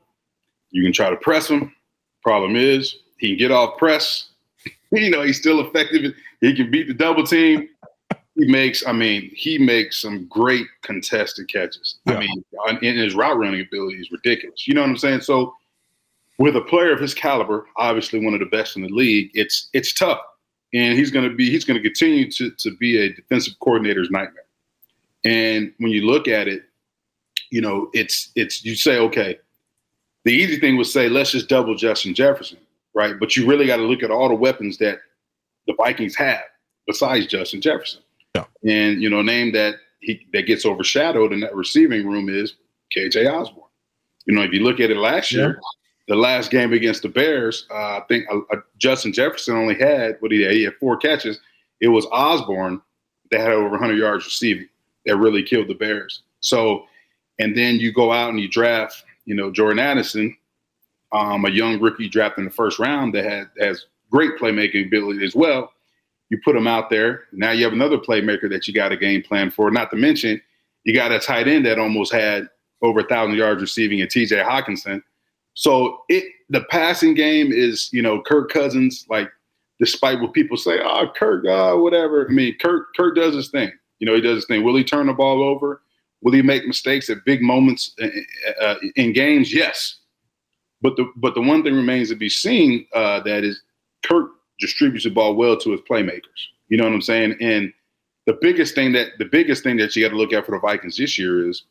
You 0.70 0.82
can 0.82 0.92
try 0.92 1.10
to 1.10 1.16
press 1.16 1.48
him. 1.48 1.74
Problem 2.22 2.56
is, 2.56 2.96
he 3.18 3.28
can 3.28 3.38
get 3.38 3.50
off 3.50 3.78
press. 3.78 4.30
you 4.92 5.10
know, 5.10 5.22
he's 5.22 5.38
still 5.38 5.60
effective. 5.60 6.14
He 6.40 6.54
can 6.54 6.70
beat 6.70 6.88
the 6.88 6.94
double 6.94 7.24
team. 7.24 7.68
He 8.36 8.46
makes, 8.46 8.86
I 8.86 8.92
mean, 8.92 9.30
he 9.34 9.58
makes 9.58 10.00
some 10.00 10.26
great 10.26 10.66
contested 10.82 11.48
catches. 11.48 11.96
Yeah. 12.06 12.14
I 12.14 12.20
mean, 12.20 12.44
and 12.68 12.98
his 12.98 13.14
route 13.14 13.38
running 13.38 13.60
ability 13.60 13.98
is 13.98 14.10
ridiculous. 14.10 14.68
You 14.68 14.74
know 14.74 14.82
what 14.82 14.90
I'm 14.90 14.98
saying? 14.98 15.22
So, 15.22 15.54
with 16.38 16.54
a 16.54 16.60
player 16.60 16.92
of 16.92 17.00
his 17.00 17.14
caliber, 17.14 17.66
obviously 17.78 18.22
one 18.22 18.34
of 18.34 18.40
the 18.40 18.46
best 18.46 18.76
in 18.76 18.82
the 18.82 18.90
league, 18.90 19.30
it's 19.32 19.70
it's 19.72 19.94
tough 19.94 20.20
and 20.76 20.98
he's 20.98 21.10
going 21.10 21.28
to 21.28 21.34
be 21.34 21.50
he's 21.50 21.64
going 21.64 21.80
to 21.80 21.82
continue 21.82 22.30
to 22.30 22.50
to 22.50 22.76
be 22.76 22.98
a 22.98 23.12
defensive 23.12 23.54
coordinator's 23.60 24.10
nightmare. 24.10 24.44
And 25.24 25.72
when 25.78 25.90
you 25.90 26.06
look 26.06 26.28
at 26.28 26.48
it, 26.48 26.64
you 27.50 27.60
know 27.60 27.90
it's 27.92 28.30
it's 28.34 28.64
you 28.64 28.74
say 28.74 28.98
okay, 28.98 29.38
the 30.24 30.32
easy 30.32 30.58
thing 30.58 30.76
would 30.76 30.86
say 30.86 31.08
let's 31.08 31.30
just 31.30 31.48
double 31.48 31.74
Justin 31.74 32.14
Jefferson, 32.14 32.58
right? 32.94 33.18
But 33.18 33.36
you 33.36 33.46
really 33.46 33.66
got 33.66 33.76
to 33.76 33.84
look 33.84 34.02
at 34.02 34.10
all 34.10 34.28
the 34.28 34.34
weapons 34.34 34.78
that 34.78 34.98
the 35.66 35.74
Vikings 35.74 36.16
have 36.16 36.42
besides 36.86 37.26
Justin 37.26 37.60
Jefferson. 37.60 38.02
Yeah. 38.36 38.72
And 38.72 39.02
you 39.02 39.10
know, 39.10 39.20
a 39.20 39.24
name 39.24 39.52
that 39.52 39.76
he 40.00 40.26
that 40.32 40.42
gets 40.42 40.64
overshadowed 40.64 41.32
in 41.32 41.40
that 41.40 41.54
receiving 41.54 42.06
room 42.06 42.28
is 42.28 42.54
KJ 42.96 43.32
Osborn. 43.32 43.64
You 44.26 44.34
know, 44.34 44.42
if 44.42 44.52
you 44.52 44.62
look 44.64 44.80
at 44.80 44.90
it 44.90 44.96
last 44.96 45.32
year, 45.32 45.60
the 46.08 46.16
last 46.16 46.50
game 46.50 46.72
against 46.72 47.02
the 47.02 47.08
Bears, 47.08 47.66
uh, 47.70 47.98
I 47.98 48.02
think 48.08 48.26
uh, 48.30 48.38
uh, 48.52 48.60
Justin 48.78 49.12
Jefferson 49.12 49.56
only 49.56 49.78
had 49.78 50.16
what 50.20 50.32
he 50.32 50.42
had. 50.42 50.52
He 50.52 50.64
had 50.64 50.74
four 50.80 50.96
catches. 50.96 51.38
It 51.80 51.88
was 51.88 52.06
Osborn 52.10 52.80
that 53.30 53.40
had 53.40 53.52
over 53.52 53.70
100 53.70 53.94
yards 53.94 54.24
receiving 54.24 54.68
that 55.04 55.16
really 55.16 55.42
killed 55.42 55.68
the 55.68 55.74
Bears. 55.74 56.22
So, 56.40 56.86
and 57.38 57.56
then 57.56 57.76
you 57.76 57.92
go 57.92 58.12
out 58.12 58.30
and 58.30 58.40
you 58.40 58.48
draft, 58.48 59.04
you 59.24 59.34
know, 59.34 59.50
Jordan 59.50 59.78
Addison, 59.78 60.36
um, 61.12 61.44
a 61.44 61.50
young 61.50 61.80
rookie 61.80 62.08
drafted 62.08 62.40
in 62.40 62.44
the 62.46 62.50
first 62.50 62.78
round 62.78 63.14
that 63.14 63.24
had, 63.24 63.48
has 63.60 63.86
great 64.10 64.32
playmaking 64.38 64.86
ability 64.86 65.24
as 65.24 65.34
well. 65.34 65.72
You 66.28 66.38
put 66.44 66.56
him 66.56 66.66
out 66.66 66.90
there. 66.90 67.24
Now 67.32 67.52
you 67.52 67.64
have 67.64 67.72
another 67.72 67.98
playmaker 67.98 68.50
that 68.50 68.66
you 68.66 68.74
got 68.74 68.92
a 68.92 68.96
game 68.96 69.22
plan 69.22 69.50
for. 69.50 69.70
Not 69.70 69.90
to 69.90 69.96
mention, 69.96 70.40
you 70.84 70.94
got 70.94 71.12
a 71.12 71.20
tight 71.20 71.48
end 71.48 71.66
that 71.66 71.78
almost 71.78 72.12
had 72.12 72.48
over 72.82 73.00
a 73.00 73.04
thousand 73.04 73.36
yards 73.36 73.60
receiving, 73.60 74.00
and 74.00 74.10
T.J. 74.10 74.36
Hockenson. 74.36 75.02
So 75.54 76.02
it 76.08 76.24
the 76.48 76.62
passing 76.70 77.14
game 77.14 77.52
is 77.52 77.88
you 77.92 78.02
know 78.02 78.20
Kirk 78.22 78.50
Cousins 78.50 79.06
like 79.08 79.30
despite 79.78 80.20
what 80.20 80.32
people 80.32 80.56
say, 80.56 80.80
oh 80.82 81.10
Kirk, 81.16 81.46
uh, 81.46 81.74
whatever. 81.76 82.28
I 82.28 82.32
mean 82.32 82.56
Kirk 82.58 82.94
Kirk 82.96 83.16
does 83.16 83.34
his 83.34 83.50
thing. 83.50 83.72
You 83.98 84.06
know 84.06 84.14
he 84.14 84.20
does 84.20 84.36
his 84.36 84.46
thing. 84.46 84.64
Will 84.64 84.76
he 84.76 84.84
turn 84.84 85.06
the 85.06 85.12
ball 85.12 85.42
over? 85.42 85.82
Will 86.22 86.32
he 86.32 86.42
make 86.42 86.66
mistakes 86.66 87.08
at 87.10 87.24
big 87.24 87.42
moments 87.42 87.94
uh, 88.00 88.08
uh 88.60 88.76
in 88.96 89.12
games? 89.12 89.52
Yes. 89.52 89.98
But 90.82 90.96
the 90.96 91.10
but 91.16 91.34
the 91.34 91.40
one 91.40 91.62
thing 91.62 91.74
remains 91.74 92.10
to 92.10 92.16
be 92.16 92.28
seen 92.28 92.86
uh, 92.94 93.20
that 93.20 93.44
is 93.44 93.62
Kirk 94.04 94.30
distributes 94.58 95.04
the 95.04 95.10
ball 95.10 95.34
well 95.34 95.56
to 95.58 95.72
his 95.72 95.80
playmakers. 95.82 96.48
You 96.68 96.76
know 96.76 96.84
what 96.84 96.92
I'm 96.92 97.02
saying? 97.02 97.36
And 97.40 97.72
the 98.26 98.38
biggest 98.40 98.74
thing 98.74 98.92
that 98.92 99.12
the 99.18 99.24
biggest 99.24 99.62
thing 99.62 99.76
that 99.76 99.94
you 99.94 100.02
got 100.02 100.10
to 100.10 100.16
look 100.16 100.32
at 100.32 100.44
for 100.44 100.52
the 100.52 100.58
Vikings 100.58 100.96
this 100.96 101.18
year 101.18 101.48
is 101.48 101.62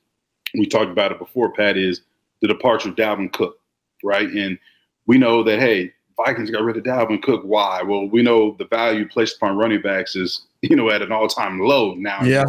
we 0.54 0.66
talked 0.66 0.92
about 0.92 1.12
it 1.12 1.20
before, 1.20 1.52
Pat, 1.52 1.78
is 1.78 2.02
the 2.42 2.48
departure 2.48 2.90
of 2.90 2.96
Dalvin 2.96 3.32
Cook, 3.32 3.58
right? 4.04 4.30
And 4.30 4.58
we 5.06 5.18
know 5.18 5.44
that 5.44 5.60
hey, 5.60 5.94
Vikings 6.18 6.50
got 6.50 6.64
rid 6.64 6.78
of 6.78 6.84
Dalvin 6.84 7.22
Cook. 7.22 7.44
Why? 7.44 7.82
Well, 7.82 8.08
we 8.08 8.22
know 8.22 8.56
the 8.58 8.68
value 8.68 9.08
placed 9.08 9.38
upon 9.38 9.58
running 9.58 9.82
backs 9.82 10.16
is 10.16 10.42
you 10.62 10.76
know 10.76 10.90
at 10.90 11.02
an 11.02 11.12
all 11.12 11.28
time 11.28 11.60
low 11.60 11.94
now. 11.96 12.24
Yeah. 12.24 12.46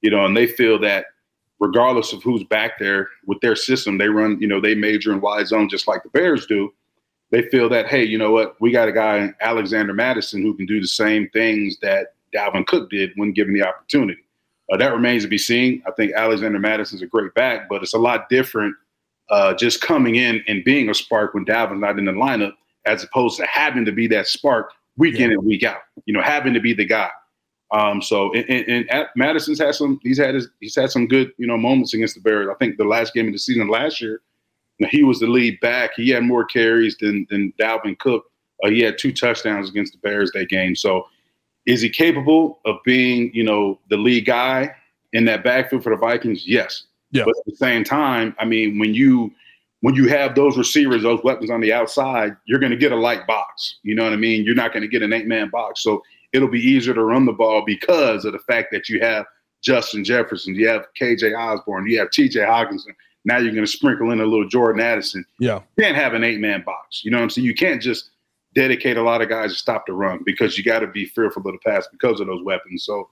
You 0.00 0.10
know, 0.10 0.24
and 0.24 0.36
they 0.36 0.48
feel 0.48 0.80
that 0.80 1.06
regardless 1.60 2.12
of 2.12 2.24
who's 2.24 2.42
back 2.42 2.72
there 2.80 3.08
with 3.26 3.40
their 3.40 3.54
system, 3.54 3.98
they 3.98 4.08
run. 4.08 4.40
You 4.40 4.48
know, 4.48 4.60
they 4.60 4.74
major 4.74 5.12
in 5.12 5.20
wide 5.20 5.46
zone 5.46 5.68
just 5.68 5.86
like 5.86 6.02
the 6.02 6.08
Bears 6.08 6.46
do. 6.46 6.74
They 7.32 7.42
feel 7.48 7.68
that 7.70 7.88
hey, 7.88 8.04
you 8.04 8.18
know 8.18 8.30
what? 8.30 8.60
We 8.60 8.70
got 8.70 8.88
a 8.88 8.92
guy 8.92 9.32
Alexander 9.40 9.94
Mattison 9.94 10.42
who 10.42 10.54
can 10.54 10.66
do 10.66 10.80
the 10.80 10.86
same 10.86 11.28
things 11.30 11.78
that 11.80 12.14
Dalvin 12.34 12.66
Cook 12.66 12.90
did 12.90 13.10
when 13.16 13.32
given 13.32 13.54
the 13.54 13.66
opportunity. 13.66 14.22
Uh, 14.70 14.76
that 14.76 14.92
remains 14.92 15.22
to 15.22 15.28
be 15.28 15.38
seen. 15.38 15.82
I 15.86 15.90
think 15.92 16.12
Alexander 16.12 16.58
Mattison's 16.58 17.02
a 17.02 17.06
great 17.06 17.34
back, 17.34 17.68
but 17.68 17.82
it's 17.82 17.94
a 17.94 17.98
lot 17.98 18.28
different 18.28 18.76
uh, 19.30 19.54
just 19.54 19.80
coming 19.80 20.16
in 20.16 20.42
and 20.46 20.62
being 20.62 20.90
a 20.90 20.94
spark 20.94 21.34
when 21.34 21.44
Dalvin's 21.44 21.80
not 21.80 21.98
in 21.98 22.04
the 22.04 22.12
lineup, 22.12 22.52
as 22.84 23.02
opposed 23.02 23.38
to 23.38 23.46
having 23.46 23.84
to 23.86 23.92
be 23.92 24.06
that 24.08 24.26
spark 24.26 24.70
week 24.96 25.18
yeah. 25.18 25.26
in 25.26 25.32
and 25.32 25.44
week 25.44 25.62
out. 25.62 25.80
You 26.04 26.14
know, 26.14 26.22
having 26.22 26.52
to 26.54 26.60
be 26.60 26.74
the 26.74 26.84
guy. 26.84 27.10
Um, 27.70 28.02
so 28.02 28.32
and, 28.34 28.44
and, 28.50 28.90
and 28.90 29.08
Mattison's 29.16 29.58
had 29.58 29.74
some. 29.74 29.98
He's 30.02 30.18
had 30.18 30.34
his, 30.34 30.48
he's 30.60 30.76
had 30.76 30.90
some 30.90 31.06
good 31.06 31.32
you 31.38 31.46
know 31.46 31.56
moments 31.56 31.94
against 31.94 32.14
the 32.14 32.20
Bears. 32.20 32.48
I 32.50 32.54
think 32.54 32.76
the 32.76 32.84
last 32.84 33.14
game 33.14 33.26
of 33.26 33.32
the 33.32 33.38
season 33.38 33.68
last 33.68 34.00
year, 34.02 34.20
know, 34.82 34.88
he 34.90 35.02
was 35.02 35.20
the 35.20 35.26
lead 35.26 35.58
back. 35.60 35.92
He 35.96 36.10
had 36.10 36.22
more 36.22 36.44
carries 36.44 36.96
than 36.98 37.26
than 37.30 37.52
Dalvin 37.58 37.98
Cook. 37.98 38.24
Uh, 38.62 38.70
he 38.70 38.80
had 38.80 38.98
two 38.98 39.12
touchdowns 39.12 39.68
against 39.68 39.92
the 39.92 39.98
Bears 39.98 40.30
that 40.32 40.48
game. 40.48 40.76
So 40.76 41.06
is 41.66 41.80
he 41.80 41.88
capable 41.88 42.60
of 42.64 42.76
being, 42.84 43.32
you 43.34 43.44
know, 43.44 43.78
the 43.90 43.96
lead 43.96 44.26
guy 44.26 44.74
in 45.12 45.24
that 45.26 45.44
backfield 45.44 45.82
for 45.82 45.90
the 45.90 45.96
Vikings? 45.96 46.46
Yes. 46.46 46.84
Yeah. 47.10 47.24
But 47.24 47.34
at 47.38 47.44
the 47.46 47.56
same 47.56 47.84
time, 47.84 48.34
I 48.38 48.44
mean, 48.44 48.78
when 48.78 48.94
you 48.94 49.32
when 49.80 49.94
you 49.96 50.08
have 50.08 50.36
those 50.36 50.56
receivers, 50.56 51.02
those 51.02 51.22
weapons 51.24 51.50
on 51.50 51.60
the 51.60 51.72
outside, 51.72 52.36
you're 52.46 52.60
going 52.60 52.70
to 52.70 52.78
get 52.78 52.92
a 52.92 52.96
light 52.96 53.26
box. 53.26 53.78
You 53.82 53.96
know 53.96 54.04
what 54.04 54.12
I 54.12 54.16
mean? 54.16 54.44
You're 54.44 54.54
not 54.54 54.72
going 54.72 54.82
to 54.82 54.88
get 54.88 55.02
an 55.02 55.12
eight 55.12 55.26
man 55.26 55.50
box. 55.50 55.82
So 55.82 56.02
it'll 56.32 56.48
be 56.48 56.60
easier 56.60 56.94
to 56.94 57.02
run 57.02 57.26
the 57.26 57.32
ball 57.32 57.64
because 57.66 58.24
of 58.24 58.32
the 58.32 58.38
fact 58.38 58.68
that 58.72 58.88
you 58.88 59.00
have 59.00 59.26
Justin 59.62 60.04
Jefferson, 60.04 60.54
you 60.54 60.68
have 60.68 60.86
KJ 61.00 61.36
Osborn, 61.36 61.86
you 61.88 61.98
have 61.98 62.08
TJ 62.08 62.46
Hockenson. 62.46 62.94
Now 63.24 63.38
you're 63.38 63.52
going 63.52 63.64
to 63.64 63.70
sprinkle 63.70 64.10
in 64.10 64.20
a 64.20 64.24
little 64.24 64.48
Jordan 64.48 64.80
Addison. 64.80 65.24
Yeah. 65.38 65.60
You 65.76 65.84
can't 65.84 65.96
have 65.96 66.14
an 66.14 66.24
eight 66.24 66.40
man 66.40 66.62
box. 66.64 67.04
You 67.04 67.10
know 67.10 67.18
what 67.18 67.24
I'm 67.24 67.30
saying? 67.30 67.46
You 67.46 67.54
can't 67.54 67.80
just 67.80 68.10
dedicate 68.54 68.96
a 68.96 69.02
lot 69.02 69.22
of 69.22 69.28
guys 69.28 69.52
to 69.52 69.58
stop 69.58 69.86
the 69.86 69.92
run 69.92 70.20
because 70.24 70.58
you 70.58 70.64
got 70.64 70.80
to 70.80 70.86
be 70.86 71.06
fearful 71.06 71.46
of 71.46 71.52
the 71.52 71.58
pass 71.70 71.86
because 71.90 72.20
of 72.20 72.26
those 72.26 72.42
weapons. 72.42 72.84
So 72.84 73.08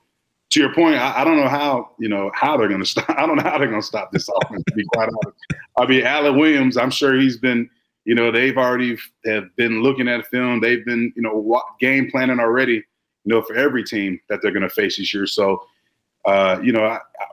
to 0.51 0.61
your 0.61 0.75
point, 0.75 0.97
I, 0.97 1.21
I 1.21 1.25
don't 1.25 1.37
know 1.37 1.49
how 1.49 1.91
you 1.99 2.09
know 2.09 2.31
how 2.35 2.57
they're 2.57 2.69
going 2.69 2.81
to 2.85 2.87
stop. 2.87 3.09
I 3.11 3.27
don't 3.27 3.37
know 3.37 3.43
how 3.43 3.59
they're 3.59 3.69
going 3.69 3.81
to 3.81 3.87
stop 3.87 4.13
this 4.13 4.29
offense. 4.29 4.63
To 4.69 4.75
be 4.75 4.85
quite 4.95 5.09
honest, 5.09 5.39
I 5.79 5.87
mean, 5.87 6.05
Alan 6.05 6.39
Williams. 6.39 6.77
I'm 6.77 6.91
sure 6.91 7.19
he's 7.19 7.39
been. 7.39 7.69
You 8.07 8.15
know, 8.15 8.33
they've 8.33 8.57
already 8.57 8.97
have 9.27 9.55
been 9.57 9.83
looking 9.83 10.09
at 10.09 10.27
film. 10.29 10.61
They've 10.61 10.85
been, 10.85 11.13
you 11.15 11.23
know, 11.23 11.63
game 11.81 12.11
planning 12.11 12.41
already. 12.41 12.83
You 13.25 13.35
know, 13.35 13.43
for 13.43 13.55
every 13.55 13.85
team 13.85 14.19
that 14.31 14.41
they're 14.43 14.53
going 14.53 14.63
to 14.63 14.71
face 14.71 14.97
this 14.97 15.13
year. 15.13 15.27
So, 15.27 15.63
uh, 16.25 16.59
you 16.63 16.73
know, 16.73 16.83
I, 16.83 16.95
I, 16.97 17.27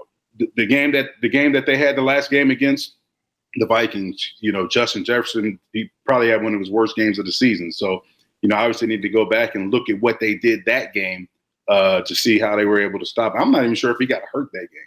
the 0.56 0.66
game 0.66 0.92
that 0.92 1.10
the 1.22 1.30
game 1.30 1.52
that 1.54 1.66
they 1.66 1.78
had 1.78 1.96
the 1.96 2.02
last 2.02 2.30
game 2.30 2.52
against 2.52 2.96
the 3.56 3.66
Vikings, 3.66 4.34
you 4.40 4.52
know, 4.52 4.68
Justin 4.68 5.04
Jefferson, 5.04 5.60
he 5.74 5.90
probably 6.06 6.30
had 6.30 6.44
one 6.44 6.54
of 6.54 6.60
his 6.60 6.70
worst 6.70 6.96
games 6.96 7.20
of 7.20 7.26
the 7.26 7.32
season. 7.32 7.72
So, 7.72 8.04
you 8.42 8.50
know, 8.50 8.56
obviously 8.56 8.88
need 8.88 9.02
to 9.02 9.10
go 9.10 9.26
back 9.26 9.56
and 9.56 9.72
look 9.72 9.90
at 9.90 10.00
what 10.00 10.20
they 10.20 10.36
did 10.36 10.66
that 10.66 10.94
game 10.94 11.28
uh, 11.68 12.02
to 12.02 12.16
see 12.16 12.40
how 12.40 12.56
they 12.56 12.66
were 12.66 12.80
able 12.80 13.00
to 13.00 13.06
stop. 13.06 13.34
I'm 13.38 13.52
not 13.52 13.64
even 13.64 13.76
sure 13.76 13.92
if 13.92 13.98
he 14.00 14.06
got 14.06 14.22
hurt 14.32 14.52
that 14.52 14.68
game. 14.72 14.82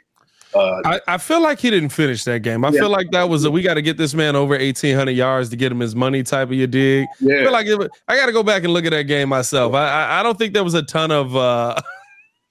Uh, 0.53 0.81
I, 0.85 1.01
I, 1.15 1.19
feel 1.19 1.41
like 1.41 1.61
he 1.61 1.71
didn't 1.71 1.91
finish 1.91 2.25
that 2.25 2.41
game. 2.41 2.65
I 2.65 2.71
yeah. 2.71 2.81
feel 2.81 2.89
like 2.89 3.13
that 3.13 3.29
was 3.29 3.45
a 3.45 3.51
we 3.53 3.63
got 3.63 3.75
to 3.75 3.83
get 3.83 3.97
this 3.97 4.15
man 4.15 4.35
over 4.35 4.57
1,800 4.57 5.13
yards 5.13 5.49
to 5.51 5.57
get 5.57 5.71
him 5.71 5.79
his 5.79 5.95
money 5.95 6.25
type 6.25 6.49
of 6.49 6.55
your 6.55 6.67
dig. 6.67 7.07
Yeah. 7.21 7.37
I 7.37 7.43
feel 7.45 7.53
like 7.53 7.67
it, 7.69 7.91
I 8.09 8.17
got 8.17 8.27
to 8.27 8.33
go 8.33 8.43
back 8.43 8.65
and 8.65 8.73
look 8.73 8.85
at 8.85 8.91
that 8.91 9.05
game 9.05 9.29
myself. 9.29 9.75
I, 9.75 9.89
I, 9.89 10.21
I 10.21 10.23
don't 10.25 10.37
think 10.37 10.53
there 10.53 10.65
was 10.65 10.75
a 10.75 10.83
ton 10.83 11.13
of. 11.13 11.85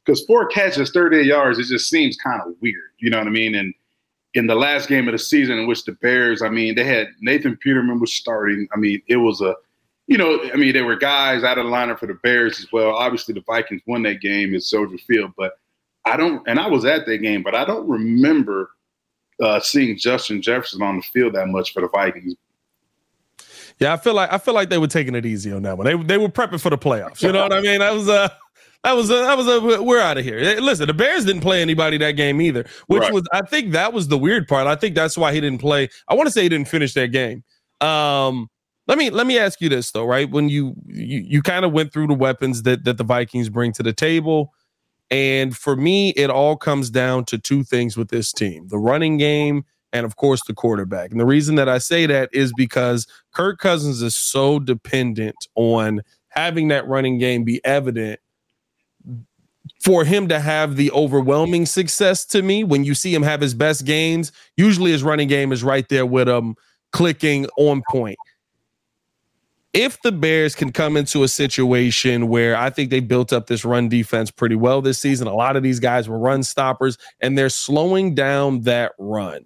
Because 0.10 0.26
four 0.26 0.48
catches, 0.48 0.90
38 0.90 1.24
yards, 1.24 1.60
it 1.60 1.66
just 1.66 1.88
seems 1.88 2.18
kind 2.18 2.42
of 2.42 2.56
weird. 2.62 2.90
You 2.98 3.12
know 3.12 3.20
what 3.20 3.28
I 3.28 3.30
mean? 3.30 3.54
And 3.54 3.76
in 4.34 4.48
the 4.48 4.56
last 4.56 4.90
game 4.90 5.08
of 5.08 5.12
the 5.12 5.20
season 5.20 5.60
in 5.60 5.68
which 5.68 5.86
the 5.86 5.92
Bears, 5.92 6.42
I 6.42 6.50
mean, 6.50 6.74
they 6.74 6.84
had 6.84 7.10
Nathan 7.22 7.56
Peterman 7.58 8.00
was 8.00 8.12
starting. 8.12 8.68
I 8.74 8.78
mean, 8.78 9.04
it 9.06 9.18
was 9.18 9.40
a, 9.42 9.56
you 10.08 10.18
know, 10.18 10.42
I 10.52 10.56
mean, 10.56 10.74
there 10.74 10.84
were 10.84 10.96
guys 10.96 11.44
out 11.44 11.60
of 11.60 11.66
the 11.66 11.72
lineup 11.72 12.00
for 12.00 12.08
the 12.08 12.16
Bears 12.24 12.58
as 12.58 12.66
well. 12.72 12.96
Obviously, 12.96 13.36
the 13.36 13.44
Vikings 13.46 13.84
won 13.86 14.02
that 14.02 14.20
game 14.20 14.56
at 14.56 14.64
Soldier 14.64 14.98
Field, 14.98 15.32
but 15.38 15.60
I 16.06 16.18
don't, 16.18 16.42
and 16.48 16.60
I 16.60 16.66
was 16.66 16.86
at 16.86 17.06
that 17.06 17.20
game, 17.20 17.44
but 17.44 17.54
I 17.54 17.64
don't 17.64 17.88
remember 17.88 18.72
uh, 19.40 19.60
seeing 19.60 19.96
Justin 19.96 20.42
Jefferson 20.42 20.82
on 20.82 20.96
the 20.96 21.04
field 21.04 21.36
that 21.36 21.50
much 21.50 21.72
for 21.72 21.84
the 21.84 21.90
Vikings. 21.90 22.34
Yeah, 23.78 23.94
I 23.94 23.98
feel 23.98 24.14
like 24.14 24.34
I 24.34 24.40
feel 24.40 24.54
like 24.54 24.70
they 24.70 24.78
were 24.78 24.88
taking 24.88 25.16
it 25.16 25.26
easy 25.26 25.54
on 25.54 25.62
that 25.62 25.78
one. 25.78 25.86
They 25.86 25.96
they 25.96 26.18
were 26.18 26.28
prepping 26.28 26.60
for 26.60 26.70
the 26.70 26.78
playoffs. 26.78 27.22
You 27.22 27.32
know 27.32 27.44
what 27.44 27.54
I 27.54 27.62
mean? 27.62 27.80
That 27.80 27.94
was 27.94 28.10
uh 28.10 28.28
that 28.84 28.94
was 28.94 29.10
a, 29.10 29.14
that 29.14 29.38
was 29.38 29.48
a 29.48 29.84
we're 29.84 30.00
out 30.00 30.18
of 30.18 30.24
here. 30.24 30.40
Listen, 30.62 30.88
the 30.88 30.94
Bears 30.94 31.26
didn't 31.26 31.42
play 31.42 31.62
anybody 31.62 31.98
that 31.98 32.14
game 32.14 32.40
either, 32.40 32.66
which 32.88 33.02
right. 33.02 33.14
was 33.14 33.24
I 33.34 33.42
think 33.42 33.72
that 33.74 33.92
was 33.92 34.08
the 34.08 34.18
weird 34.18 34.48
part. 34.48 34.68
I 34.68 34.76
think 34.76 34.96
that's 34.96 35.18
why 35.18 35.34
he 35.34 35.42
didn't 35.42 35.60
play. 35.60 35.90
I 36.08 36.16
want 36.16 36.28
to 36.28 36.32
say 36.32 36.44
he 36.44 36.50
didn't 36.50 36.70
finish 36.70 36.94
that 36.94 37.08
game. 37.08 37.44
Um, 37.82 38.50
let 38.88 38.98
me 38.98 39.10
let 39.10 39.28
me 39.28 39.38
ask 39.38 39.60
you 39.60 39.68
this 39.68 39.92
though, 39.92 40.06
right? 40.06 40.30
When 40.30 40.48
you 40.48 40.76
you, 40.88 41.20
you 41.20 41.42
kind 41.42 41.66
of 41.66 41.74
went 41.74 41.92
through 41.92 42.08
the 42.08 42.14
weapons 42.14 42.64
that 42.64 42.86
that 42.86 42.98
the 42.98 43.04
Vikings 43.04 43.50
bring 43.50 43.74
to 43.74 43.84
the 43.84 43.94
table, 43.94 44.54
and 45.12 45.56
for 45.56 45.76
me, 45.76 46.12
it 46.12 46.30
all 46.30 46.56
comes 46.56 46.90
down 46.90 47.26
to 47.26 47.38
two 47.38 47.64
things 47.64 47.98
with 47.98 48.10
this 48.10 48.32
team: 48.32 48.70
the 48.70 48.80
running 48.80 49.18
game 49.18 49.66
and 49.92 50.06
of 50.06 50.16
course 50.16 50.42
the 50.48 50.54
quarterback. 50.54 51.12
And 51.12 51.20
the 51.20 51.26
reason 51.26 51.56
that 51.56 51.68
I 51.68 51.80
say 51.80 52.06
that 52.06 52.30
is 52.32 52.54
because 52.56 53.08
Kirk 53.34 53.60
Cousins 53.60 54.02
is 54.02 54.16
so 54.16 54.60
dependent 54.60 55.48
on 55.56 56.02
having 56.30 56.68
that 56.70 56.88
running 56.88 57.18
game 57.18 57.44
be 57.44 57.60
evident 57.66 58.20
for 59.80 60.04
him 60.04 60.28
to 60.28 60.40
have 60.40 60.76
the 60.76 60.92
overwhelming 60.92 61.66
success 61.66 62.26
to 62.26 62.42
me 62.42 62.64
when 62.64 62.84
you 62.84 62.94
see 62.94 63.14
him 63.14 63.24
have 63.24 63.42
his 63.42 63.54
best 63.54 63.86
games, 63.86 64.32
usually 64.58 64.92
his 64.92 65.04
running 65.04 65.28
game 65.28 65.52
is 65.52 65.64
right 65.64 65.88
there 65.90 66.06
with 66.06 66.28
him 66.28 66.56
clicking 66.92 67.48
on 67.58 67.82
point. 67.90 68.18
If 69.72 70.02
the 70.02 70.12
Bears 70.12 70.56
can 70.56 70.72
come 70.72 70.98
into 70.98 71.24
a 71.24 71.28
situation 71.28 72.28
where 72.28 72.58
I 72.58 72.72
think 72.72 72.90
they 72.90 73.00
built 73.00 73.32
up 73.32 73.48
this 73.48 73.64
run 73.64 73.88
defense 73.88 74.32
pretty 74.32 74.56
well 74.56 74.82
this 74.82 75.00
season, 75.00 75.28
a 75.28 75.36
lot 75.36 75.56
of 75.56 75.64
these 75.64 75.80
guys 75.80 76.10
were 76.10 76.18
run 76.18 76.42
stoppers 76.44 76.98
and 77.22 77.38
they're 77.38 77.50
slowing 77.50 78.16
down 78.16 78.62
that 78.62 78.94
run. 78.98 79.46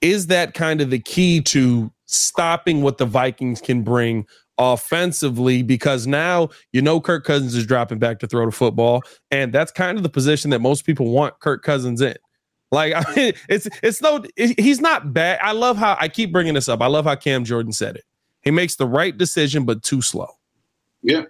Is 0.00 0.28
that 0.28 0.54
kind 0.54 0.80
of 0.80 0.90
the 0.90 1.00
key 1.00 1.40
to 1.42 1.90
stopping 2.06 2.82
what 2.82 2.98
the 2.98 3.06
Vikings 3.06 3.60
can 3.60 3.82
bring 3.82 4.26
offensively 4.58 5.62
because 5.62 6.06
now 6.06 6.48
you 6.72 6.82
know 6.82 7.00
Kirk 7.00 7.24
Cousins 7.24 7.54
is 7.54 7.66
dropping 7.66 7.98
back 7.98 8.18
to 8.20 8.26
throw 8.26 8.46
the 8.46 8.52
football, 8.52 9.02
and 9.30 9.52
that's 9.52 9.72
kind 9.72 9.96
of 9.96 10.02
the 10.02 10.08
position 10.08 10.50
that 10.50 10.60
most 10.60 10.84
people 10.84 11.10
want 11.10 11.38
Kirk 11.40 11.62
Cousins 11.62 12.00
in. 12.00 12.16
Like 12.70 12.94
I 12.96 13.14
mean, 13.14 13.32
it's 13.48 13.68
it's 13.82 14.02
no, 14.02 14.24
he's 14.36 14.80
not 14.80 15.12
bad. 15.12 15.38
I 15.42 15.52
love 15.52 15.76
how 15.76 15.96
I 16.00 16.08
keep 16.08 16.32
bringing 16.32 16.54
this 16.54 16.68
up. 16.68 16.80
I 16.82 16.86
love 16.86 17.04
how 17.04 17.16
Cam 17.16 17.44
Jordan 17.44 17.72
said 17.72 17.96
it. 17.96 18.04
He 18.42 18.50
makes 18.50 18.76
the 18.76 18.86
right 18.86 19.16
decision, 19.16 19.64
but 19.64 19.82
too 19.82 20.02
slow. 20.02 20.28
Yeah. 21.02 21.22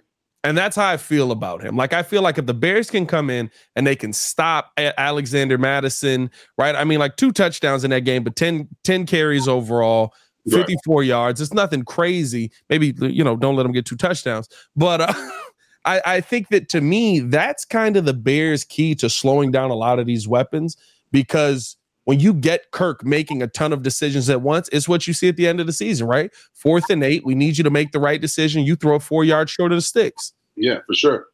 And 0.43 0.55
that's 0.55 0.75
how 0.75 0.87
I 0.87 0.97
feel 0.97 1.31
about 1.31 1.63
him. 1.63 1.75
Like 1.75 1.91
I 1.91 2.03
feel 2.03 2.21
like 2.21 2.37
if 2.37 2.45
the 2.45 2.53
Bears 2.53 2.91
can 2.91 3.07
come 3.07 3.31
in 3.31 3.49
and 3.75 3.87
they 3.87 3.95
can 3.95 4.13
stop 4.13 4.71
Alexander 4.77 5.57
Mattison, 5.57 6.29
right? 6.55 6.75
I 6.75 6.83
mean, 6.83 6.99
like 6.99 7.17
two 7.17 7.31
touchdowns 7.31 7.83
in 7.83 7.89
that 7.89 8.01
game, 8.01 8.23
but 8.23 8.35
10, 8.35 8.67
10 8.83 9.07
carries 9.07 9.47
overall 9.47 10.13
54 10.49 10.99
right. 10.99 11.07
yards. 11.07 11.41
It's 11.41 11.53
nothing 11.53 11.83
crazy. 11.83 12.51
Maybe, 12.69 12.93
you 12.99 13.23
know, 13.23 13.35
don't 13.35 13.55
let 13.55 13.63
them 13.63 13.71
get 13.71 13.85
two 13.85 13.95
touchdowns. 13.95 14.47
But 14.75 15.01
uh, 15.01 15.13
I, 15.85 16.01
I 16.05 16.21
think 16.21 16.49
that 16.49 16.69
to 16.69 16.81
me, 16.81 17.19
that's 17.19 17.65
kind 17.65 17.97
of 17.97 18.05
the 18.05 18.13
Bears' 18.13 18.63
key 18.63 18.95
to 18.95 19.09
slowing 19.09 19.51
down 19.51 19.71
a 19.71 19.75
lot 19.75 19.99
of 19.99 20.05
these 20.05 20.27
weapons 20.27 20.77
because 21.11 21.77
when 22.05 22.19
you 22.19 22.33
get 22.33 22.71
Kirk 22.71 23.03
making 23.03 23.41
a 23.41 23.47
ton 23.47 23.73
of 23.73 23.81
decisions 23.81 24.29
at 24.29 24.41
once, 24.41 24.69
it's 24.71 24.87
what 24.87 25.07
you 25.07 25.13
see 25.13 25.27
at 25.27 25.37
the 25.37 25.47
end 25.47 25.59
of 25.59 25.65
the 25.65 25.73
season, 25.73 26.07
right? 26.07 26.31
Fourth 26.53 26.89
and 26.89 27.03
eight, 27.03 27.25
we 27.25 27.35
need 27.35 27.57
you 27.57 27.63
to 27.63 27.69
make 27.69 27.91
the 27.91 27.99
right 27.99 28.21
decision. 28.21 28.63
You 28.63 28.75
throw 28.75 28.99
four 28.99 29.23
yards 29.23 29.51
short 29.51 29.71
of 29.71 29.77
the 29.77 29.81
sticks. 29.81 30.33
Yeah, 30.55 30.79
for 30.87 30.93
sure. 30.93 31.27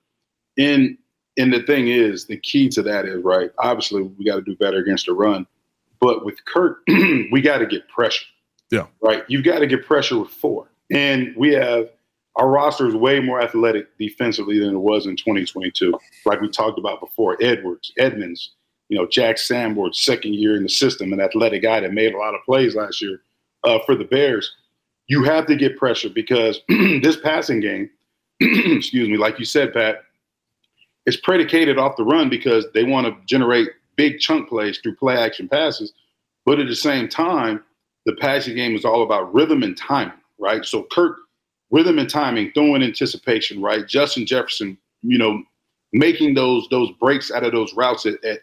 And 0.58 0.98
and 1.38 1.54
the 1.54 1.64
thing 1.64 1.88
is, 1.88 2.26
the 2.26 2.38
key 2.38 2.70
to 2.70 2.82
that 2.84 3.06
is 3.06 3.24
right. 3.24 3.52
Obviously, 3.60 4.02
we 4.02 4.26
got 4.26 4.36
to 4.36 4.42
do 4.42 4.56
better 4.56 4.78
against 4.78 5.06
the 5.06 5.14
run. 5.14 5.46
But 6.00 6.26
with 6.26 6.44
Kirk, 6.46 6.82
we 6.88 7.42
got 7.42 7.60
to 7.60 7.66
get 7.66 7.88
pressure. 7.88 8.26
Yeah. 8.72 8.88
Right. 9.02 9.24
You've 9.28 9.44
got 9.44 9.60
to 9.60 9.68
get 9.68 9.86
pressure 9.86 10.18
with 10.18 10.30
four. 10.30 10.72
And 10.90 11.34
we 11.38 11.54
have 11.54 11.90
our 12.38 12.50
roster 12.50 12.88
is 12.88 12.96
way 12.96 13.20
more 13.20 13.42
athletic 13.42 13.98
defensively 13.98 14.58
than 14.60 14.76
it 14.76 14.80
was 14.80 15.06
in 15.06 15.16
2022. 15.18 15.94
Like 16.26 16.42
we 16.42 16.50
talked 16.50 16.80
about 16.80 17.02
before, 17.02 17.38
Edwards, 17.42 17.92
Edmunds, 17.98 18.54
you 18.88 18.98
know, 18.98 19.06
Jack 19.06 19.38
Sanborn, 19.38 19.94
second 19.94 20.36
year 20.36 20.56
in 20.56 20.64
the 20.64 20.70
system, 20.70 21.12
an 21.14 21.20
athletic 21.20 21.62
guy 21.62 21.82
that 21.82 21.94
made 21.94 22.14
a 22.14 22.18
lot 22.18 22.34
of 22.34 22.42
plays 22.46 22.76
last 22.76 23.02
year 23.02 23.22
uh, 23.64 23.80
for 23.86 23.96
the 23.96 24.06
Bears. 24.06 24.54
You 25.08 25.24
have 25.24 25.46
to 25.48 25.56
get 25.56 25.78
pressure 25.78 26.10
because 26.10 26.62
this 26.70 27.18
passing 27.20 27.60
game, 27.60 27.90
excuse 28.40 29.10
me, 29.10 29.18
like 29.18 29.38
you 29.38 29.46
said, 29.46 29.74
Pat, 29.74 30.04
is 31.06 31.18
predicated 31.18 31.78
off 31.78 31.98
the 31.98 32.04
run 32.04 32.30
because 32.30 32.66
they 32.74 32.84
want 32.84 33.08
to 33.08 33.26
generate 33.26 33.70
big 33.98 34.20
chunk 34.20 34.48
plays 34.48 34.78
through 34.78 34.96
play 34.96 35.18
action 35.18 35.50
passes. 35.50 35.92
But 36.46 36.60
at 36.60 36.68
the 36.68 36.76
same 36.76 37.08
time, 37.10 37.64
the 38.06 38.16
passing 38.16 38.56
game 38.56 38.76
is 38.76 38.86
all 38.86 39.04
about 39.04 39.34
rhythm 39.34 39.64
and 39.64 39.78
timing, 39.78 40.14
right? 40.40 40.66
So 40.66 40.88
Kirk, 40.92 41.18
rhythm 41.70 42.00
and 42.00 42.10
timing, 42.10 42.52
throwing 42.54 42.84
anticipation, 42.84 43.62
right? 43.62 43.88
Justin 43.88 44.26
Jefferson, 44.26 44.78
you 45.02 45.18
know, 45.18 45.44
making 45.94 46.34
those 46.34 46.68
those 46.70 46.92
breaks 47.00 47.32
out 47.32 47.44
of 47.44 47.52
those 47.52 47.74
routes 47.74 48.06
at 48.06 48.24
at, 48.24 48.40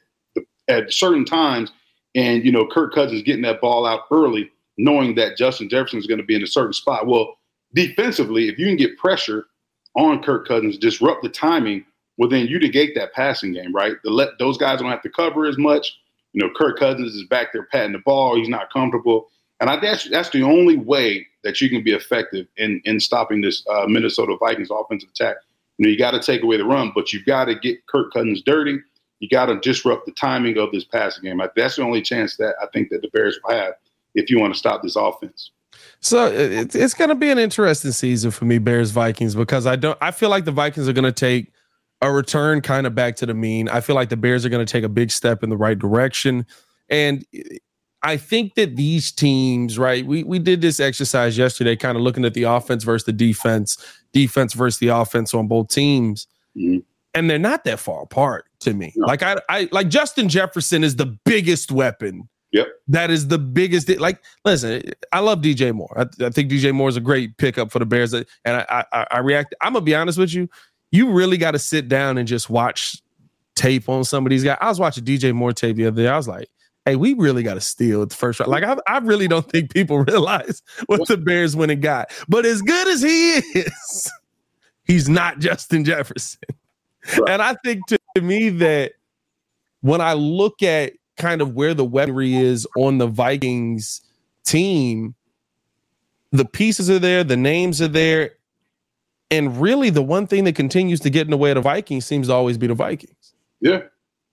at 0.69 0.93
certain 0.93 1.25
times, 1.25 1.73
and 2.15 2.45
you 2.45 2.53
know, 2.53 2.67
Kirk 2.67 2.95
Cousins 2.95 3.23
getting 3.23 3.43
that 3.43 3.61
ball 3.61 3.87
out 3.87 4.03
early, 4.11 4.51
knowing 4.77 5.15
that 5.17 5.37
Justin 5.37 5.69
Jefferson 5.69 5.99
is 5.99 6.07
going 6.07 6.19
to 6.19 6.27
be 6.27 6.37
in 6.37 6.43
a 6.43 6.47
certain 6.47 6.73
spot. 6.73 7.07
Well, 7.07 7.37
defensively, 7.75 8.49
if 8.49 8.59
you 8.59 8.67
can 8.67 8.77
get 8.77 8.99
pressure 8.99 9.47
on 9.97 10.23
Kirk 10.23 10.47
Cousins, 10.47 10.79
disrupt 10.79 11.23
the 11.23 11.29
timing, 11.29 11.85
well, 12.17 12.29
then 12.29 12.47
you 12.47 12.59
negate 12.59 12.95
that 12.95 13.13
passing 13.13 13.53
game, 13.53 13.75
right? 13.75 13.95
The 14.05 14.11
let 14.11 14.39
those 14.39 14.59
guys 14.59 14.81
don't 14.81 14.91
have 14.91 15.03
to 15.03 15.11
cover 15.11 15.47
as 15.47 15.59
much. 15.59 15.99
You 16.33 16.45
know, 16.45 16.53
Kirk 16.55 16.79
Cousins 16.79 17.15
is 17.15 17.25
back 17.25 17.53
there 17.53 17.67
patting 17.73 17.93
the 17.93 17.99
ball. 17.99 18.37
He's 18.37 18.49
not 18.49 18.73
comfortable. 18.73 19.29
And 19.61 19.69
I 19.71 19.79
that's 19.81 20.09
that's 20.09 20.31
the 20.31 20.43
only 20.43 20.77
way 20.77 21.27
that 21.45 21.61
you 21.61 21.69
can 21.69 21.83
be 21.83 21.93
effective 21.93 22.47
in 22.57 22.81
in 22.85 23.01
stopping 23.01 23.41
this 23.41 23.65
uh, 23.69 23.87
Minnesota 23.87 24.37
Vikings 24.39 24.69
offensive 24.71 25.11
attack. 25.11 25.37
You 25.79 25.87
know, 25.87 25.91
you 25.91 25.99
got 25.99 26.13
to 26.13 26.21
take 26.21 26.43
away 26.43 26.57
the 26.57 26.65
run, 26.65 26.93
but 26.95 27.13
you've 27.13 27.25
got 27.27 27.47
to 27.47 27.55
get 27.55 27.87
Kirk 27.87 28.13
Cousins 28.13 28.43
dirty. 28.43 28.79
You 29.21 29.29
got 29.29 29.47
to 29.47 29.59
disrupt 29.59 30.07
the 30.07 30.13
timing 30.13 30.59
of 30.59 30.71
this 30.73 30.85
passing 30.85 31.25
game. 31.25 31.41
That's 31.57 31.77
the 31.77 31.83
only 31.83 32.03
chance 32.03 32.37
that 32.37 32.55
I 32.63 32.67
think 32.73 32.91
that 32.91 33.03
the 33.03 33.09
Bears 33.09 33.39
will 33.43 33.55
have 33.55 33.75
if 34.15 34.31
you 34.31 34.39
want 34.39 34.53
to 34.53 34.59
stop 34.59 34.83
this 34.83 34.97
offense. 34.97 35.51
So 36.01 36.27
it's 36.27 36.75
it's 36.75 36.95
going 36.95 37.11
to 37.11 37.15
be 37.15 37.31
an 37.31 37.39
interesting 37.39 37.93
season 37.93 38.31
for 38.31 38.45
me, 38.45 38.59
Bears 38.59 38.91
Vikings, 38.91 39.35
because 39.35 39.67
I 39.67 39.77
don't 39.77 39.99
I 40.01 40.13
feel 40.13 40.31
like 40.31 40.45
the 40.45 40.53
Vikings 40.53 40.89
are 40.89 40.93
going 40.93 41.05
to 41.05 41.13
take 41.13 41.53
a 42.01 42.13
return 42.13 42.61
kind 42.61 42.87
of 42.87 42.95
back 42.95 43.17
to 43.17 43.27
the 43.27 43.35
mean. 43.35 43.69
I 43.69 43.81
feel 43.81 43.97
like 43.97 44.09
the 44.09 44.17
Bears 44.17 44.45
are 44.45 44.49
going 44.49 44.65
to 44.65 44.71
take 44.71 44.85
a 44.85 44.89
big 44.89 45.11
step 45.11 45.43
in 45.43 45.51
the 45.51 45.57
right 45.57 45.79
direction, 45.79 46.47
and 46.89 47.25
I 48.03 48.17
think 48.17 48.55
that 48.55 48.77
these 48.77 49.11
teams, 49.11 49.79
right? 49.79 50.07
We 50.07 50.23
we 50.23 50.39
did 50.39 50.61
this 50.61 50.79
exercise 50.79 51.37
yesterday, 51.37 51.77
kind 51.77 51.97
of 51.97 52.03
looking 52.03 52.25
at 52.25 52.35
the 52.35 52.45
offense 52.45 52.85
versus 52.85 53.07
the 53.07 53.13
defense, 53.13 53.77
defense 54.13 54.53
versus 54.53 54.79
the 54.79 54.89
offense 54.89 55.35
on 55.35 55.49
both 55.49 55.69
teams, 55.69 56.27
mm-hmm. 56.57 56.79
and 57.15 57.29
they're 57.29 57.39
not 57.39 57.65
that 57.65 57.81
far 57.81 58.03
apart 58.03 58.47
to 58.61 58.73
me. 58.73 58.93
No. 58.97 59.07
Like 59.07 59.23
I, 59.23 59.37
I 59.49 59.69
like 59.73 59.89
Justin 59.89 60.29
Jefferson 60.29 60.85
is 60.85 60.97
the 60.97 61.07
biggest 61.25 61.73
weapon. 61.73 62.29
Yep, 62.53 62.69
that 62.87 63.11
is 63.11 63.29
the 63.29 63.39
biggest. 63.39 63.89
Like, 63.99 64.23
listen, 64.45 64.83
I 65.13 65.19
love 65.19 65.41
DJ 65.41 65.75
Moore. 65.75 65.93
I, 65.97 66.25
I 66.25 66.31
think 66.31 66.51
DJ 66.51 66.73
Moore 66.73 66.89
is 66.89 66.97
a 66.97 67.01
great 67.01 67.37
pickup 67.37 67.73
for 67.73 67.81
the 67.81 67.87
Bears, 67.87 68.15
and 68.15 68.27
I, 68.47 68.85
I, 68.93 69.07
I 69.11 69.19
react. 69.19 69.55
I'm 69.61 69.73
gonna 69.73 69.85
be 69.85 69.95
honest 69.95 70.19
with 70.19 70.33
you. 70.33 70.49
You 70.91 71.11
really 71.11 71.37
got 71.37 71.51
to 71.51 71.59
sit 71.59 71.89
down 71.89 72.17
and 72.17 72.27
just 72.27 72.49
watch 72.49 73.03
tape 73.57 73.89
on 73.89 74.05
some 74.05 74.25
of 74.25 74.31
these 74.31 74.45
guys. 74.45 74.57
I 74.61 74.69
was 74.69 74.81
watching 74.81 75.05
DJ 75.05 75.35
Moore 75.35 75.53
tape 75.53 75.77
the 75.77 75.87
other 75.87 76.03
day. 76.03 76.09
I 76.09 76.17
was 76.17 76.29
like, 76.29 76.49
hey, 76.89 76.97
we 76.97 77.13
really 77.15 77.43
got 77.43 77.55
to 77.55 77.61
steal 77.61 78.07
the 78.07 78.15
first 78.15 78.41
round. 78.41 78.51
Like, 78.51 78.65
I, 78.65 78.77
I 78.87 78.99
really 78.99 79.29
don't 79.29 79.49
think 79.49 79.73
people 79.73 79.99
realize 80.05 80.63
what 80.87 81.07
the 81.07 81.19
Bears 81.19 81.55
went 81.55 81.71
and 81.71 81.83
got. 81.83 82.11
But 82.29 82.47
as 82.47 82.63
good 82.63 82.89
as 82.89 83.03
he 83.03 83.33
is, 83.33 84.11
he's 84.85 85.09
not 85.09 85.39
Justin 85.39 85.85
Jefferson. 85.85 86.41
Right. 87.19 87.31
And 87.31 87.43
I 87.43 87.55
think 87.65 87.83
to 87.87 87.99
me 88.21 88.49
that 88.51 88.93
when 89.83 90.01
I 90.01 90.15
look 90.15 90.63
at 90.63 90.95
kind 91.17 91.43
of 91.43 91.55
where 91.55 91.75
the 91.75 91.85
weaponry 91.85 92.35
is 92.35 92.67
on 92.77 92.99
the 92.99 93.07
Vikings 93.07 94.01
team, 94.45 95.15
the 96.33 96.45
pieces 96.45 96.89
are 96.91 96.99
there, 96.99 97.23
the 97.23 97.37
names 97.37 97.83
are 97.83 97.89
there. 97.89 98.33
And 99.31 99.61
really, 99.61 99.91
the 99.91 100.03
one 100.03 100.27
thing 100.27 100.45
that 100.45 100.55
continues 100.55 101.01
to 101.01 101.11
get 101.11 101.27
in 101.27 101.31
the 101.31 101.37
way 101.37 101.51
of 101.51 101.57
the 101.57 101.61
Vikings 101.61 102.07
seems 102.07 102.29
to 102.29 102.33
always 102.33 102.57
be 102.57 102.67
the 102.67 102.75
Vikings. 102.75 103.35
Yeah. 103.61 103.83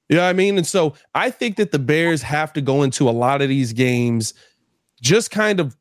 You 0.09 0.17
know 0.17 0.23
what 0.23 0.29
I 0.29 0.33
mean? 0.33 0.57
And 0.57 0.67
so 0.67 0.93
I 1.15 1.31
think 1.31 1.55
that 1.57 1.71
the 1.71 1.79
Bears 1.79 2.21
have 2.21 2.53
to 2.53 2.61
go 2.61 2.83
into 2.83 3.09
a 3.09 3.11
lot 3.11 3.41
of 3.41 3.49
these 3.49 3.73
games 3.73 4.33
just 5.01 5.31
kind 5.31 5.59
of 5.59 5.75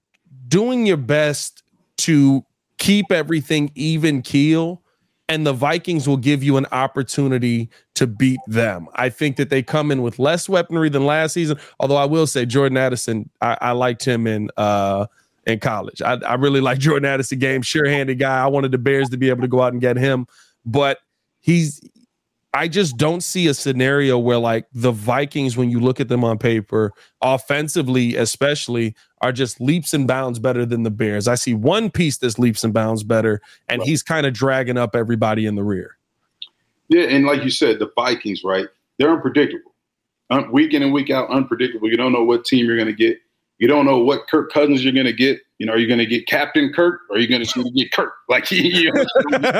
doing 0.49 0.87
your 0.87 0.97
best 0.97 1.62
to 1.99 2.45
keep 2.79 3.12
everything 3.12 3.70
even 3.75 4.22
keel. 4.22 4.83
And 5.27 5.47
the 5.47 5.55
Vikings 5.55 6.07
will 6.07 6.18
give 6.18 6.43
you 6.43 6.59
an 6.59 6.66
opportunity 6.70 7.70
to 7.95 8.07
beat 8.07 8.41
them. 8.47 8.89
I 8.95 9.09
think 9.09 9.37
that 9.37 9.49
they 9.49 9.62
come 9.62 9.91
in 9.91 10.03
with 10.03 10.18
less 10.18 10.51
weaponry 10.51 10.91
than 10.91 11.07
last 11.07 11.33
season. 11.33 11.59
Although 11.81 11.97
I 11.97 12.05
will 12.05 12.27
say 12.27 12.45
Jordan 12.45 12.77
Addison, 12.77 13.31
I, 13.41 13.57
I 13.61 13.70
liked 13.72 14.05
him 14.05 14.27
in 14.27 14.51
uh 14.59 15.07
in 15.47 15.61
college. 15.61 16.03
I, 16.03 16.14
I 16.14 16.35
really 16.35 16.61
like 16.61 16.79
Jordan 16.79 17.07
Addison 17.07 17.39
game, 17.39 17.62
sure-handed 17.62 18.18
guy. 18.18 18.43
I 18.43 18.47
wanted 18.49 18.72
the 18.72 18.79
Bears 18.79 19.11
to 19.11 19.16
be 19.16 19.29
able 19.31 19.43
to 19.43 19.49
go 19.49 19.62
out 19.62 19.72
and 19.72 19.81
get 19.81 19.97
him, 19.97 20.27
but 20.64 20.99
he's 21.41 21.81
I 22.55 22.68
just 22.68 22.96
don't 22.96 23.22
see 23.22 23.48
a 23.48 23.55
scenario 23.55 24.16
where 24.16 24.38
like 24.38 24.66
the 24.72 24.92
Vikings, 24.92 25.57
when 25.57 25.70
you 25.70 25.80
look 25.80 25.98
at 25.98 26.09
them 26.09 26.22
on 26.22 26.38
paper, 26.38 26.92
offensively 27.20 28.14
especially, 28.14 28.94
are 29.20 29.32
just 29.32 29.61
leaps 29.61 29.92
and 29.92 30.07
bounds 30.07 30.38
better 30.38 30.64
than 30.64 30.84
the 30.84 30.90
Bears. 30.90 31.26
I 31.26 31.34
see 31.34 31.52
one 31.52 31.90
piece 31.90 32.16
that's 32.16 32.38
leaps 32.38 32.62
and 32.62 32.72
bounds 32.72 33.02
better, 33.02 33.40
and 33.68 33.80
right. 33.80 33.88
he's 33.88 34.05
kind 34.05 34.24
of 34.24 34.34
dragging 34.34 34.78
up 34.78 34.94
everybody 34.94 35.46
in 35.46 35.57
the 35.57 35.64
rear. 35.64 35.96
Yeah, 36.88 37.05
and 37.05 37.26
like 37.26 37.42
you 37.42 37.50
said, 37.50 37.80
the 37.80 37.90
Vikings, 37.96 38.44
right? 38.44 38.68
They're 38.98 39.12
unpredictable. 39.12 39.74
week 40.52 40.74
in 40.74 40.82
and 40.82 40.92
week 40.92 41.11
out, 41.11 41.30
unpredictable. 41.30 41.90
You 41.90 41.96
don't 41.96 42.12
know 42.12 42.22
what 42.22 42.44
team 42.44 42.66
you're 42.66 42.76
going 42.76 42.86
to 42.86 42.92
get. 42.92 43.18
You 43.59 43.68
don't 43.68 43.86
know 43.86 43.98
what 43.98 44.26
Kirk 44.26 44.52
Cousins 44.52 44.82
you're 44.82 44.92
going 44.92 45.07
to 45.07 45.12
get. 45.12 45.38
You 45.59 45.66
know, 45.66 45.74
are 45.74 45.78
you 45.78 45.86
going 45.86 46.00
to 46.00 46.07
get 46.07 46.26
Captain 46.26 46.72
Kirk 46.72 47.02
or 47.09 47.16
are 47.16 47.20
you 47.20 47.28
going 47.28 47.44
to 47.44 47.70
get 47.70 47.92
Kirk? 47.92 48.12
Like, 48.28 48.50
you 48.50 48.62
know, 48.62 49.05
you 49.30 49.38
know, 49.38 49.50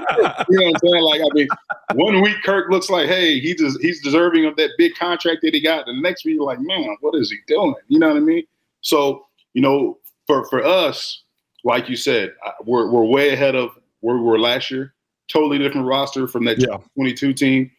what 0.00 0.04
I'm 0.50 0.50
saying? 0.50 1.04
Like, 1.04 1.20
I 1.20 1.28
mean, 1.32 1.48
one 1.94 2.20
week 2.20 2.36
Kirk 2.44 2.68
looks 2.68 2.90
like, 2.90 3.08
hey, 3.08 3.38
he 3.38 3.54
just, 3.54 3.80
he's 3.80 4.02
deserving 4.02 4.44
of 4.44 4.56
that 4.56 4.70
big 4.76 4.94
contract 4.96 5.38
that 5.42 5.54
he 5.54 5.60
got. 5.60 5.88
And 5.88 5.98
the 5.98 6.02
next 6.02 6.24
week, 6.24 6.34
you're 6.34 6.44
like, 6.44 6.60
man, 6.60 6.96
what 7.00 7.14
is 7.14 7.30
he 7.30 7.38
doing? 7.46 7.74
You 7.88 8.00
know 8.00 8.08
what 8.08 8.16
I 8.16 8.20
mean? 8.20 8.42
So, 8.80 9.26
you 9.54 9.62
know, 9.62 9.98
for 10.26 10.44
for 10.46 10.64
us, 10.64 11.22
like 11.62 11.88
you 11.88 11.96
said, 11.96 12.34
we're 12.64 12.90
we're 12.90 13.04
way 13.04 13.32
ahead 13.32 13.54
of 13.54 13.70
where 14.00 14.16
we 14.16 14.22
were 14.22 14.38
last 14.38 14.70
year. 14.70 14.94
Totally 15.28 15.58
different 15.58 15.86
roster 15.86 16.26
from 16.28 16.44
that 16.44 16.60
yeah. 16.60 16.76
22 16.96 17.32
team. 17.32 17.70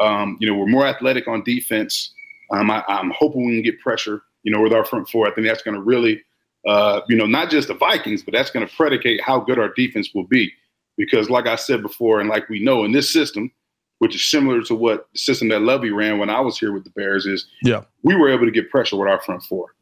Um, 0.00 0.38
you 0.40 0.48
know, 0.48 0.56
we're 0.56 0.66
more 0.66 0.86
athletic 0.86 1.28
on 1.28 1.42
defense. 1.44 2.14
Um, 2.50 2.70
I, 2.70 2.82
I'm 2.88 3.10
hoping 3.10 3.46
we 3.46 3.56
can 3.56 3.62
get 3.62 3.80
pressure 3.80 4.22
you 4.44 4.52
know, 4.52 4.60
with 4.60 4.72
our 4.72 4.84
front 4.84 5.08
four. 5.08 5.26
I 5.26 5.34
think 5.34 5.46
that's 5.46 5.62
going 5.62 5.74
to 5.74 5.82
really, 5.82 6.22
uh, 6.66 7.00
you 7.08 7.16
know, 7.16 7.26
not 7.26 7.50
just 7.50 7.68
the 7.68 7.74
Vikings, 7.74 8.22
but 8.22 8.32
that's 8.32 8.50
going 8.50 8.66
to 8.66 8.76
predicate 8.76 9.20
how 9.20 9.40
good 9.40 9.58
our 9.58 9.72
defense 9.74 10.10
will 10.14 10.26
be. 10.26 10.52
Because, 10.96 11.28
like 11.28 11.48
I 11.48 11.56
said 11.56 11.82
before, 11.82 12.20
and 12.20 12.30
like 12.30 12.48
we 12.48 12.62
know 12.62 12.84
in 12.84 12.92
this 12.92 13.12
system, 13.12 13.50
which 13.98 14.14
is 14.14 14.24
similar 14.24 14.62
to 14.62 14.74
what 14.76 15.08
the 15.12 15.18
system 15.18 15.48
that 15.48 15.62
Lovie 15.62 15.90
ran 15.90 16.18
when 16.18 16.30
I 16.30 16.40
was 16.40 16.56
here 16.56 16.72
with 16.72 16.84
the 16.84 16.90
Bears, 16.90 17.26
is 17.26 17.46
yeah, 17.62 17.82
we 18.04 18.14
were 18.14 18.30
able 18.30 18.44
to 18.44 18.52
get 18.52 18.70
pressure 18.70 18.96
with 18.96 19.08
our 19.08 19.20
front 19.22 19.42
four. 19.42 19.74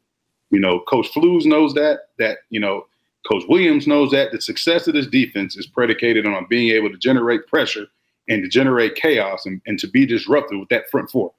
You 0.49 0.59
know, 0.59 0.79
Coach 0.87 1.11
Flus 1.13 1.45
knows 1.45 1.75
that. 1.75 2.07
That 2.17 2.39
you 2.49 2.59
know, 2.59 2.87
Coach 3.29 3.43
Williams 3.47 3.85
knows 3.85 4.11
that 4.11 4.31
the 4.31 4.41
success 4.41 4.87
of 4.87 4.95
this 4.95 5.07
defense 5.07 5.55
is 5.55 5.67
predicated 5.67 6.25
on 6.25 6.47
being 6.49 6.71
able 6.71 6.89
to 6.89 6.97
generate 6.97 7.45
pressure 7.47 7.85
and 8.29 8.41
to 8.41 8.49
generate 8.49 8.95
chaos 8.95 9.45
and, 9.45 9.61
and 9.65 9.77
to 9.79 9.87
be 9.87 10.05
disruptive 10.05 10.59
with 10.59 10.69
that 10.69 10.89
front 10.89 11.11
four. 11.11 11.31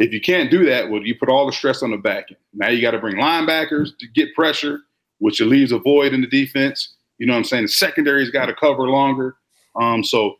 If 0.00 0.12
you 0.14 0.20
can't 0.20 0.50
do 0.50 0.64
that, 0.64 0.90
well, 0.90 1.02
you 1.02 1.14
put 1.14 1.28
all 1.28 1.44
the 1.44 1.52
stress 1.52 1.82
on 1.82 1.90
the 1.90 1.98
back 1.98 2.24
end. 2.30 2.38
Now 2.54 2.68
you 2.68 2.80
got 2.80 2.92
to 2.92 2.98
bring 2.98 3.16
linebackers 3.16 3.90
to 3.98 4.08
get 4.08 4.34
pressure, 4.34 4.80
which 5.18 5.40
leaves 5.40 5.72
a 5.72 5.78
void 5.78 6.14
in 6.14 6.22
the 6.22 6.26
defense. 6.26 6.94
You 7.18 7.26
know 7.26 7.34
what 7.34 7.40
I'm 7.40 7.44
saying? 7.44 7.64
The 7.64 7.68
secondary's 7.68 8.30
got 8.30 8.46
to 8.46 8.54
cover 8.54 8.88
longer. 8.88 9.36
Um, 9.78 10.02
so 10.02 10.36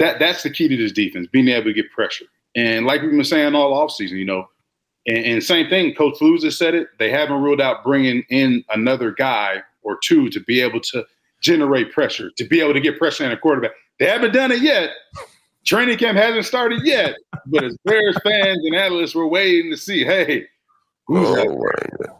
that 0.00 0.18
that's 0.18 0.42
the 0.42 0.50
key 0.50 0.66
to 0.66 0.76
this 0.76 0.90
defense, 0.90 1.28
being 1.30 1.46
able 1.48 1.66
to 1.66 1.72
get 1.72 1.90
pressure. 1.92 2.26
And 2.56 2.84
like 2.84 3.00
we've 3.00 3.12
been 3.12 3.22
saying 3.22 3.54
all 3.54 3.72
offseason, 3.72 4.18
you 4.18 4.24
know, 4.24 4.48
and, 5.06 5.24
and 5.24 5.42
same 5.42 5.70
thing, 5.70 5.94
Coach 5.94 6.18
Flus 6.18 6.42
has 6.42 6.58
said 6.58 6.74
it. 6.74 6.88
They 6.98 7.10
haven't 7.10 7.40
ruled 7.40 7.60
out 7.60 7.84
bringing 7.84 8.24
in 8.28 8.64
another 8.70 9.12
guy 9.12 9.62
or 9.82 9.98
two 10.02 10.28
to 10.30 10.40
be 10.40 10.60
able 10.60 10.80
to 10.80 11.06
generate 11.40 11.92
pressure, 11.92 12.30
to 12.38 12.44
be 12.44 12.60
able 12.60 12.74
to 12.74 12.80
get 12.80 12.98
pressure 12.98 13.24
on 13.24 13.30
a 13.30 13.36
quarterback. 13.36 13.70
They 14.00 14.06
haven't 14.06 14.32
done 14.32 14.50
it 14.50 14.62
yet, 14.62 14.90
Training 15.66 15.98
camp 15.98 16.16
hasn't 16.16 16.44
started 16.44 16.82
yet, 16.84 17.16
but 17.46 17.64
as 17.64 17.76
Bears 17.84 18.16
fans 18.22 18.58
and 18.64 18.74
analysts, 18.74 19.14
we're 19.14 19.26
waiting 19.26 19.70
to 19.72 19.76
see. 19.76 20.04
Hey, 20.04 20.46
oh, 21.08 21.60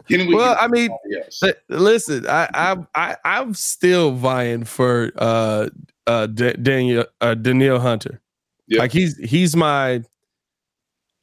we 0.09 0.35
well, 0.35 0.57
I 0.61 0.67
mean, 0.69 0.91
yes. 1.09 1.43
listen, 1.69 2.27
I, 2.29 2.49
I, 2.55 2.77
I, 2.95 3.17
I'm 3.25 3.55
still 3.55 4.13
vying 4.13 4.65
for 4.65 5.13
uh, 5.17 5.69
uh, 6.07 6.27
D- 6.27 6.55
Daniel 6.55 7.05
uh, 7.21 7.35
Danielle 7.35 7.81
Hunter. 7.81 8.21
Yep. 8.69 8.81
Like 8.81 8.93
he's 8.93 9.17
he's 9.19 9.55
my 9.55 10.03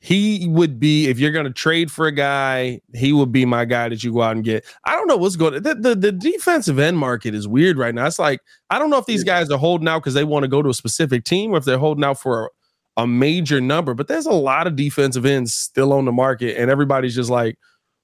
he 0.03 0.47
would 0.49 0.81
be 0.81 1.07
if 1.07 1.17
you're 1.17 1.31
going 1.31 1.45
to 1.45 1.53
trade 1.53 1.89
for 1.89 2.07
a 2.07 2.11
guy, 2.11 2.81
he 2.93 3.13
would 3.13 3.31
be 3.31 3.45
my 3.45 3.63
guy 3.63 3.87
that 3.87 4.03
you 4.03 4.11
go 4.11 4.21
out 4.21 4.35
and 4.35 4.43
get. 4.43 4.65
I 4.83 4.97
don't 4.97 5.07
know 5.07 5.15
what's 5.15 5.37
going. 5.37 5.63
The, 5.63 5.75
the 5.75 5.95
the 5.95 6.11
defensive 6.11 6.77
end 6.77 6.97
market 6.97 7.33
is 7.33 7.47
weird 7.47 7.77
right 7.77 7.95
now. 7.95 8.05
It's 8.05 8.19
like 8.19 8.41
I 8.69 8.79
don't 8.79 8.89
know 8.89 8.97
if 8.97 9.05
these 9.05 9.23
guys 9.23 9.49
are 9.49 9.57
holding 9.57 9.87
out 9.87 9.99
because 9.99 10.13
they 10.13 10.25
want 10.25 10.43
to 10.43 10.49
go 10.49 10.61
to 10.61 10.67
a 10.67 10.73
specific 10.73 11.23
team 11.23 11.51
or 11.51 11.57
if 11.57 11.63
they're 11.63 11.77
holding 11.77 12.03
out 12.03 12.19
for 12.19 12.51
a, 12.97 13.03
a 13.03 13.07
major 13.07 13.61
number. 13.61 13.93
But 13.93 14.09
there's 14.09 14.25
a 14.25 14.33
lot 14.33 14.67
of 14.67 14.75
defensive 14.75 15.25
ends 15.25 15.53
still 15.53 15.93
on 15.93 16.03
the 16.03 16.11
market, 16.11 16.57
and 16.57 16.69
everybody's 16.69 17.15
just 17.15 17.29
like, 17.29 17.57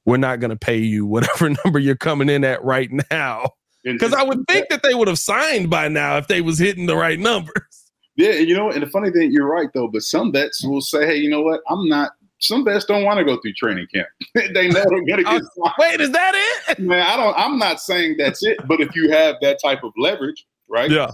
we're 0.06 0.16
not 0.16 0.40
going 0.40 0.52
to 0.52 0.58
pay 0.58 0.78
you 0.78 1.06
whatever 1.06 1.50
number 1.66 1.80
you're 1.80 1.98
coming 1.98 2.30
in 2.30 2.46
at 2.46 2.64
right 2.64 2.90
now. 3.12 3.50
Because 3.84 4.14
I 4.14 4.24
would 4.24 4.48
think 4.48 4.70
that 4.70 4.84
they 4.84 4.94
would 4.94 5.10
have 5.10 5.20
signed 5.20 5.70
by 5.70 5.90
now 5.90 6.16
if 6.16 6.28
they 6.28 6.40
was 6.40 6.60
hitting 6.60 6.86
the 6.86 6.96
right 6.96 7.20
numbers. 7.20 7.54
Yeah, 8.20 8.34
you 8.34 8.54
know, 8.54 8.70
and 8.70 8.84
the 8.84 8.88
funny 8.88 9.12
thing, 9.12 9.32
you're 9.32 9.48
right 9.48 9.70
though. 9.74 9.88
But 9.88 10.02
some 10.02 10.34
vets 10.34 10.62
will 10.66 10.82
say, 10.82 11.06
"Hey, 11.06 11.16
you 11.16 11.30
know 11.30 11.42
what? 11.42 11.62
I'm 11.70 11.88
not." 11.88 12.12
Some 12.40 12.66
vets 12.66 12.84
don't 12.84 13.06
want 13.06 13.18
to 13.18 13.24
go 13.24 13.40
through 13.42 13.54
training 13.54 13.88
camp. 13.94 14.10
they 14.54 14.68
know 14.68 14.84
they're 14.90 15.06
gonna 15.06 15.24
get. 15.24 15.42
oh, 15.58 15.72
wait, 15.80 16.02
is 16.02 16.12
that 16.12 16.34
it? 16.68 16.80
Man, 16.82 17.02
I 17.02 17.16
don't. 17.16 17.34
I'm 17.38 17.58
not 17.58 17.80
saying 17.80 18.18
that's 18.18 18.44
it. 18.44 18.58
But 18.68 18.82
if 18.82 18.94
you 18.94 19.10
have 19.10 19.38
that 19.40 19.60
type 19.64 19.86
of 19.86 19.94
leverage, 19.98 20.46
right? 20.68 20.92
Yeah. 20.92 21.12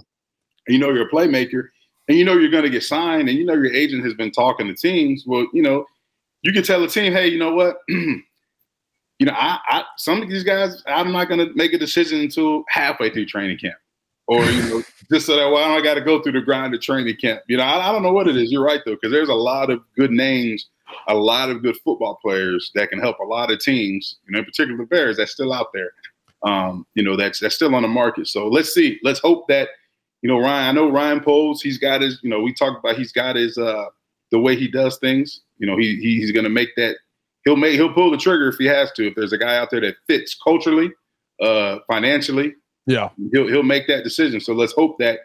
You 0.68 0.80
know 0.80 0.90
you're 0.90 1.08
a 1.08 1.12
playmaker, 1.12 1.68
and 2.08 2.18
you 2.18 2.26
know 2.26 2.34
you're 2.34 2.50
going 2.50 2.64
to 2.64 2.72
get 2.72 2.82
signed, 2.82 3.30
and 3.30 3.38
you 3.38 3.46
know 3.46 3.54
your 3.54 3.72
agent 3.72 4.04
has 4.04 4.16
been 4.16 4.32
talking 4.32 4.66
to 4.66 4.74
teams. 4.74 5.26
Well, 5.28 5.46
you 5.54 5.62
know, 5.62 5.86
you 6.42 6.54
can 6.54 6.64
tell 6.64 6.84
a 6.84 6.88
team, 6.88 7.14
"Hey, 7.14 7.28
you 7.28 7.38
know 7.38 7.54
what? 7.54 7.78
you 7.88 8.24
know, 9.22 9.34
I, 9.34 9.60
I 9.68 9.84
some 9.98 10.24
of 10.24 10.30
these 10.30 10.44
guys, 10.44 10.82
I'm 10.88 11.12
not 11.12 11.30
going 11.30 11.48
to 11.48 11.54
make 11.54 11.74
a 11.74 11.78
decision 11.78 12.22
until 12.22 12.64
halfway 12.68 13.12
through 13.12 13.28
training 13.28 13.60
camp." 13.60 13.76
Or 14.28 14.44
you 14.44 14.70
know, 14.70 14.84
just 15.12 15.26
so 15.28 15.36
that 15.36 15.50
why 15.50 15.64
I 15.64 15.82
got 15.82 15.96
to 15.96 16.02
go 16.02 16.22
through 16.22 16.34
the 16.34 16.42
grind 16.42 16.74
of 16.74 16.82
training 16.82 17.16
camp. 17.18 17.42
You 17.48 17.58
know, 17.58 17.64
I, 17.64 17.90
I 17.90 17.92
don't 17.92 18.04
know 18.04 18.14
what 18.14 18.28
it 18.28 18.38
is. 18.38 18.52
You're 18.52 18.64
right 18.64 18.82
though, 18.86 18.96
because 18.96 19.12
there's 19.12 19.30
a 19.30 19.34
lot 19.34 19.70
of 19.70 19.82
good 19.96 20.12
names, 20.12 20.70
a 21.08 21.16
lot 21.16 21.50
of 21.50 21.62
good 21.62 21.78
football 21.84 22.20
players 22.22 22.72
that 22.76 22.90
can 22.90 23.00
help 23.00 23.20
a 23.20 23.26
lot 23.26 23.52
of 23.52 23.60
teams. 23.60 24.18
You 24.26 24.34
know, 24.34 24.40
in 24.40 24.46
particular 24.46 24.78
the 24.78 24.86
Bears 24.86 25.18
that's 25.18 25.32
still 25.32 25.54
out 25.54 25.68
there. 25.74 25.92
Um, 26.44 26.86
you 26.96 27.04
know, 27.04 27.16
that's 27.16 27.40
that's 27.40 27.56
still 27.56 27.74
on 27.76 27.82
the 27.82 27.88
market. 27.88 28.28
So 28.28 28.48
let's 28.48 28.74
see. 28.74 29.00
Let's 29.04 29.20
hope 29.20 29.48
that 29.48 29.70
you 30.22 30.30
know 30.30 30.40
Ryan. 30.40 30.70
I 30.70 30.72
know 30.72 30.90
Ryan 30.90 31.22
Poles. 31.22 31.62
He's 31.62 31.78
got 31.78 32.02
his. 32.02 32.20
You 32.24 32.30
know, 32.30 32.42
we 32.42 32.54
talked 32.54 32.84
about 32.84 32.98
he's 32.98 33.12
got 33.12 33.36
his 33.36 33.58
uh 33.58 33.86
the 34.32 34.40
way 34.40 34.56
he 34.56 34.68
does 34.68 34.98
things. 34.98 35.42
You 35.58 35.68
know, 35.68 35.78
he 35.78 35.98
he's 35.98 36.32
going 36.32 36.44
to 36.44 36.50
make 36.50 36.76
that. 36.76 36.98
He'll 37.46 37.56
make 37.56 37.74
he'll 37.74 37.94
pull 37.94 38.12
the 38.12 38.18
trigger 38.18 38.50
if 38.50 38.58
he 38.58 38.66
has 38.66 38.92
to. 38.94 39.08
If 39.08 39.16
there's 39.16 39.34
a 39.34 39.38
guy 39.38 39.58
out 39.58 39.70
there 39.70 39.82
that 39.82 39.96
fits 40.08 40.36
culturally, 40.36 40.92
uh, 41.42 41.78
financially, 41.88 42.56
yeah, 42.86 43.10
he'll 43.32 43.48
he'll 43.48 43.64
make 43.64 43.88
that 43.88 44.04
decision. 44.04 44.40
So 44.40 44.54
let's 44.54 44.74
hope 44.74 44.98
that 45.00 45.20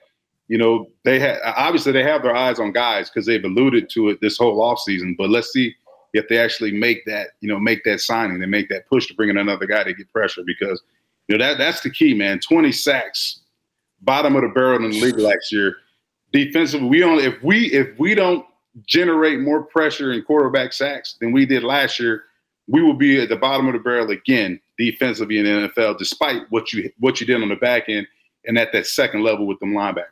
you 0.49 0.59
know 0.59 0.87
they 1.05 1.19
have 1.21 1.39
obviously 1.45 1.93
they 1.93 2.03
have 2.03 2.23
their 2.23 2.35
eyes 2.35 2.59
on 2.59 2.73
guys 2.73 3.11
because 3.11 3.27
they've 3.27 3.45
alluded 3.45 3.91
to 3.91 4.09
it 4.09 4.21
this 4.21 4.39
whole 4.39 4.59
offseason. 4.59 5.17
But 5.17 5.31
let's 5.31 5.53
see 5.53 5.75
if 6.13 6.29
they 6.29 6.39
actually 6.39 6.73
make 6.73 7.05
that 7.07 7.29
you 7.41 7.49
know 7.49 7.59
make 7.59 7.85
that 7.85 8.01
signing, 8.01 8.39
they 8.39 8.47
make 8.47 8.69
that 8.71 8.89
push 8.89 9.07
to 9.09 9.15
bring 9.15 9.31
in 9.31 9.37
another 9.37 9.67
guy 9.67 9.85
to 9.85 9.93
get 9.93 10.13
pressure 10.13 10.43
because 10.47 10.81
you 11.29 11.37
know 11.37 11.45
that 11.45 11.59
that's 11.59 11.83
the 11.83 11.91
key, 11.91 12.15
man. 12.15 12.41
Twenty 12.41 12.73
sacks, 12.73 13.41
bottom 14.01 14.37
of 14.37 14.43
the 14.43 14.49
barrel 14.49 14.85
in 14.85 14.91
the 14.91 15.01
league 15.01 15.19
last 15.19 15.53
year. 15.53 15.77
Defensively, 16.33 16.89
we 16.89 17.05
only 17.05 17.25
if 17.25 17.43
we 17.43 17.67
if 17.73 17.99
we 17.99 18.15
don't 18.15 18.47
generate 18.87 19.41
more 19.41 19.63
pressure 19.65 20.13
in 20.13 20.23
quarterback 20.23 20.73
sacks 20.73 21.17
than 21.21 21.33
we 21.33 21.45
did 21.45 21.63
last 21.63 21.99
year, 21.99 22.25
we 22.69 22.83
will 22.83 22.95
be 22.95 23.21
at 23.21 23.29
the 23.29 23.37
bottom 23.37 23.67
of 23.67 23.75
the 23.75 23.81
barrel 23.81 24.11
again 24.11 24.61
defensively 24.81 25.39
in 25.39 25.45
the 25.45 25.69
NFL, 25.69 25.99
despite 25.99 26.43
what 26.51 26.73
you 26.73 26.91
what 26.99 27.21
you 27.21 27.27
did 27.27 27.43
on 27.43 27.49
the 27.49 27.57
back 27.57 27.89
end 27.89 28.07
and 28.47 28.59
at 28.59 28.73
that 28.73 28.87
second 28.87 29.23
level 29.23 29.47
with 29.47 29.59
them 29.61 29.73
linebackers. 29.73 30.07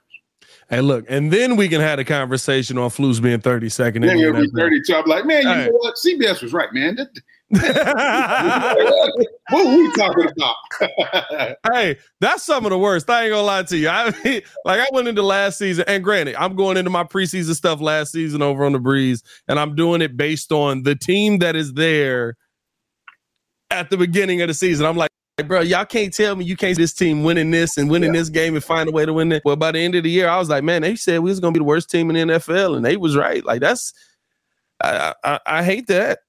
Hey, 0.71 0.83
look, 0.83 1.07
and 1.09 1.33
then 1.33 1.57
we 1.57 1.67
can 1.69 1.81
have 1.81 1.99
a 1.99 2.05
conversation 2.05 2.77
on 2.77 2.91
Flus 2.91 3.23
being 3.23 3.41
32nd. 3.41 4.05
Yeah, 4.05 4.15
he'll 4.17 4.35
be 4.35 4.51
32. 4.55 4.95
I'm 4.95 5.05
like, 5.07 5.25
man, 5.25 5.43
you 5.43 5.49
All 5.49 5.55
know 5.55 5.63
right. 5.63 5.73
what? 5.73 5.95
CBS 5.95 6.43
was 6.43 6.53
right, 6.53 6.71
man. 6.75 6.99
what 7.49 7.65
are 9.55 9.79
we 9.79 9.91
talking 9.93 10.29
about? 10.37 11.57
hey, 11.73 11.97
that's 12.21 12.43
some 12.43 12.67
of 12.67 12.71
the 12.71 12.79
worst. 12.79 13.09
I 13.09 13.25
ain't 13.25 13.33
gonna 13.33 13.43
lie 13.47 13.63
to 13.63 13.77
you. 13.79 13.89
I 13.89 14.13
mean, 14.23 14.43
like 14.67 14.81
I 14.81 14.87
went 14.93 15.09
into 15.09 15.23
last 15.23 15.57
season, 15.57 15.87
and 15.89 16.05
granted, 16.05 16.37
I'm 16.37 16.55
going 16.55 16.77
into 16.77 16.91
my 16.91 17.05
preseason 17.05 17.55
stuff 17.55 17.81
last 17.81 18.13
season 18.13 18.43
over 18.43 18.67
on 18.67 18.73
the 18.73 18.79
breeze, 18.79 19.23
and 19.49 19.59
I'm 19.59 19.75
doing 19.75 20.03
it 20.03 20.19
based 20.19 20.53
on 20.53 20.83
the 20.83 20.95
team 20.95 21.39
that 21.39 21.57
is 21.57 21.73
there 21.73 22.37
at 23.71 23.91
the 23.91 23.97
beginning 23.97 24.43
of 24.43 24.49
the 24.49 24.55
season. 24.55 24.87
I'm 24.87 24.97
like, 24.97 25.11
bro, 25.47 25.61
y'all 25.61 25.85
can't 25.85 26.13
tell 26.13 26.37
me 26.37 26.45
you 26.45 26.57
can't 26.57 26.77
this 26.77 26.93
team 26.93 27.23
winning 27.23 27.51
this 27.51 27.77
and 27.77 27.91
winning 27.91 28.15
yeah. 28.15 28.21
this 28.21 28.29
game 28.29 28.55
and 28.55 28.65
find 28.65 28.89
a 28.89 28.93
way 28.93 29.07
to 29.07 29.13
win 29.13 29.31
it. 29.33 29.43
Well, 29.45 29.57
by 29.57 29.73
the 29.73 29.79
end 29.79 29.95
of 29.95 30.05
the 30.05 30.11
year, 30.11 30.29
I 30.29 30.39
was 30.39 30.49
like, 30.49 30.65
man, 30.65 30.83
they 30.83 30.97
said 30.97 31.21
we 31.21 31.31
was 31.31 31.41
gonna 31.41 31.53
be 31.53 31.61
the 31.61 31.65
worst 31.65 31.91
team 31.91 32.11
in 32.11 32.29
the 32.29 32.35
NFL, 32.35 32.77
and 32.77 32.85
they 32.85 32.97
was 32.97 33.17
right. 33.17 33.45
Like 33.45 33.61
that's 33.61 33.93
I 34.83 35.15
I, 35.25 35.41
I 35.47 35.65
hate 35.65 35.87
that. 35.89 36.21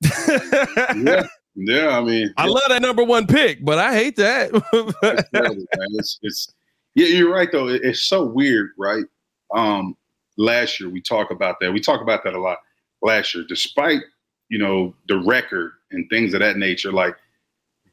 yeah. 0.95 1.23
Yeah, 1.61 1.97
I 1.97 2.01
mean, 2.01 2.33
I 2.37 2.45
love 2.45 2.63
that 2.69 2.81
number 2.81 3.03
one 3.03 3.27
pick, 3.27 3.65
but 3.65 3.79
I 3.79 3.93
hate 3.93 4.15
that. 4.15 4.51
it's, 5.93 6.19
it's, 6.21 6.53
yeah, 6.95 7.07
you're 7.07 7.33
right 7.33 7.51
though. 7.51 7.67
It, 7.67 7.81
it's 7.83 8.03
so 8.03 8.23
weird, 8.23 8.69
right? 8.77 9.03
Um, 9.53 9.97
last 10.37 10.79
year 10.79 10.89
we 10.89 11.01
talk 11.01 11.31
about 11.31 11.59
that. 11.59 11.73
We 11.73 11.81
talk 11.81 12.01
about 12.01 12.23
that 12.23 12.33
a 12.33 12.39
lot 12.39 12.59
last 13.01 13.35
year, 13.35 13.43
despite 13.49 13.99
you 14.47 14.57
know 14.57 14.95
the 15.09 15.19
record 15.19 15.73
and 15.91 16.09
things 16.09 16.33
of 16.33 16.39
that 16.39 16.55
nature. 16.55 16.93
Like 16.93 17.15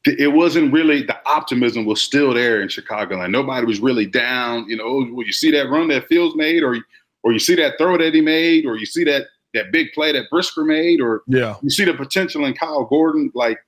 it 0.06 0.32
wasn't 0.32 0.72
really 0.72 1.02
the 1.02 1.18
optimism 1.26 1.84
was 1.84 2.00
still 2.00 2.32
there 2.32 2.62
in 2.62 2.68
Chicago, 2.68 3.20
and 3.20 3.32
nobody 3.32 3.66
was 3.66 3.80
really 3.80 4.06
down. 4.06 4.68
You 4.68 4.76
know, 4.76 5.04
when 5.04 5.26
you 5.26 5.32
see 5.32 5.50
that 5.50 5.68
run 5.68 5.88
that 5.88 6.06
Fields 6.06 6.36
made, 6.36 6.62
or 6.62 6.78
or 7.22 7.32
you 7.32 7.38
see 7.38 7.56
that 7.56 7.76
throw 7.78 7.98
that 7.98 8.14
he 8.14 8.20
made, 8.20 8.66
or 8.66 8.76
you 8.76 8.86
see 8.86 9.04
that 9.04 9.26
that 9.54 9.72
big 9.72 9.92
play 9.92 10.12
that 10.12 10.30
Brisker 10.30 10.64
made, 10.64 11.00
or 11.00 11.22
yeah, 11.26 11.56
you 11.62 11.70
see 11.70 11.84
the 11.84 11.94
potential 11.94 12.44
in 12.44 12.54
Kyler 12.54 12.88
Gordon. 12.88 13.32
Like 13.34 13.58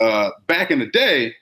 uh, 0.00 0.30
back 0.46 0.70
in 0.70 0.78
the 0.78 0.86
day, 0.86 1.34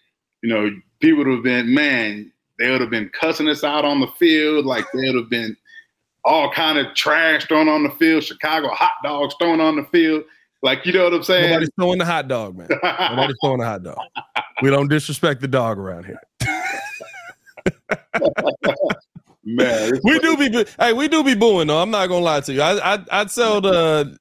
you 0.42 0.48
know, 0.48 0.70
people 1.00 1.18
would 1.18 1.32
have 1.32 1.42
been 1.42 1.74
man, 1.74 2.32
they 2.58 2.70
would 2.70 2.80
have 2.80 2.90
been 2.90 3.10
cussing 3.10 3.48
us 3.48 3.62
out 3.62 3.84
on 3.84 4.00
the 4.00 4.08
field, 4.18 4.64
like 4.64 4.86
they 4.92 5.06
would 5.10 5.16
have 5.16 5.30
been 5.30 5.56
all 6.24 6.50
kind 6.50 6.78
of 6.78 6.94
trash 6.94 7.44
thrown 7.46 7.68
on 7.68 7.82
the 7.82 7.90
field, 7.90 8.24
Chicago 8.24 8.68
hot 8.68 8.94
dogs 9.02 9.34
thrown 9.38 9.60
on 9.60 9.76
the 9.76 9.84
field. 9.84 10.24
Like, 10.64 10.86
you 10.86 10.94
know 10.94 11.04
what 11.04 11.12
I'm 11.12 11.22
saying? 11.22 11.50
Nobody's 11.50 11.70
throwing 11.78 11.98
the 11.98 12.06
hot 12.06 12.26
dog, 12.26 12.56
man. 12.56 12.68
Nobody's 12.82 13.36
throwing 13.42 13.58
the 13.60 13.66
hot 13.66 13.82
dog. 13.82 13.98
We 14.62 14.70
don't 14.70 14.88
disrespect 14.88 15.42
the 15.42 15.48
dog 15.48 15.78
around 15.78 16.06
here. 16.06 16.18
man, 19.44 20.00
we 20.02 20.18
do 20.20 20.36
be 20.38 20.64
hey, 20.80 20.94
we 20.94 21.06
do 21.06 21.22
be 21.22 21.34
booing 21.34 21.66
though. 21.66 21.82
I'm 21.82 21.90
not 21.90 22.06
gonna 22.06 22.24
lie 22.24 22.40
to 22.40 22.52
you. 22.52 22.62
I 22.62 22.94
I 22.94 23.04
I'd 23.10 23.30
sell 23.30 23.60
the 23.60 24.16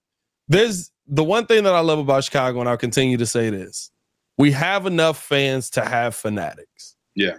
there's 0.50 0.92
the 1.08 1.24
one 1.24 1.46
thing 1.46 1.64
that 1.64 1.74
I 1.74 1.80
love 1.80 2.00
about 2.00 2.26
Chicago, 2.26 2.60
and 2.60 2.68
I'll 2.68 2.76
continue 2.76 3.16
to 3.18 3.26
say 3.26 3.50
this. 3.50 3.90
We 4.38 4.52
have 4.52 4.86
enough 4.86 5.24
fans 5.24 5.70
to 5.72 5.86
have 5.86 6.14
fanatics. 6.14 6.98
Yeah. 7.16 7.38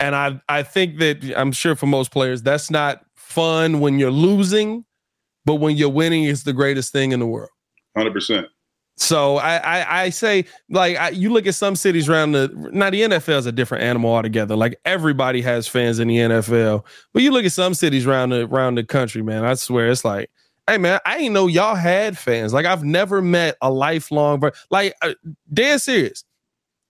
And 0.00 0.16
I 0.16 0.40
I 0.48 0.62
think 0.62 1.00
that 1.00 1.34
I'm 1.36 1.52
sure 1.52 1.76
for 1.76 1.84
most 1.84 2.12
players, 2.12 2.40
that's 2.40 2.70
not 2.70 3.04
fun 3.14 3.80
when 3.80 3.98
you're 3.98 4.10
losing, 4.10 4.86
but 5.44 5.56
when 5.56 5.76
you're 5.76 5.90
winning, 5.90 6.24
it's 6.24 6.44
the 6.44 6.54
greatest 6.54 6.92
thing 6.92 7.12
in 7.12 7.20
the 7.20 7.26
world. 7.26 7.50
Hundred 7.98 8.12
percent. 8.12 8.46
So 8.96 9.36
I, 9.36 9.56
I, 9.56 10.02
I 10.02 10.10
say 10.10 10.44
like 10.70 10.96
I, 10.96 11.10
you 11.10 11.30
look 11.30 11.46
at 11.46 11.54
some 11.54 11.76
cities 11.76 12.08
around 12.08 12.32
the 12.32 12.48
now 12.72 12.90
the 12.90 13.02
NFL 13.02 13.38
is 13.38 13.46
a 13.46 13.52
different 13.52 13.84
animal 13.84 14.12
altogether. 14.12 14.56
Like 14.56 14.78
everybody 14.84 15.40
has 15.42 15.68
fans 15.68 15.98
in 15.98 16.08
the 16.08 16.16
NFL, 16.16 16.84
but 17.12 17.22
you 17.22 17.30
look 17.30 17.44
at 17.44 17.52
some 17.52 17.74
cities 17.74 18.06
around 18.06 18.30
the 18.30 18.46
around 18.46 18.74
the 18.74 18.84
country, 18.84 19.22
man. 19.22 19.44
I 19.44 19.54
swear 19.54 19.88
it's 19.88 20.04
like, 20.04 20.30
hey 20.68 20.78
man, 20.78 21.00
I 21.06 21.18
ain't 21.18 21.32
know 21.32 21.46
y'all 21.46 21.76
had 21.76 22.18
fans. 22.18 22.52
Like 22.52 22.66
I've 22.66 22.84
never 22.84 23.22
met 23.22 23.56
a 23.62 23.70
lifelong, 23.70 24.42
like 24.70 24.94
uh, 25.02 25.14
dead 25.52 25.80
serious. 25.80 26.24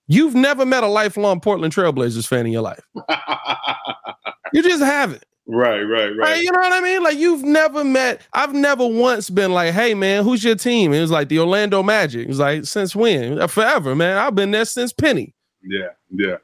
You've 0.07 0.35
never 0.35 0.65
met 0.65 0.85
a 0.85 0.89
lifelong 0.89 1.41
Portland 1.41 1.75
Trailblazers 1.75 2.27
fan 2.27 2.47
in 2.47 2.53
your 2.53 2.63
life. 2.63 2.85
you 4.55 4.63
just 4.63 4.83
haven't. 4.83 5.25
Right, 5.51 5.81
right, 5.81 6.15
right. 6.15 6.43
You 6.43 6.53
know 6.53 6.61
what 6.61 6.75
I 6.75 6.81
mean? 6.81 7.03
Like 7.03 7.17
you've 7.17 7.43
never 7.43 7.83
met. 7.83 8.21
I've 8.35 8.53
never 8.53 8.87
once 8.87 9.31
been 9.31 9.53
like, 9.53 9.73
"Hey, 9.73 9.95
man, 9.95 10.23
who's 10.23 10.45
your 10.45 10.55
team?" 10.55 10.93
It 10.93 11.01
was 11.01 11.11
like 11.11 11.31
the 11.31 11.39
Orlando 11.39 11.83
Magic. 11.83 12.27
It 12.27 12.29
was 12.29 12.39
like, 12.39 12.67
"Since 12.67 12.95
when?" 12.95 13.41
Uh, 13.41 13.47
forever, 13.47 13.95
man. 13.95 14.19
I've 14.19 14.35
been 14.35 14.51
there 14.51 14.67
since 14.67 14.93
Penny. 14.93 15.35
Yeah, 15.63 15.89
yeah. 16.11 16.37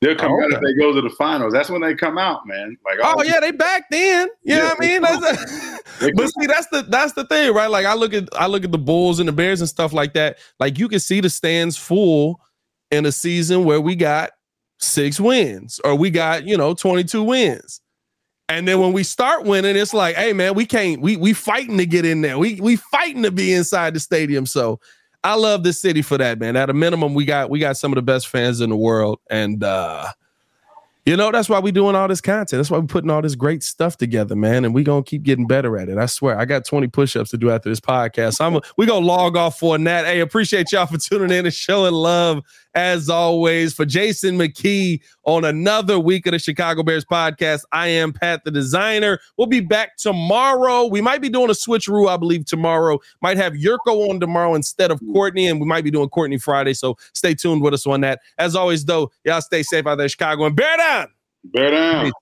They'll 0.00 0.16
come 0.16 0.32
oh, 0.32 0.42
out 0.42 0.46
okay. 0.46 0.56
if 0.56 0.60
they 0.60 0.74
go 0.82 0.92
to 0.92 1.00
the 1.00 1.14
finals. 1.14 1.52
That's 1.52 1.70
when 1.70 1.80
they 1.80 1.94
come 1.94 2.18
out, 2.18 2.44
man. 2.44 2.76
Like, 2.84 2.98
oh, 3.04 3.14
oh 3.18 3.22
yeah, 3.22 3.38
they 3.38 3.52
back 3.52 3.84
then. 3.92 4.26
You 4.42 4.56
yeah, 4.56 4.58
know 4.58 4.64
what 4.64 4.76
I 4.80 4.86
mean? 4.86 5.04
A, 5.04 6.12
but 6.16 6.28
see, 6.28 6.46
that's 6.46 6.66
the 6.66 6.82
that's 6.88 7.12
the 7.12 7.24
thing, 7.26 7.54
right? 7.54 7.70
Like 7.70 7.86
I 7.86 7.94
look 7.94 8.12
at 8.12 8.28
I 8.36 8.48
look 8.48 8.64
at 8.64 8.72
the 8.72 8.78
Bulls 8.78 9.20
and 9.20 9.28
the 9.28 9.32
Bears 9.32 9.60
and 9.60 9.70
stuff 9.70 9.92
like 9.92 10.14
that. 10.14 10.38
Like 10.58 10.80
you 10.80 10.88
can 10.88 10.98
see 10.98 11.20
the 11.20 11.30
stands 11.30 11.76
full 11.76 12.40
in 12.90 13.06
a 13.06 13.12
season 13.12 13.64
where 13.64 13.80
we 13.80 13.94
got 13.94 14.32
six 14.80 15.20
wins 15.20 15.80
or 15.84 15.94
we 15.94 16.10
got 16.10 16.44
you 16.44 16.56
know 16.56 16.74
twenty 16.74 17.04
two 17.04 17.22
wins. 17.22 17.80
And 18.52 18.68
then 18.68 18.80
when 18.80 18.92
we 18.92 19.02
start 19.02 19.44
winning, 19.44 19.76
it's 19.76 19.94
like, 19.94 20.16
hey 20.16 20.32
man, 20.32 20.54
we 20.54 20.66
can't, 20.66 21.00
we 21.00 21.16
we 21.16 21.32
fighting 21.32 21.78
to 21.78 21.86
get 21.86 22.04
in 22.04 22.20
there. 22.20 22.38
We 22.38 22.60
we 22.60 22.76
fighting 22.76 23.22
to 23.24 23.30
be 23.30 23.52
inside 23.52 23.94
the 23.94 24.00
stadium. 24.00 24.46
So 24.46 24.80
I 25.24 25.34
love 25.34 25.62
this 25.62 25.80
city 25.80 26.02
for 26.02 26.18
that, 26.18 26.38
man. 26.38 26.56
At 26.56 26.70
a 26.70 26.74
minimum, 26.74 27.14
we 27.14 27.24
got 27.24 27.50
we 27.50 27.58
got 27.58 27.76
some 27.76 27.92
of 27.92 27.96
the 27.96 28.02
best 28.02 28.28
fans 28.28 28.60
in 28.60 28.70
the 28.70 28.76
world. 28.76 29.20
And 29.30 29.62
uh 29.62 30.12
You 31.04 31.16
know, 31.16 31.32
that's 31.32 31.48
why 31.48 31.58
we 31.58 31.72
doing 31.72 31.96
all 31.96 32.06
this 32.06 32.20
content. 32.20 32.58
That's 32.58 32.70
why 32.70 32.78
we're 32.78 32.86
putting 32.86 33.10
all 33.10 33.22
this 33.22 33.34
great 33.34 33.64
stuff 33.64 33.96
together, 33.96 34.36
man. 34.36 34.64
And 34.64 34.72
we 34.72 34.84
gonna 34.84 35.02
keep 35.02 35.24
getting 35.24 35.46
better 35.46 35.76
at 35.78 35.88
it. 35.88 35.98
I 35.98 36.06
swear. 36.06 36.38
I 36.38 36.44
got 36.44 36.64
20 36.64 36.86
push-ups 36.88 37.30
to 37.30 37.36
do 37.36 37.50
after 37.50 37.68
this 37.68 37.80
podcast. 37.80 38.34
So 38.34 38.46
I'm 38.46 38.56
a, 38.56 38.62
we 38.76 38.86
gonna 38.86 39.04
log 39.04 39.36
off 39.36 39.58
for 39.58 39.76
that. 39.78 40.04
Hey, 40.04 40.20
appreciate 40.20 40.70
y'all 40.70 40.86
for 40.86 40.98
tuning 40.98 41.36
in 41.36 41.44
and 41.44 41.54
showing 41.54 41.92
love 41.92 42.42
as 42.74 43.08
always. 43.08 43.74
For 43.74 43.84
Jason 43.84 44.38
McKie 44.38 45.00
on 45.24 45.44
another 45.44 45.98
week 45.98 46.26
of 46.26 46.32
the 46.32 46.38
Chicago 46.38 46.82
Bears 46.82 47.04
podcast. 47.04 47.62
I 47.72 47.88
am 47.88 48.12
Pat 48.12 48.44
the 48.44 48.50
designer. 48.50 49.20
We'll 49.36 49.46
be 49.46 49.60
back 49.60 49.96
tomorrow. 49.96 50.86
We 50.86 51.00
might 51.00 51.20
be 51.20 51.28
doing 51.28 51.50
a 51.50 51.54
switcheroo, 51.54 52.08
I 52.08 52.16
believe, 52.16 52.44
tomorrow. 52.44 52.98
Might 53.20 53.36
have 53.36 53.54
Yurko 53.54 54.10
on 54.10 54.20
tomorrow 54.20 54.54
instead 54.54 54.90
of 54.90 54.98
hmm. 55.00 55.12
Courtney, 55.12 55.46
and 55.46 55.60
we 55.60 55.66
might 55.66 55.84
be 55.84 55.90
doing 55.90 56.08
Courtney 56.08 56.38
Friday. 56.38 56.74
So 56.74 56.96
stay 57.12 57.34
tuned 57.34 57.62
with 57.62 57.74
us 57.74 57.86
on 57.86 58.00
that. 58.02 58.20
As 58.38 58.56
always, 58.56 58.84
though, 58.84 59.10
y'all 59.24 59.40
stay 59.40 59.62
safe 59.62 59.86
out 59.86 59.96
there 59.96 60.08
Chicago 60.08 60.44
and 60.44 60.56
bear 60.56 60.76
down. 60.76 61.08
Bear 61.44 61.70
down. 61.70 62.12